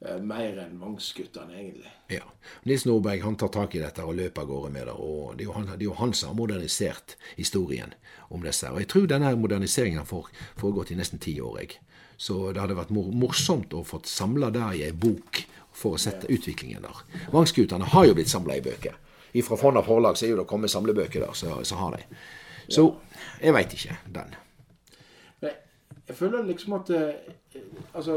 Eh, 0.00 0.18
mer 0.22 0.58
enn 0.62 0.78
Vangsguttene, 0.78 1.56
egentlig. 1.58 1.90
Ja. 2.08 2.22
Nils 2.62 2.84
Nordberg 2.86 3.20
han 3.24 3.36
tar 3.36 3.48
tak 3.48 3.74
i 3.74 3.80
dette 3.82 4.04
og 4.06 4.14
løper 4.14 4.44
av 4.44 4.48
gårde 4.48 4.70
med 4.70 4.86
det. 4.86 4.94
og 4.94 5.36
Det 5.36 5.42
er 5.42 5.48
jo 5.48 5.56
han, 5.56 5.68
er 5.74 5.82
jo 5.82 5.96
han 5.98 6.14
som 6.14 6.30
har 6.30 6.38
modernisert 6.38 7.16
historien 7.36 7.94
om 8.30 8.42
disse. 8.42 8.70
Og 8.70 8.78
Jeg 8.78 8.88
tror 8.88 9.06
denne 9.10 9.34
moderniseringen 9.36 9.98
har 9.98 10.06
foregått 10.56 10.92
i 10.94 10.98
nesten 10.98 11.18
ti 11.18 11.40
år. 11.40 11.58
jeg. 11.60 11.80
Så 12.16 12.52
det 12.52 12.60
hadde 12.60 12.74
vært 12.78 12.90
morsomt 12.90 13.74
å 13.74 13.84
få 13.86 14.00
samla 14.04 14.50
det 14.50 14.66
i 14.78 14.82
ei 14.86 14.92
bok 14.92 15.44
for 15.72 15.94
å 15.94 15.98
sette 15.98 16.26
utviklingen 16.26 16.82
der. 16.82 17.02
Vangsguttene 17.30 17.84
har 17.84 18.06
jo 18.06 18.14
blitt 18.14 18.30
samla 18.30 18.56
i 18.56 18.60
bøker. 18.60 18.94
Fra 19.42 19.56
Fonna 19.56 19.82
forlag 19.82 20.16
så 20.16 20.26
er 20.26 20.30
jo 20.30 20.36
det 20.40 20.46
kommet 20.50 20.70
samlebøker 20.70 21.20
der, 21.20 21.32
så, 21.32 21.60
så 21.62 21.76
har 21.76 21.94
de. 21.94 22.02
Så 22.68 22.96
jeg 23.40 23.54
veit 23.54 23.74
ikke 23.74 23.98
den. 24.06 24.34
Jeg 26.08 26.16
føler 26.16 26.46
liksom 26.48 26.72
at 26.72 26.90
eh, 26.90 27.60
Altså 27.94 28.14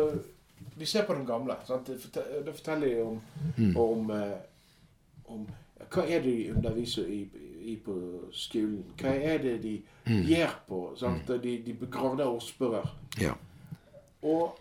vi 0.81 0.85
ser 0.85 1.05
på 1.05 1.13
den 1.13 1.25
gamle. 1.25 1.55
Sant? 1.65 1.87
Det 1.87 2.53
forteller 2.55 3.03
om, 3.03 3.21
mm. 3.57 3.77
om, 3.77 4.09
eh, 4.09 4.37
om, 5.25 5.45
Hva 5.91 6.05
er 6.07 6.23
det 6.23 6.31
de 6.31 6.53
underviser 6.55 7.05
i, 7.09 7.21
i, 7.61 7.75
på 7.85 7.93
skolen? 8.33 8.83
Hva 8.97 9.13
er 9.13 9.41
det 9.43 9.55
de 9.63 9.75
mm. 10.07 10.23
gjør 10.29 10.57
på? 10.67 10.81
Sant? 10.97 11.29
Mm. 11.29 11.41
De, 11.43 11.55
de 11.65 11.75
begravde 11.83 12.25
årsbører. 12.25 12.89
Ja. 13.21 13.33
Og 14.21 14.57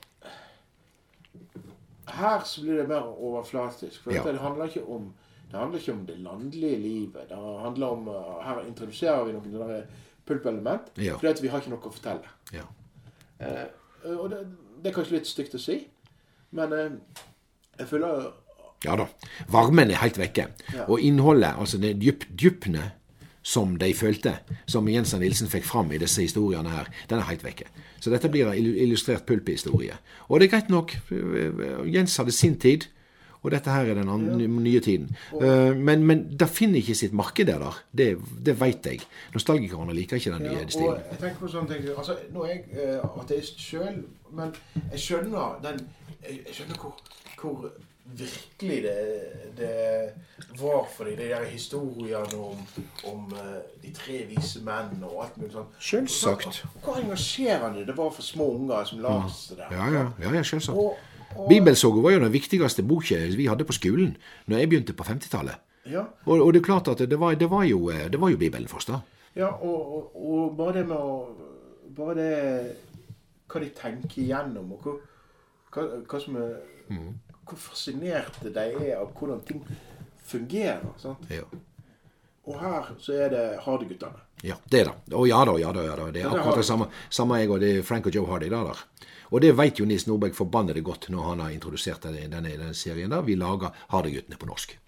her 2.11 2.45
så 2.45 2.63
blir 2.65 2.83
det 2.83 2.89
mer 2.89 3.09
overflatisk. 3.09 4.03
For 4.03 4.13
ja. 4.15 4.25
det 4.27 4.41
handler 4.41 4.69
ikke 4.69 4.85
om 4.85 5.13
det 5.51 5.59
handler 5.59 5.79
ikke 5.79 5.93
om 5.93 6.07
det 6.07 6.19
landlige 6.23 6.79
livet. 6.79 7.29
Det 7.29 7.37
handler 7.37 7.87
om, 7.87 8.09
eh, 8.09 8.43
Her 8.45 8.61
introduserer 8.69 9.25
vi 9.25 9.33
noen 9.33 9.83
pulpelement. 10.27 10.93
Ja. 10.97 11.17
Fordi 11.17 11.43
vi 11.43 11.49
har 11.49 11.59
ikke 11.59 11.73
noe 11.73 11.89
å 11.89 11.95
fortelle. 11.95 12.29
Ja. 12.55 12.69
Eh, 13.41 13.67
og 14.19 14.31
det, 14.31 14.45
det, 14.83 14.91
er 14.91 14.95
kanskje 14.95 15.19
litt 15.19 15.29
stygt 15.29 15.57
å 15.57 15.61
si, 15.61 15.81
men 16.57 16.73
eh, 16.77 16.95
jeg 17.79 17.89
føler 17.89 18.31
Ja 18.85 18.97
da. 18.97 19.07
Varmen 19.53 19.91
er 19.93 20.01
helt 20.01 20.19
vekke. 20.19 20.47
Ja. 20.73 20.87
Og 20.89 21.03
innholdet, 21.05 21.53
altså 21.59 21.79
det 21.79 21.99
dyp, 22.01 22.25
dypne 22.33 22.93
som 23.43 23.77
de 23.81 23.93
følte, 23.97 24.35
som 24.69 24.89
Jens 24.89 25.15
Nilsen 25.17 25.49
fikk 25.49 25.65
fram 25.65 25.93
i 25.93 25.99
disse 26.01 26.23
historiene 26.25 26.73
her, 26.73 26.89
den 27.09 27.21
er 27.21 27.29
helt 27.29 27.45
vekke. 27.45 27.69
Så 28.01 28.13
dette 28.13 28.29
blir 28.33 28.49
en 28.49 28.57
illustrert 28.57 29.27
pulpehistorie. 29.29 29.97
Og 30.29 30.41
det 30.41 30.49
er 30.49 30.55
greit 30.55 30.73
nok. 30.73 30.97
Jens 31.89 32.17
hadde 32.21 32.33
sin 32.33 32.57
tid. 32.61 32.89
Og 33.43 33.55
dette 33.55 33.73
her 33.73 33.89
er 33.89 33.97
den 33.97 34.09
andre, 34.13 34.37
nye 34.49 34.81
tiden. 34.85 35.09
Uh, 35.33 35.73
men, 35.77 36.05
men 36.05 36.27
det 36.41 36.49
finner 36.53 36.83
ikke 36.83 36.99
sitt 36.99 37.15
marked 37.17 37.49
der. 37.49 37.79
Det, 37.97 38.11
det 38.47 38.57
vet 38.61 38.87
jeg. 38.87 39.01
Nostalgikerne 39.35 39.97
liker 39.97 40.21
ikke 40.21 40.35
den 40.37 40.49
nye 40.49 40.67
stilen. 40.69 41.01
Jeg 41.13 41.23
tenker 41.23 41.41
på 41.41 41.53
sånne 41.53 41.73
ting, 41.73 41.89
altså, 41.97 42.19
Nå 42.35 42.45
er 42.45 42.59
jeg 42.59 42.99
uh, 43.01 43.23
ateist 43.23 43.61
sjøl, 43.61 44.03
men 44.37 44.53
jeg 44.91 45.07
skjønner 45.07 45.57
den 45.65 45.81
jeg 46.21 46.53
skjønner 46.53 46.77
hvor, 46.77 46.99
hvor 47.41 47.71
virkelig 48.05 48.83
det, 48.83 48.97
det, 49.57 50.11
var 50.61 50.87
for 50.97 51.05
dem, 51.05 51.17
de 51.17 51.29
der 51.31 51.45
historiene 51.45 52.37
om, 52.37 52.59
om 53.05 53.33
uh, 53.33 53.61
de 53.83 53.93
tre 53.95 54.25
vise 54.29 54.63
menn 54.67 55.05
og 55.07 55.25
alt 55.25 55.37
mulig 55.39 55.53
sånt. 55.55 55.77
Selvsagt. 55.79 56.65
Hvor 56.85 56.99
engasjerende 57.01 57.87
det 57.87 57.97
var 57.97 58.11
for 58.11 58.27
små 58.27 58.51
unger 58.57 58.85
som 58.85 59.05
leste 59.05 59.57
det. 59.61 59.71
Ja, 59.71 59.87
ja, 59.95 60.05
ja, 60.23 60.35
ja 60.35 60.43
selvsagt. 60.43 60.79
Og, 60.79 60.99
Bibelsoga 61.49 62.03
var 62.03 62.17
jo 62.17 62.23
den 62.25 62.33
viktigste 62.33 62.83
boka 62.83 63.19
vi 63.37 63.47
hadde 63.47 63.67
på 63.67 63.77
skolen 63.77 64.17
når 64.51 64.59
jeg 64.59 64.71
begynte 64.71 64.97
på 64.97 65.07
50-tallet. 65.07 65.63
Ja. 65.91 66.05
Og, 66.27 66.41
og, 66.41 66.53
det 66.53 66.61
er 66.61 66.65
klart 66.65 66.89
at 66.89 66.99
det 66.99 67.21
var, 67.21 67.35
det 67.35 67.51
var, 67.51 67.65
jo, 67.65 67.89
eh, 67.91 68.11
det 68.13 68.21
var 68.21 68.31
jo 68.31 68.37
Bibelen 68.37 68.69
først, 68.69 68.89
da. 68.89 69.01
Ja, 69.37 69.47
og, 69.47 70.11
og, 70.17 70.57
bare 70.57 70.81
det 70.81 70.89
med 70.91 70.97
å 70.97 71.47
Bare 71.91 72.15
det 72.15 72.35
hva 73.51 73.61
de 73.61 73.69
tenker 73.75 74.21
igjennom, 74.23 74.69
og 74.77 74.85
hva, 74.85 74.93
hva, 75.75 75.87
hva 76.07 76.21
som 76.23 76.37
er 76.39 76.53
mm. 76.87 77.09
Hvor 77.51 77.59
fascinerte 77.59 78.53
de 78.55 78.67
er 78.79 78.93
av 79.01 79.11
hvordan 79.19 79.41
ting 79.49 79.65
fungerer. 80.31 80.87
sant? 81.03 81.25
Ja. 81.35 81.49
Og 82.49 82.57
her 82.61 82.93
så 83.03 83.17
er 83.27 83.33
det 83.33 83.45
Hardy-guttene. 83.65 84.25
Ja, 84.43 84.57
det 84.73 84.87
da. 84.89 84.95
Å 85.17 85.27
ja 85.29 85.41
da, 85.45 85.57
ja 85.61 85.73
da. 85.77 85.85
Ja, 85.85 85.97
da. 85.99 86.09
Det 86.15 86.23
er 86.23 86.31
akkurat 86.31 86.63
det 86.63 86.69
samme, 86.69 86.89
samme 87.13 87.41
jeg 87.43 87.51
og 87.53 87.61
det 87.61 87.73
er 87.77 87.87
Frank 87.87 88.09
og 88.09 88.17
Joe 88.17 88.29
Hardy. 88.31 88.49
Der, 88.53 88.71
der. 88.71 89.11
Og 89.31 89.45
det 89.45 89.53
vet 89.59 89.79
jo 89.79 89.87
Nils 89.87 90.07
Nordberg 90.09 90.35
forbannede 90.35 90.83
godt 90.83 91.11
når 91.13 91.29
han 91.29 91.43
har 91.45 91.53
introdusert 91.55 92.07
denne, 92.09 92.41
denne, 92.49 92.73
serien. 92.75 93.11
der. 93.13 93.27
Vi 93.27 93.37
lager 93.39 93.77
Hardy-guttene 93.93 94.41
på 94.41 94.49
norsk. 94.49 94.79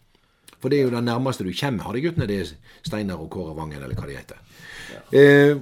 For 0.63 0.71
det 0.71 0.79
er 0.79 0.89
jo 0.89 0.95
det 0.95 1.05
nærmeste 1.05 1.45
du 1.45 1.53
kommer 1.59 1.91
Hardy-guttene. 1.91 2.27
Det 2.31 2.41
er 2.41 2.53
Steinar 2.87 3.23
og 3.23 3.31
Kåre 3.31 3.55
Vangen, 3.59 3.83
eller 3.83 3.99
hva 3.99 4.09
de 4.09 4.17
heter. 4.17 4.41
Ja. 4.93 5.03
Eh, 5.21 5.57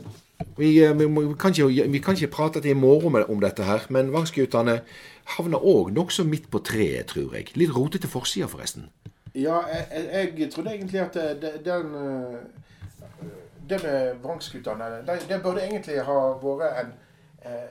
vi, 0.57 0.71
eh, 0.85 0.95
vi, 0.97 1.07
vi, 1.07 1.35
kan 1.41 1.53
ikke, 1.53 1.89
vi, 1.91 2.01
kan 2.01 2.17
ikke, 2.17 2.33
prate 2.33 2.61
til 2.61 2.73
i 2.73 2.79
morgen 2.79 3.19
om 3.29 3.43
dette 3.43 3.67
her, 3.67 3.85
men 3.91 4.13
Vangsgutane 4.15 4.81
havner 5.37 5.61
òg 5.61 5.93
nokså 5.97 6.25
midt 6.25 6.49
på 6.51 6.63
treet, 6.65 7.11
tror 7.13 7.37
jeg. 7.37 7.53
Litt 7.61 7.75
rotete 7.77 8.09
forside, 8.09 8.49
forresten. 8.49 8.89
Ja, 9.35 9.61
jeg, 9.67 10.33
jeg, 10.39 10.53
trodde 10.53 10.75
egentlig 10.75 11.01
at 11.01 11.15
det, 11.15 11.53
den 11.65 11.95
eh, 11.95 12.39
Det 13.71 13.83
med 13.83 14.15
vrangskutene, 14.23 14.85
det, 15.29 15.43
burde 15.43 15.63
egentlig 15.63 16.01
ha 16.03 16.17
vært 16.43 16.81
en 16.81 16.89
eh, 17.47 17.69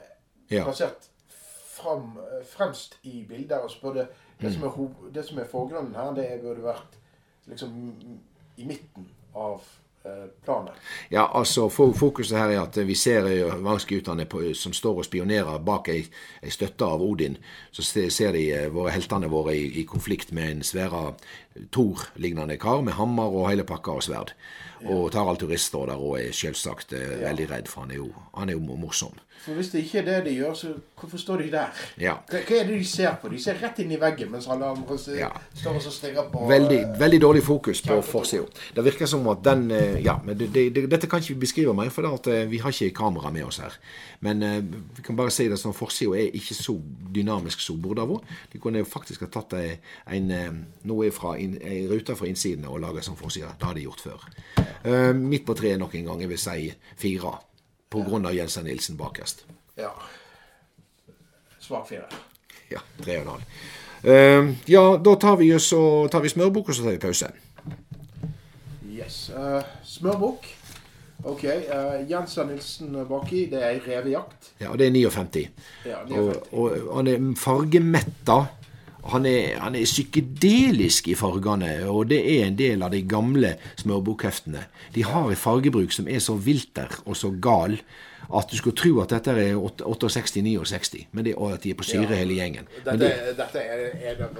ja. 0.50 0.62
plassert 0.64 1.10
fram, 1.28 2.16
fremst 2.48 2.96
i 3.02 3.26
bildet. 3.28 3.58
Og 3.60 3.70
så 3.70 3.78
burde 3.82 4.06
det, 4.40 4.48
mm. 4.48 4.52
som 4.52 4.62
er, 4.62 4.88
det 5.14 5.24
som 5.26 5.38
er 5.38 5.50
forgrunnen 5.50 5.94
her, 5.94 6.14
det 6.16 6.40
burde 6.40 6.64
vært 6.64 6.96
liksom 7.46 7.76
i 8.56 8.64
midten 8.64 9.10
av 9.34 9.60
planen. 9.60 9.80
planet? 10.44 10.72
Ja, 11.08 11.38
altså 11.38 11.68
Fokuset 11.68 12.38
her 12.38 12.50
er 12.50 12.62
at 12.62 12.76
vi 12.86 12.94
ser 12.94 13.26
vangsguttene 13.60 14.26
som 14.54 14.72
står 14.72 15.02
og 15.02 15.04
spionerer 15.04 15.58
bak 15.64 15.88
ei, 15.88 16.04
ei 16.42 16.50
støtte 16.50 16.84
av 16.84 17.02
Odin. 17.02 17.36
Så 17.70 17.82
ser 17.82 18.32
de 18.32 18.46
eh, 18.52 18.68
våre 18.72 18.90
heltene 18.90 19.28
våre 19.28 19.56
i, 19.56 19.80
i 19.80 19.84
konflikt 19.84 20.32
med 20.32 20.50
en 20.50 20.62
svære 20.62 21.14
Thor-lignende 21.74 22.56
kar 22.62 22.84
med 22.86 22.94
hammer 22.94 23.32
og 23.34 23.48
hele 23.50 23.64
pakka 23.66 23.96
og 23.98 24.04
sverd. 24.06 24.34
Og 24.86 25.10
Tarald 25.12 25.40
Turist 25.42 25.66
står 25.66 25.90
der 25.90 26.00
og 26.00 26.20
er 26.20 26.30
selvsagt 26.32 26.94
eh, 26.96 27.18
veldig 27.20 27.48
redd, 27.50 27.68
for 27.68 27.84
han 27.84 27.90
er, 27.90 28.00
jo, 28.00 28.12
han 28.36 28.48
er 28.48 28.56
jo 28.56 28.78
morsom. 28.80 29.18
For 29.40 29.56
Hvis 29.56 29.70
det 29.72 29.80
ikke 29.86 29.98
er 29.98 30.04
det 30.04 30.16
de 30.26 30.32
gjør, 30.36 30.54
så 30.54 30.70
hvorfor 31.00 31.18
står 31.18 31.36
de 31.40 31.50
der? 31.54 31.76
Ja. 32.00 32.18
Hva, 32.28 32.42
hva, 32.44 32.56
er 32.58 32.66
det 32.68 32.74
de 32.76 32.84
ser 32.84 33.14
på? 33.22 33.28
De 33.32 33.38
ser 33.40 33.56
rett 33.62 33.78
inn 33.80 33.92
i 33.94 33.98
veggen 34.00 34.28
mens 34.32 34.48
alle 34.52 34.68
andre 34.68 34.98
ja. 35.16 35.30
står 35.56 35.78
og 35.78 35.94
stirrer 35.94 36.26
på 36.32 36.44
veldig, 36.50 36.80
uh, 36.82 36.98
veldig, 37.00 37.20
dårlig 37.24 37.42
fokus 37.46 37.80
på 37.86 37.96
forsida. 38.04 38.44
Det 38.76 38.84
virker 38.84 39.08
som 39.08 39.24
at 39.32 39.40
den 39.44 39.70
uh, 39.72 39.96
Ja, 40.04 40.18
men 40.24 40.36
det, 40.36 40.50
det, 40.52 40.84
dette 40.92 41.08
kan 41.08 41.24
ikke 41.24 41.38
vi 41.38 41.46
beskrive 41.46 41.72
mer, 41.76 41.88
for 41.94 42.04
at, 42.10 42.28
uh, 42.28 42.42
vi 42.50 42.60
har 42.60 42.68
ikke 42.68 42.98
kamera 43.00 43.32
med 43.32 43.48
oss 43.48 43.62
her. 43.64 43.78
Men 44.20 44.44
vi 44.96 45.00
kan 45.00 45.16
bare 45.16 45.32
si 45.32 45.46
det 45.48 45.56
sånn 45.56 45.72
forsida 45.72 46.18
er 46.20 46.34
ikke 46.36 46.52
så 46.52 46.74
dynamisk 47.14 47.62
som 47.64 47.80
burde 47.80 48.04
ha 48.04 48.10
vært. 48.10 48.34
De 48.52 48.60
kunne 48.60 48.84
faktisk 48.84 49.24
ha 49.24 49.30
tatt 49.32 49.56
en, 49.56 50.34
noe 50.84 51.08
fra 51.16 51.38
in, 51.40 51.58
ei 51.62 51.84
rute 51.90 52.16
fra 52.16 52.28
innsiden 52.28 52.64
og 52.68 52.80
lage 52.84 53.02
som 53.02 53.16
forside. 53.16 53.50
Det 53.58 53.68
har 53.68 53.74
de 53.74 53.86
gjort 53.86 54.04
før. 54.04 54.26
midt 55.14 55.46
på 55.46 55.54
treet 55.54 55.78
nok 55.78 55.94
en 55.94 56.04
gang. 56.04 56.20
Jeg 56.20 56.28
vil 56.28 56.38
si 56.38 56.72
fire. 56.96 57.38
Pga. 57.90 58.20
Ja. 58.22 58.30
Jensen 58.30 58.64
Nilsen 58.64 58.96
bakerst. 58.96 59.44
Ja. 59.76 59.90
Svar 61.58 61.84
fire. 61.88 62.06
Ja. 62.70 62.78
Tre 63.02 63.18
og 63.18 63.22
en 63.22 63.28
halv. 63.28 63.42
Uh, 64.00 64.54
ja, 64.70 64.96
da 65.04 65.14
tar 65.14 65.36
vi, 65.36 65.50
så, 65.58 66.08
tar 66.12 66.22
vi 66.24 66.30
smørbukk, 66.32 66.68
og 66.68 66.74
så 66.74 66.86
tar 66.86 66.94
vi 66.94 67.02
pause. 67.02 67.32
Yes. 68.86 69.30
Uh, 69.34 69.60
smørbukk. 69.84 70.46
Ok. 71.24 71.44
Uh, 71.44 72.10
Jensen 72.10 72.48
Nilsen 72.48 72.94
baki, 73.08 73.44
det 73.50 73.60
er 73.60 73.74
ei 73.74 73.82
revejakt. 73.84 74.52
Ja, 74.60 74.70
og 74.70 74.78
det 74.78 74.86
er 74.86 74.94
59. 74.94 75.44
Ja, 75.84 76.04
59. 76.08 76.48
Og, 76.52 76.70
og 76.88 76.96
han 76.96 77.10
er 77.10 77.26
fargemetta 77.36 78.38
Han 79.08 79.26
er, 79.26 79.56
han 79.62 79.74
er, 79.74 79.84
psykedelisk 79.88 81.08
i 81.08 81.16
fargene, 81.16 81.70
og 81.88 82.10
det 82.10 82.20
er 82.20 82.46
en 82.46 82.58
del 82.58 82.82
av 82.84 82.92
de 82.92 83.00
gamle 83.08 83.54
smørbokheftene. 83.80 84.66
De 84.94 85.04
har 85.08 85.30
en 85.30 85.40
fargebruk 85.40 85.94
som 85.96 86.08
er 86.08 86.20
så 86.20 86.36
vilter 86.36 87.00
og 87.06 87.16
så 87.16 87.32
gal 87.32 87.78
at 88.30 88.50
du 88.50 88.56
skulle 88.58 88.76
tro 88.76 89.00
at 89.02 89.10
dette 89.10 89.32
er 89.32 89.56
68-69, 89.56 91.06
men 91.12 91.26
det 91.26 91.34
er 91.34 91.54
at 91.54 91.64
de 91.64 91.72
er 91.72 91.78
på 91.78 91.86
syre 91.88 92.14
hele 92.14 92.36
gjengen. 92.36 92.68
Dette, 92.84 92.98
det, 93.00 93.36
dette 93.40 93.64
er 93.64 93.86
en 94.12 94.24
av, 94.28 94.38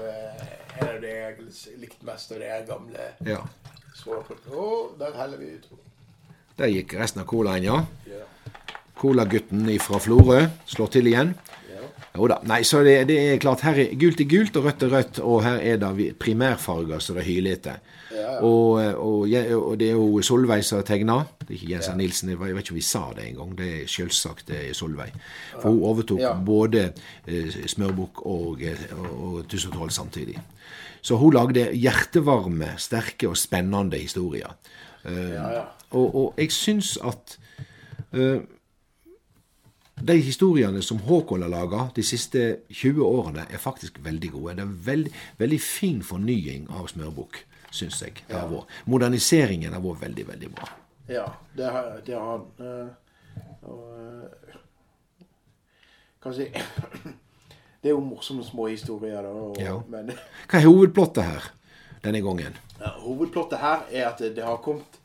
en 0.77 0.87
av 0.87 0.99
det 1.03 1.15
jeg 1.15 1.79
likte 1.81 2.07
mest 2.07 2.31
av 2.31 2.45
er 2.45 2.65
gamle 2.69 3.09
ja. 3.27 3.41
Der 4.01 5.17
heller 5.17 5.37
vi 5.37 5.51
ut. 5.57 5.67
Der 6.57 6.71
gikk 6.71 6.95
resten 6.97 7.21
av 7.21 7.27
colaen, 7.29 7.65
ja. 7.65 7.81
ja. 8.09 8.23
Colagutten 8.97 9.67
fra 9.81 9.99
Florø 10.01 10.39
slår 10.69 10.91
til 10.95 11.09
igjen. 11.11 11.35
Jo 12.11 12.27
da. 12.27 12.41
Nei, 12.43 12.59
så 12.67 12.81
det, 12.83 12.95
det, 13.07 13.17
er 13.31 13.39
klart, 13.39 13.63
her 13.63 13.77
er 13.79 13.93
gult 13.99 14.19
er 14.19 14.27
gult 14.27 14.57
og 14.59 14.65
rødt 14.67 14.83
er 14.83 14.91
rødt, 14.91 15.19
og 15.23 15.43
her 15.45 15.61
er 15.63 15.77
det 15.79 16.09
primærfarger 16.19 16.99
så 16.99 17.15
det 17.15 17.23
hyler 17.27 17.55
etter. 17.55 17.79
Ja, 18.11 18.17
ja. 18.19 18.33
Og, 18.43 18.81
og, 18.99 19.21
og, 19.55 19.77
det 19.79 19.87
er 19.87 19.95
jo 19.95 20.19
Solveig 20.25 20.65
som 20.67 20.81
har 20.81 20.87
tegna. 20.89 21.21
Det 21.39 21.47
er 21.47 21.55
ikke 21.55 21.71
Jens 21.71 21.87
ja. 21.87 21.95
Nilsen. 21.95 22.33
Jeg 22.33 22.41
vet 22.41 22.65
ikke 22.65 22.75
om 22.75 22.81
vi 22.81 22.83
sa 22.83 23.03
det 23.15 23.29
engang. 23.29 23.53
Det 23.57 23.69
er 23.77 23.87
selvsagt 23.87 24.49
det 24.51 24.59
er 24.65 24.75
Solveig. 24.75 25.15
For 25.53 25.69
hun 25.69 25.85
overtok 25.87 26.25
både 26.45 26.89
eh, 27.27 27.55
Smørbukk 27.71 28.25
og, 28.27 28.65
og 29.15 29.47
Tussertroll 29.47 29.93
samtidig. 29.95 30.35
Så 31.01 31.15
hun 31.17 31.33
lagde 31.33 31.71
hjertevarme, 31.73 32.75
sterke 32.77 33.31
og 33.31 33.37
spennende 33.39 33.97
historier. 33.97 34.51
Uh, 35.01 35.63
og, 35.97 36.15
og, 36.15 36.33
jeg 36.37 36.51
syns 36.53 36.93
at 37.01 37.37
uh, 38.13 38.37
de 40.01 40.17
historiene 40.21 40.81
som 40.81 40.99
Håkon 41.05 41.41
har 41.45 41.51
laga 41.51 41.87
de 41.95 42.03
siste 42.03 42.41
20 42.69 43.05
årene, 43.05 43.45
er 43.49 43.61
faktisk 43.61 43.99
veldig 44.03 44.31
gode. 44.31 44.55
Det 44.57 44.63
er 44.65 44.75
veldig, 44.87 45.13
veldig 45.37 45.59
fin 45.61 46.01
fornying 46.05 46.69
av 46.73 46.87
Smørbukk, 46.91 47.43
syns 47.71 48.01
jeg. 48.01 48.23
Det 48.27 48.37
har 48.37 48.51
ja. 48.51 48.63
Moderniseringen 48.89 49.73
har 49.73 49.83
vært 49.83 50.05
veldig, 50.07 50.27
veldig 50.33 50.51
bra. 50.57 50.69
Ja, 51.11 51.25
det 51.57 51.71
har, 51.75 51.89
det 52.05 52.15
har. 52.17 52.45
Uh, 52.59 52.89
og, 53.67 53.83
uh, 53.91 54.55
kan 56.21 56.35
si 56.37 56.47
Det 57.81 57.89
er 57.89 57.95
jo 57.95 58.01
morsomme 58.05 58.43
små 58.45 58.67
historier, 58.69 59.23
da. 59.25 59.29
Og, 59.33 59.55
ja. 59.57 59.79
men, 59.89 60.11
Hva 60.45 60.59
er 60.59 60.67
hovedplottet 60.67 61.25
her 61.25 61.47
denne 62.03 62.21
gangen? 62.21 62.57
Ja, 62.77 62.91
hovedplottet 63.01 63.57
her 63.61 63.87
er 63.89 64.09
at 64.11 64.21
det, 64.21 64.35
det 64.37 64.45
har 64.45 64.61
kommet 64.61 65.00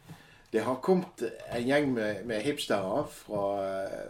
det 0.57 0.64
har 0.64 0.78
kommet 0.80 1.22
en 1.52 1.66
gjeng 1.68 1.90
med, 1.92 2.24
med 2.24 2.40
hipstere 2.40 3.02
fra, 3.12 3.46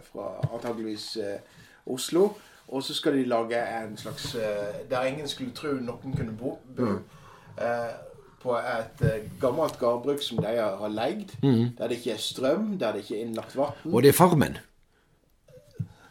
fra 0.07 0.27
antageligvis 0.47 1.17
eh, 1.17 1.41
Oslo. 1.87 2.29
Og 2.69 2.83
så 2.83 2.95
skal 2.95 3.19
de 3.19 3.25
lage 3.25 3.59
en 3.59 3.97
slags 3.97 4.35
eh, 4.35 4.91
Der 4.91 5.03
ingen 5.11 5.29
skulle 5.29 5.55
tro 5.55 5.75
noen 5.75 6.15
kunne 6.15 6.37
bo. 6.39 6.59
bo 6.77 6.85
mm. 6.85 7.03
eh, 7.59 7.95
på 8.43 8.55
et 8.59 9.03
eh, 9.03 9.27
gammelt 9.41 9.79
gårdbruk 9.79 10.23
som 10.23 10.39
de 10.39 10.55
har 10.55 10.89
leid. 10.89 11.35
Mm. 11.43 11.75
Der 11.79 11.89
det 11.89 11.99
ikke 11.99 12.15
er 12.15 12.23
strøm, 12.23 12.79
der 12.79 12.93
det 12.93 13.03
ikke 13.03 13.19
er 13.19 13.27
innlagt 13.27 13.57
vann. 13.57 13.75
Og 13.93 14.03
det 14.03 14.09
er 14.09 14.19
Farmen? 14.19 14.59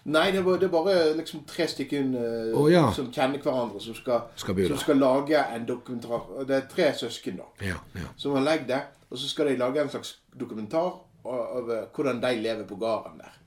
Nei, 0.06 0.28
det 0.32 0.44
er, 0.44 0.68
bare 0.70 1.16
liksom 1.18 1.42
tre 1.50 1.66
stykker 1.66 2.12
oh, 2.54 2.68
ja. 2.70 2.84
som 2.94 3.08
kjenner 3.10 3.42
hverandre, 3.42 3.80
som 3.82 3.96
skal, 3.98 4.28
skal, 4.38 4.60
som 4.70 4.78
skal, 4.78 5.00
lage 5.02 5.40
en 5.56 5.66
dokumentar. 5.66 6.28
Det 6.46 6.60
er 6.60 6.68
tre 6.70 6.92
søsken 6.94 7.40
da, 7.42 7.48
ja, 7.66 7.80
ja. 7.98 8.12
som 8.22 8.38
har 8.38 8.46
legd 8.46 8.68
det. 8.70 8.84
Og 9.10 9.18
så 9.18 9.32
skal 9.32 9.50
de 9.50 9.58
lage 9.58 9.82
en 9.82 9.90
slags 9.90 10.20
dokumentar 10.40 11.00
over 11.26 11.88
hvordan 11.96 12.22
de 12.22 12.36
lever 12.42 12.70
på 12.70 12.78
gården 12.78 13.18
der. 13.24 13.42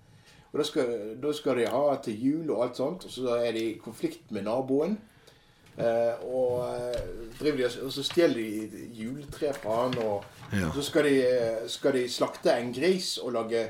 Og 0.53 0.59
da 0.59 0.65
skal, 0.65 0.93
da 1.23 1.33
skal, 1.37 1.61
de 1.61 1.69
ha 1.71 1.97
til 2.03 2.25
jul 2.25 2.51
og 2.51 2.65
alt 2.65 2.81
sånt, 2.81 3.05
og 3.05 3.13
så 3.13 3.37
er 3.37 3.53
de 3.53 3.65
i 3.69 3.79
konflikt 3.83 4.33
med 4.33 4.47
naboen. 4.49 4.99
Uh, 5.79 6.25
og, 6.35 6.53
eh, 6.75 7.53
de, 7.59 7.67
og, 7.85 7.93
så 7.95 8.03
stjeler 8.03 8.35
de 8.35 8.87
juletre 8.99 9.53
fra 9.55 9.85
han, 9.85 9.93
og 10.03 10.25
ja. 10.51 10.73
så 10.75 10.83
skal 10.83 11.07
de, 11.07 11.13
eh, 11.23 11.69
skal 11.71 11.95
de, 11.95 12.09
slakte 12.11 12.51
en 12.51 12.73
gris 12.75 13.13
og 13.23 13.37
lage, 13.37 13.61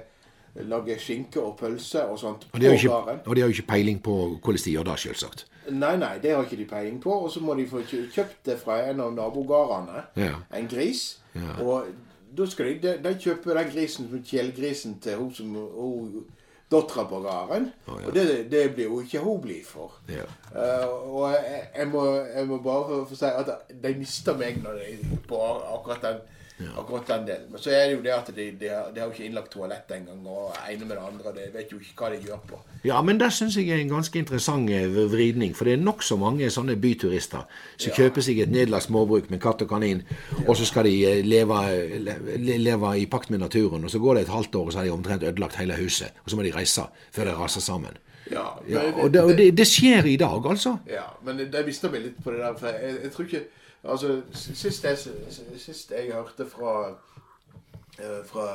lage 0.66 0.98
skinke 0.98 1.40
og 1.42 1.56
pølse 1.60 2.02
og 2.08 2.18
sånt. 2.18 2.48
Og 2.52 2.60
de, 2.60 2.72
ikke, 2.74 2.92
og 2.92 3.36
de 3.36 3.40
har 3.40 3.48
jo 3.48 3.56
ikke 3.56 3.68
peiling 3.68 4.02
på 4.02 4.16
hvordan 4.42 4.64
de 4.64 4.74
gjør 4.74 4.90
det, 4.90 4.98
selvsagt. 4.98 5.46
Nei, 5.70 5.96
nei, 6.00 6.14
det 6.22 6.32
har 6.32 6.44
ikke 6.44 6.56
de 6.56 6.68
peiling 6.68 7.02
på. 7.02 7.12
Og 7.12 7.30
så 7.30 7.40
må 7.44 7.54
de 7.54 7.66
få 7.68 7.82
kjøpt 7.88 8.46
det 8.46 8.58
fra 8.60 8.80
en 8.88 9.00
av 9.04 9.12
nabogårdene. 9.16 10.04
Ja. 10.16 10.40
En 10.56 10.68
gris. 10.70 11.20
Ja. 11.34 11.58
Og 11.62 11.90
da 12.38 12.46
skal 12.46 12.74
de, 12.82 12.96
de, 13.04 13.14
kjøpe 13.20 13.54
den 13.56 13.70
grisen 13.72 14.08
som 14.08 14.24
kjælegrisen 14.24 14.98
til 15.02 15.16
hun 15.16 15.34
som 15.34 15.54
hun, 15.54 16.24
dattera 16.70 17.04
på 17.08 17.20
gården. 17.24 17.70
Oh, 17.86 18.00
ja. 18.00 18.08
Og 18.08 18.14
det, 18.14 18.24
det, 18.50 18.64
blir 18.74 18.84
jo 18.84 19.00
ikke 19.00 19.22
hun 19.24 19.40
blid 19.40 19.64
for. 19.64 19.94
Ja. 20.08 20.26
Uh, 20.52 21.14
og 21.14 21.30
jeg, 21.32 21.62
jeg, 21.76 21.88
må, 21.88 22.04
jeg, 22.14 22.46
må, 22.48 22.58
bare 22.64 23.04
få 23.08 23.16
si 23.16 23.30
at 23.30 23.52
de 23.84 23.94
mister 23.98 24.36
meg 24.36 24.60
når 24.62 24.82
de, 24.82 25.16
på 25.28 25.40
akkurat 25.46 26.04
den 26.04 26.20
ja. 26.58 26.80
Akkurat 26.80 27.06
den 27.06 27.26
delen. 27.26 27.46
Men 27.50 27.60
så 27.62 27.70
er 27.70 27.84
det 27.86 27.92
jo 27.92 28.00
det 28.02 28.10
at 28.10 28.30
de, 28.36 28.44
de, 28.60 28.70
de 28.94 29.00
har 29.00 29.06
jo 29.06 29.12
ikke 29.12 29.26
innlagt 29.28 29.52
toalett 29.54 29.92
engang. 29.94 30.24
Og 30.26 30.56
ene 30.70 30.88
med 30.88 30.96
det 30.96 31.04
andre. 31.06 31.34
De 31.36 31.44
vet 31.54 31.72
jo 31.72 31.78
ikke 31.78 32.02
hva 32.02 32.10
de 32.10 32.18
gjør 32.26 32.40
på. 32.48 32.58
Ja, 32.84 32.98
men 33.02 33.20
det 33.20 33.28
syns 33.36 33.56
jeg 33.58 33.70
er 33.70 33.82
en 33.82 33.92
ganske 33.92 34.18
interessant 34.18 34.70
eh, 34.74 34.88
vridning. 35.12 35.54
For 35.54 35.68
det 35.68 35.76
er 35.76 35.84
nokså 35.84 36.18
mange 36.18 36.50
sånne 36.50 36.74
byturister 36.82 37.44
som 37.76 37.92
ja. 37.92 37.94
kjøper 37.94 38.26
seg 38.26 38.42
et 38.42 38.54
nedlagt 38.54 38.88
småbruk 38.88 39.30
med 39.30 39.42
katt 39.42 39.62
og 39.62 39.70
kanin, 39.70 40.02
ja. 40.02 40.40
og 40.46 40.58
så 40.58 40.66
skal 40.66 40.88
de 40.88 40.96
eh, 41.06 41.22
leve, 41.26 41.60
leve, 42.42 42.92
i 42.98 43.06
pakt 43.10 43.30
med 43.30 43.44
naturen. 43.44 43.86
Og 43.86 43.94
så 43.94 44.02
går 44.02 44.18
det 44.18 44.26
et 44.26 44.34
halvt 44.34 44.58
år, 44.58 44.66
og 44.66 44.74
så 44.74 44.82
har 44.82 44.90
de 44.90 44.96
omtrent 44.96 45.26
ødelagt 45.30 45.60
hele 45.62 45.78
huset. 45.78 46.18
Og 46.24 46.32
så 46.32 46.38
må 46.40 46.46
de 46.46 46.54
reise 46.56 46.88
før 47.14 47.30
det 47.30 47.38
raser 47.38 47.62
sammen. 47.62 48.02
Ja, 48.28 48.48
ja, 48.68 48.82
og, 48.92 49.12
det, 49.14 49.22
og 49.22 49.30
det, 49.38 49.52
det, 49.56 49.64
skjer 49.64 50.04
i 50.04 50.18
dag, 50.20 50.44
altså. 50.50 50.74
Ja, 50.90 51.06
men 51.24 51.38
det 51.38 51.62
mister 51.64 51.88
meg 51.92 52.02
litt 52.04 52.18
på 52.20 52.34
det 52.34 52.42
der. 52.42 52.58
For 52.58 52.74
jeg, 52.74 52.98
jeg 53.06 53.12
tror 53.14 53.30
ikke 53.30 53.46
Altså, 53.86 54.22
sist 54.34 54.84
jeg, 54.84 54.98
sist 55.58 55.92
jeg 55.94 56.10
hørte 56.10 56.46
fra, 56.50 56.72
uh, 56.90 58.22
fra 58.26 58.46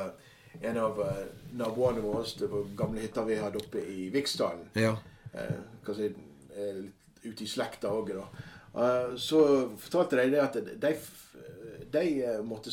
en 0.60 0.80
av 0.80 0.98
uh, 1.00 1.22
naboene 1.56 2.02
våre 2.04 2.48
på 2.50 2.64
gamle 2.76 3.06
hytta 3.06 3.24
vi 3.24 3.38
hadde 3.40 3.62
oppe 3.62 3.80
i 3.80 4.10
Viksdalen 4.14 4.68
ja. 4.78 4.92
uh, 5.34 5.94
si, 5.96 6.12
Ute 7.24 7.40
i 7.40 7.48
slekta 7.48 7.88
òg, 7.88 8.10
da. 8.12 8.26
så 9.16 9.38
fortalte 9.80 10.18
de 10.20 10.26
det 10.34 10.42
at 10.42 10.58
de, 10.82 10.90
de 11.88 12.02
måtte 12.44 12.68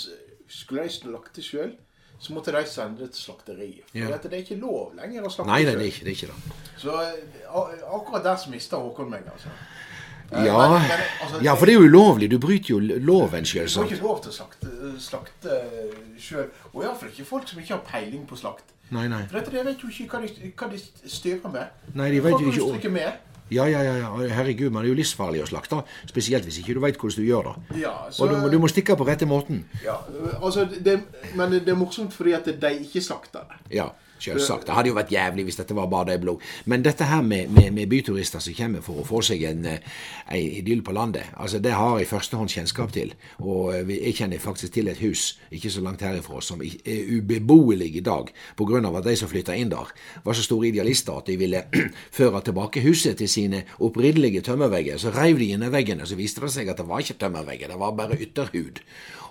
Skulle 0.52 0.84
de 0.84 0.91
slakte 0.91 1.41
sjøl, 1.41 1.72
så 2.20 2.36
måtte 2.36 2.52
de 2.52 2.66
sende 2.68 2.99
det 2.99 3.14
til 3.16 3.30
slakteriet. 3.30 3.88
For 3.93 4.12
ja. 4.12 4.18
det 4.20 4.34
er 4.34 4.43
ikke 4.43 4.60
lov 4.60 4.91
lenger 4.99 5.24
å 5.24 5.32
slakte 5.32 5.47
sjøl. 5.47 5.54
nei 5.56 5.62
det 5.64 5.78
er 5.78 5.86
ikke 5.88 6.04
det. 6.04 6.12
Er 6.12 6.18
ikke 6.18 6.34
det. 6.36 6.60
Så 6.84 6.97
akkurat 7.95 8.28
der 8.28 8.43
mista 8.52 8.82
Håkon 8.84 9.10
meg, 9.16 9.32
altså. 9.32 9.56
Ja, 10.32 10.58
men, 10.72 10.82
men, 10.82 11.02
altså, 11.24 11.40
ja, 11.44 11.56
for 11.60 11.68
det 11.68 11.74
er 11.74 11.82
jo 11.82 11.88
ulovlig. 11.90 12.30
Du 12.32 12.38
bryter 12.40 12.74
jo 12.76 12.80
loven, 12.80 13.46
selvsagt. 13.46 13.76
Du 13.76 13.96
får 13.96 13.98
ikke 13.98 14.08
lov 14.08 14.22
til 14.24 14.32
å 14.32 14.36
slakte, 14.36 14.92
slakte 15.04 15.58
sjøl. 16.22 16.46
Og 16.72 16.86
iallfall 16.86 17.12
ikke 17.12 17.28
folk 17.28 17.50
som 17.50 17.60
ikke 17.60 17.76
har 17.76 17.84
peiling 17.90 18.24
på 18.30 18.40
slakt. 18.40 18.72
Nei, 18.92 19.08
nei. 19.12 19.26
For 19.32 19.40
dette, 19.40 19.52
de 19.56 19.66
vet 19.66 19.84
jo 19.84 19.92
ikke 19.92 20.08
hva 20.20 20.24
de, 20.24 20.54
hva 20.60 20.72
de 20.72 21.12
styrer 21.12 21.52
med. 21.52 21.84
Nei, 22.00 22.08
de 22.16 22.24
vet 22.24 22.48
jo 22.48 22.72
ikke 22.76 22.92
med. 22.94 23.28
Ja, 23.52 23.66
ja, 23.68 23.82
ja, 23.84 24.12
herregud, 24.32 24.70
men 24.72 24.80
det 24.80 24.88
er 24.88 24.94
jo 24.94 25.00
livsfarlig 25.02 25.42
å 25.44 25.48
slakte. 25.50 25.82
Spesielt 26.08 26.46
hvis 26.48 26.62
ikke 26.62 26.78
du 26.78 26.80
veit 26.84 26.96
hvordan 26.96 27.20
du 27.20 27.28
gjør 27.28 27.50
det. 27.50 27.82
Ja, 27.82 27.92
så, 28.08 28.24
og 28.24 28.32
du, 28.32 28.46
du, 28.54 28.56
må 28.64 28.70
stikke 28.72 28.96
på 28.96 29.08
rette 29.10 29.28
måten. 29.28 29.66
Ja, 29.84 29.98
altså, 30.40 30.64
det, 30.72 31.02
Men 31.36 31.58
det 31.58 31.68
er 31.68 31.80
morsomt 31.80 32.16
fordi 32.16 32.38
at 32.38 32.48
de 32.48 32.72
ikke 32.86 33.04
slakter 33.04 33.44
det. 33.50 33.60
Ja. 33.82 33.90
Selvsagt. 34.22 34.68
Det 34.68 34.76
hadde 34.76 34.92
jo 34.92 34.98
vært 34.98 35.12
jævlig 35.14 35.48
hvis 35.48 35.58
dette 35.58 35.76
var 35.78 35.90
bare 35.90 36.12
det 36.12 36.20
blod. 36.22 36.42
Men 36.70 36.84
dette 36.86 37.08
her 37.10 37.24
med, 37.26 37.50
med, 37.50 37.72
med 37.74 37.90
byturister 37.90 38.44
som 38.44 38.56
kommer 38.58 38.84
for 38.86 39.02
å 39.02 39.06
få 39.08 39.22
seg 39.26 39.44
en, 39.50 39.66
en 39.66 39.80
eh, 39.80 40.60
idyll 40.62 40.84
på 40.86 40.94
landet, 40.96 41.32
altså 41.36 41.62
det 41.64 41.74
har 41.78 41.98
jeg 42.00 42.10
førstehånds 42.12 42.58
kjennskap 42.58 42.94
til. 42.94 43.16
Og 43.40 43.74
eh, 43.76 43.96
jeg 43.98 44.18
kjenner 44.20 44.44
faktisk 44.44 44.76
til 44.78 44.92
et 44.92 45.02
hus 45.02 45.40
ikke 45.52 45.72
så 45.74 45.84
langt 45.84 46.04
herifra 46.06 46.42
som 46.46 46.62
er 46.62 47.10
ubeboelig 47.18 47.90
i 47.98 48.04
dag 48.06 48.30
pga. 48.58 48.82
at 48.92 49.08
de 49.08 49.16
som 49.18 49.32
flytta 49.32 49.56
inn 49.58 49.72
der, 49.72 49.90
var 50.24 50.38
så 50.38 50.46
store 50.46 50.70
idealister 50.70 51.18
at 51.18 51.28
de 51.28 51.38
ville 51.42 51.64
føre 52.20 52.42
tilbake 52.46 52.84
huset 52.86 53.18
til 53.18 53.30
sine 53.30 53.64
opprinnelige 53.80 54.42
tømmervegger. 54.42 54.98
Så 54.98 55.14
reiv 55.16 55.40
de 55.40 55.52
inn 55.56 55.72
veggene, 55.72 56.06
så 56.06 56.16
viste 56.20 56.42
det 56.42 56.54
seg 56.54 56.70
at 56.70 56.78
det 56.82 56.88
var 56.90 57.02
ikke 57.02 57.20
tømmervegger, 57.22 57.72
det 57.72 57.80
var 57.80 57.98
bare 57.98 58.20
ytterhud. 58.22 58.84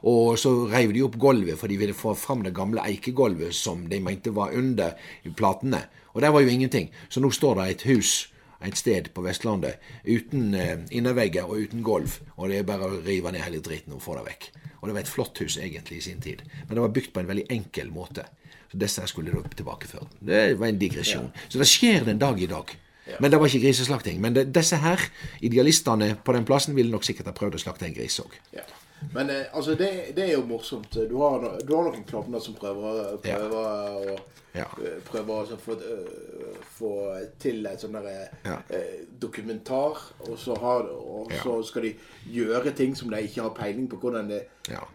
Og 0.08 0.38
så 0.40 0.52
reiv 0.70 0.94
de 0.96 1.04
opp 1.04 1.18
gulvet, 1.20 1.58
for 1.60 1.68
de 1.68 1.78
ville 1.80 1.96
få 1.96 2.14
fram 2.16 2.44
det 2.46 2.54
gamle 2.56 2.84
eikegulvet 2.86 3.54
som 3.56 3.86
de 3.90 4.00
mente 4.00 4.32
var 4.34 4.54
under 4.56 4.96
platene. 5.36 5.84
Og 6.14 6.22
der 6.24 6.32
var 6.34 6.44
jo 6.44 6.52
ingenting. 6.52 6.90
Så 7.08 7.20
nå 7.20 7.30
står 7.30 7.60
det 7.60 7.70
et 7.70 7.88
hus 7.90 8.30
et 8.60 8.76
sted 8.76 9.08
på 9.14 9.22
Vestlandet 9.24 9.80
uten 10.04 10.54
eh, 10.54 10.82
innervegger 10.92 11.48
og 11.48 11.62
uten 11.64 11.84
gulv. 11.84 12.18
Og 12.36 12.50
det 12.50 12.60
er 12.60 12.66
bare 12.68 12.88
å 12.88 12.98
rive 13.04 13.32
ned 13.32 13.44
hele 13.44 13.62
dritten 13.64 13.96
og 13.96 14.02
få 14.04 14.18
det 14.18 14.26
vekk. 14.26 14.50
Og 14.80 14.88
det 14.88 14.96
var 14.96 15.00
et 15.04 15.12
flott 15.12 15.40
hus 15.40 15.56
egentlig 15.60 16.00
i 16.00 16.04
sin 16.10 16.20
tid. 16.20 16.42
Men 16.66 16.76
det 16.76 16.84
var 16.84 16.92
bygd 16.96 17.14
på 17.14 17.22
en 17.22 17.30
veldig 17.30 17.46
enkel 17.56 17.90
måte. 17.94 18.26
Så 18.70 18.78
disse 18.80 19.06
skulle 19.10 19.32
da 19.34 19.42
tilbakeføre. 19.56 20.06
Det 20.20 20.44
var 20.60 20.68
en 20.68 20.78
digresjon. 20.80 21.32
Ja. 21.32 21.48
Så 21.48 21.60
det 21.60 21.68
skjer 21.68 22.06
den 22.06 22.20
dag 22.20 22.40
i 22.40 22.48
dag. 22.50 22.70
Ja. 23.08 23.16
Men 23.18 23.32
det 23.32 23.40
var 23.40 23.50
ikke 23.50 23.64
griseslakting. 23.64 24.20
Men 24.22 24.36
det, 24.36 24.46
disse 24.54 24.78
her, 24.78 25.02
idealistene 25.42 26.12
på 26.24 26.36
den 26.36 26.46
plassen, 26.46 26.76
ville 26.76 26.92
nok 26.92 27.04
sikkert 27.06 27.32
ha 27.32 27.34
prøvd 27.36 27.58
å 27.58 27.64
slakte 27.64 27.88
en 27.88 27.96
gris 27.96 28.20
òg. 28.22 28.36
Ja. 28.54 28.66
Men 29.14 29.30
eh, 29.30 29.46
altså, 29.52 29.74
det, 29.74 29.90
det, 30.16 30.26
er 30.28 30.36
jo 30.36 30.46
morsomt. 30.46 30.92
Du 30.92 31.16
har, 31.22 31.46
du 31.64 31.72
har 31.74 31.88
noen 31.88 32.04
klovner 32.08 32.42
som 32.42 32.56
prøver, 32.58 33.16
prøver 33.24 33.56
ja. 33.56 34.14
å 34.14 34.18
ja. 34.52 34.66
Eh, 34.82 34.98
prøver 35.06 35.52
å 35.54 35.58
få, 35.62 35.76
uh, 35.78 36.54
få, 36.74 36.92
til 37.38 37.66
et 37.70 37.82
sånn 37.82 37.94
derre 37.94 38.24
ja. 38.42 38.56
uh, 38.58 39.02
dokumentar. 39.22 40.00
Og, 40.26 40.34
så, 40.40 40.56
har, 40.58 40.88
og 40.90 41.30
så, 41.42 41.60
skal 41.66 41.86
de 41.86 41.92
gjøre 42.34 42.74
ting 42.76 42.96
som 42.98 43.12
de 43.12 43.22
ikke 43.26 43.44
har 43.46 43.54
peiling 43.56 43.86
på 43.90 44.00
hvordan 44.02 44.32
de, 44.32 44.40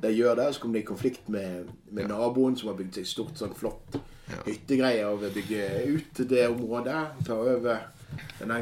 de 0.03 0.11
gjør 0.11 0.35
det. 0.41 0.49
Så 0.53 0.63
kommer 0.63 0.79
de 0.79 0.83
i 0.83 0.89
konflikt 0.89 1.31
med, 1.31 1.71
med 1.87 2.11
naboen 2.11 2.59
som 2.59 2.73
har 2.73 2.79
bygd 2.81 2.99
seg 2.99 3.09
stort, 3.13 3.39
sånn 3.39 3.55
flott 3.55 3.99
hyttegreie 4.45 5.05
og 5.05 5.21
vil 5.21 5.35
bygge 5.37 5.65
ut 5.93 6.21
det 6.27 6.47
området. 6.49 7.01
Ta 7.27 7.39
over 7.39 7.87
denne 8.41 8.59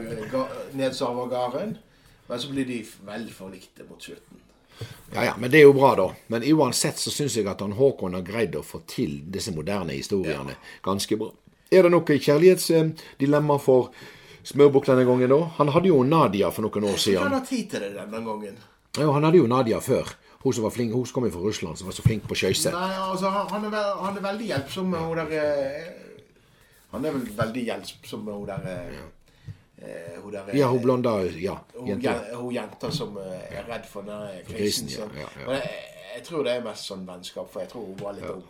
nedsarva 0.78 1.26
gården. 1.32 1.78
Men 2.30 2.40
så 2.40 2.54
blir 2.54 2.68
de 2.68 2.80
vel 3.08 3.28
forlikte 3.34 3.86
mot 3.90 4.02
slutten. 4.04 4.43
Ja, 5.14 5.24
ja, 5.26 5.34
men 5.38 5.52
det 5.52 5.62
er 5.62 5.68
jo 5.68 5.76
bra, 5.78 5.94
da. 5.96 6.08
Men 6.34 6.44
uansett 6.56 6.98
så 6.98 7.14
syns 7.14 7.38
jeg 7.38 7.48
at 7.50 7.62
han 7.62 7.76
Håkon 7.78 8.18
har 8.18 8.26
greid 8.26 8.56
å 8.58 8.64
få 8.66 8.82
til 8.90 9.20
disse 9.30 9.54
moderne 9.54 9.94
historiene 9.94 10.56
ja. 10.56 10.74
ganske 10.86 11.18
bra. 11.20 11.30
Er 11.74 11.86
det 11.86 11.94
noe 11.94 12.18
kjærlighetsdilemma 12.26 13.58
for 13.62 13.94
Smørbukk 14.44 14.90
denne 14.90 15.06
gangen, 15.08 15.32
da? 15.32 15.40
Han 15.60 15.72
hadde 15.72 15.88
jo 15.88 16.02
Nadia 16.04 16.50
for 16.52 16.66
noen 16.66 16.90
år 16.90 16.98
siden. 17.00 17.24
Han 17.24 17.38
har 17.38 17.46
tid 17.48 17.70
til 17.72 17.86
det 17.86 17.94
denne 17.96 18.20
gangen. 18.26 18.58
Jo, 18.98 19.14
han 19.16 19.24
hadde 19.24 19.40
jo 19.40 19.48
Nadia 19.50 19.80
før. 19.82 20.12
Hun 20.44 20.54
som 20.54 20.66
var 20.66 20.74
flink, 20.76 20.92
hun 20.92 21.06
som 21.08 21.22
kom 21.22 21.30
fra 21.32 21.42
Russland, 21.42 21.80
som 21.80 21.88
var 21.88 21.96
så 21.96 22.04
flink 22.04 22.26
på 22.28 22.36
skøyse. 22.36 22.74
Altså, 22.76 23.30
han, 23.32 23.70
han 23.72 24.18
er 24.18 24.26
veldig 24.26 24.50
hjelpsom 24.50 24.90
med 24.92 25.00
hun 25.00 25.22
der 25.22 25.38
eh, 25.40 25.86
Han 26.92 27.06
er 27.06 27.16
vel 27.16 27.30
veldig 27.38 27.64
hjelpsom 27.70 28.26
med 28.28 28.36
hun 28.36 28.50
der 28.50 28.68
ja. 28.98 29.06
Eh, 29.84 30.22
hun 30.24 30.32
der, 30.32 30.56
ja, 30.56 30.68
hun 30.72 30.82
blonda 30.82 31.18
ja, 31.24 31.58
jenta. 31.88 32.14
Hun, 32.36 32.54
jenta 32.56 32.92
som 32.92 33.18
eh, 33.20 33.58
er 33.60 33.68
redd 33.68 33.86
for 33.90 34.08
krisen. 34.48 34.90
Ja, 34.90 35.10
ja, 35.20 35.28
ja. 35.42 35.48
Men 35.48 35.60
jeg, 35.60 35.84
jeg, 36.16 36.26
tror 36.30 36.44
det 36.48 36.54
er 36.56 36.64
mest 36.64 36.88
sånn 36.88 37.04
vennskap, 37.08 37.50
for 37.52 37.66
jeg 37.66 37.72
tror 37.74 37.90
hun 37.90 37.98
var 38.00 38.16
litt 38.16 38.30
ung. 38.32 38.46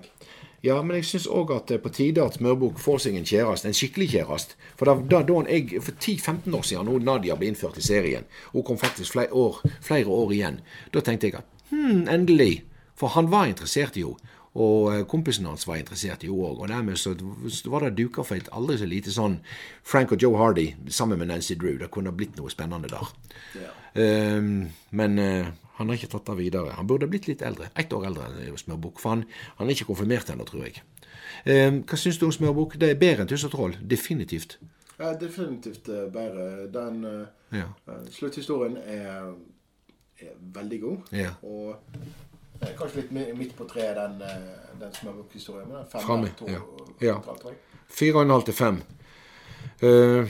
Ja, 0.64 0.78
men 0.80 0.96
jeg 0.96 1.08
syns 1.10 1.26
òg 1.28 1.50
at 1.52 1.66
det 1.68 1.76
er 1.76 1.82
på 1.84 1.92
tide 1.92 2.24
at 2.24 2.38
Mørbukk 2.40 2.78
får 2.80 3.02
seg 3.04 3.18
en 3.20 3.26
kjæreste, 3.28 3.68
en 3.68 3.76
skikkelig 3.76 4.12
kjæreste. 4.14 4.56
For 4.80 4.88
da, 4.88 4.94
da, 5.12 5.20
da 5.28 5.42
jeg, 5.50 5.82
for 5.84 5.98
10-15 5.98 6.56
år 6.56 6.68
siden, 6.70 6.88
når 6.88 7.08
Nadia 7.10 7.36
ble 7.40 7.50
innført 7.52 7.82
i 7.82 7.84
serien, 7.84 8.30
hun 8.54 8.64
kom 8.68 8.80
faktisk 8.80 9.18
flere 9.18 9.34
år, 9.36 9.60
flere 9.84 10.14
år 10.14 10.32
igjen, 10.38 10.62
da 10.94 11.04
tenkte 11.04 11.28
jeg 11.28 11.42
at 11.42 11.68
hm, 11.74 12.06
endelig. 12.14 12.62
For 12.96 13.12
han 13.18 13.28
var 13.34 13.50
interessert 13.50 13.98
i 14.00 14.06
henne. 14.06 14.32
Og 14.54 14.92
eh, 14.94 15.06
kompisen 15.10 15.48
hans 15.50 15.66
var 15.68 15.80
interessert 15.82 16.24
i 16.24 16.30
henne 16.30 16.52
òg. 16.52 16.62
Og 16.62 16.70
dermed 16.70 17.00
så 17.00 17.16
var 17.72 17.88
det 17.88 17.96
duka 17.98 18.26
for 18.26 18.38
et 18.38 18.52
aldri 18.54 18.78
så 18.78 18.90
lite 18.90 19.14
sånn 19.14 19.40
Frank 19.82 20.14
og 20.14 20.22
Joe 20.22 20.38
Hardy 20.38 20.68
sammen 20.94 21.20
med 21.20 21.32
Nancy 21.32 21.58
Drew. 21.58 21.80
Det 21.82 21.90
kunne 21.94 22.14
blitt 22.14 22.38
noe 22.38 22.54
spennende 22.54 22.92
der. 22.92 23.10
Ja. 23.58 23.72
Um, 23.94 24.70
men 24.90 25.20
uh, 25.22 25.50
han 25.78 25.90
har 25.90 25.98
ikke 25.98 26.12
tatt 26.14 26.30
det 26.30 26.38
videre. 26.38 26.76
Han 26.78 26.90
burde 26.90 27.10
blitt 27.10 27.28
litt 27.30 27.42
eldre. 27.46 27.72
Ett 27.78 27.94
år 27.94 28.08
eldre 28.12 28.30
enn 28.30 28.58
Smørbukk. 28.62 29.02
For 29.02 29.16
han, 29.16 29.26
han, 29.58 29.68
er 29.68 29.74
ikke 29.74 29.90
konfirmert 29.90 30.30
ennå, 30.30 30.46
tror 30.50 30.68
jeg. 30.68 30.84
Um, 31.50 31.82
hva 31.90 31.98
syns 32.00 32.22
du 32.22 32.28
om 32.30 32.36
Smørbukk? 32.36 32.78
Det 32.82 32.94
er 32.94 33.02
bedre 33.02 33.26
enn 33.26 33.34
Tuss 33.34 33.48
og 33.50 33.56
Troll. 33.56 33.78
Definitivt. 33.82 34.60
Ja, 35.00 35.16
definitivt 35.18 35.90
uh, 35.90 36.06
bedre. 36.14 36.68
Den 36.74 37.02
uh, 37.10 37.58
ja. 37.58 37.72
slutthistorien 38.14 38.78
er, 38.86 39.34
er, 40.22 40.38
veldig 40.54 40.80
god. 40.86 41.10
Ja. 41.18 41.34
Og 41.42 41.82
Kanskje 42.78 43.04
litt 43.04 43.38
midt 43.38 43.56
på 43.58 43.68
treet, 43.70 43.96
den, 43.98 44.22
eh, 44.22 44.74
den 44.80 44.94
smørbukkhistorien. 44.96 45.70
Men 45.70 45.88
fem 45.92 46.06
Framme, 46.06 46.34
to, 46.40 46.50
ja. 46.50 46.62
ja. 47.02 47.18
Fire 47.90 48.22
og 48.22 48.28
en 48.28 48.36
halv 48.36 48.48
til 48.50 48.58
fem. 48.58 48.82
Uh, 49.84 50.30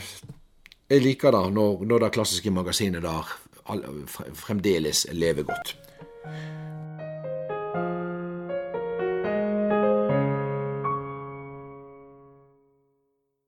jeg 0.90 1.02
liker 1.02 1.34
det 1.34 1.42
når, 1.54 1.86
når 1.90 2.06
det 2.06 2.14
klassiske 2.16 2.52
magasinet 2.54 3.04
der 3.06 3.34
fremdeles 4.38 5.06
lever 5.12 5.48
godt. 5.48 5.76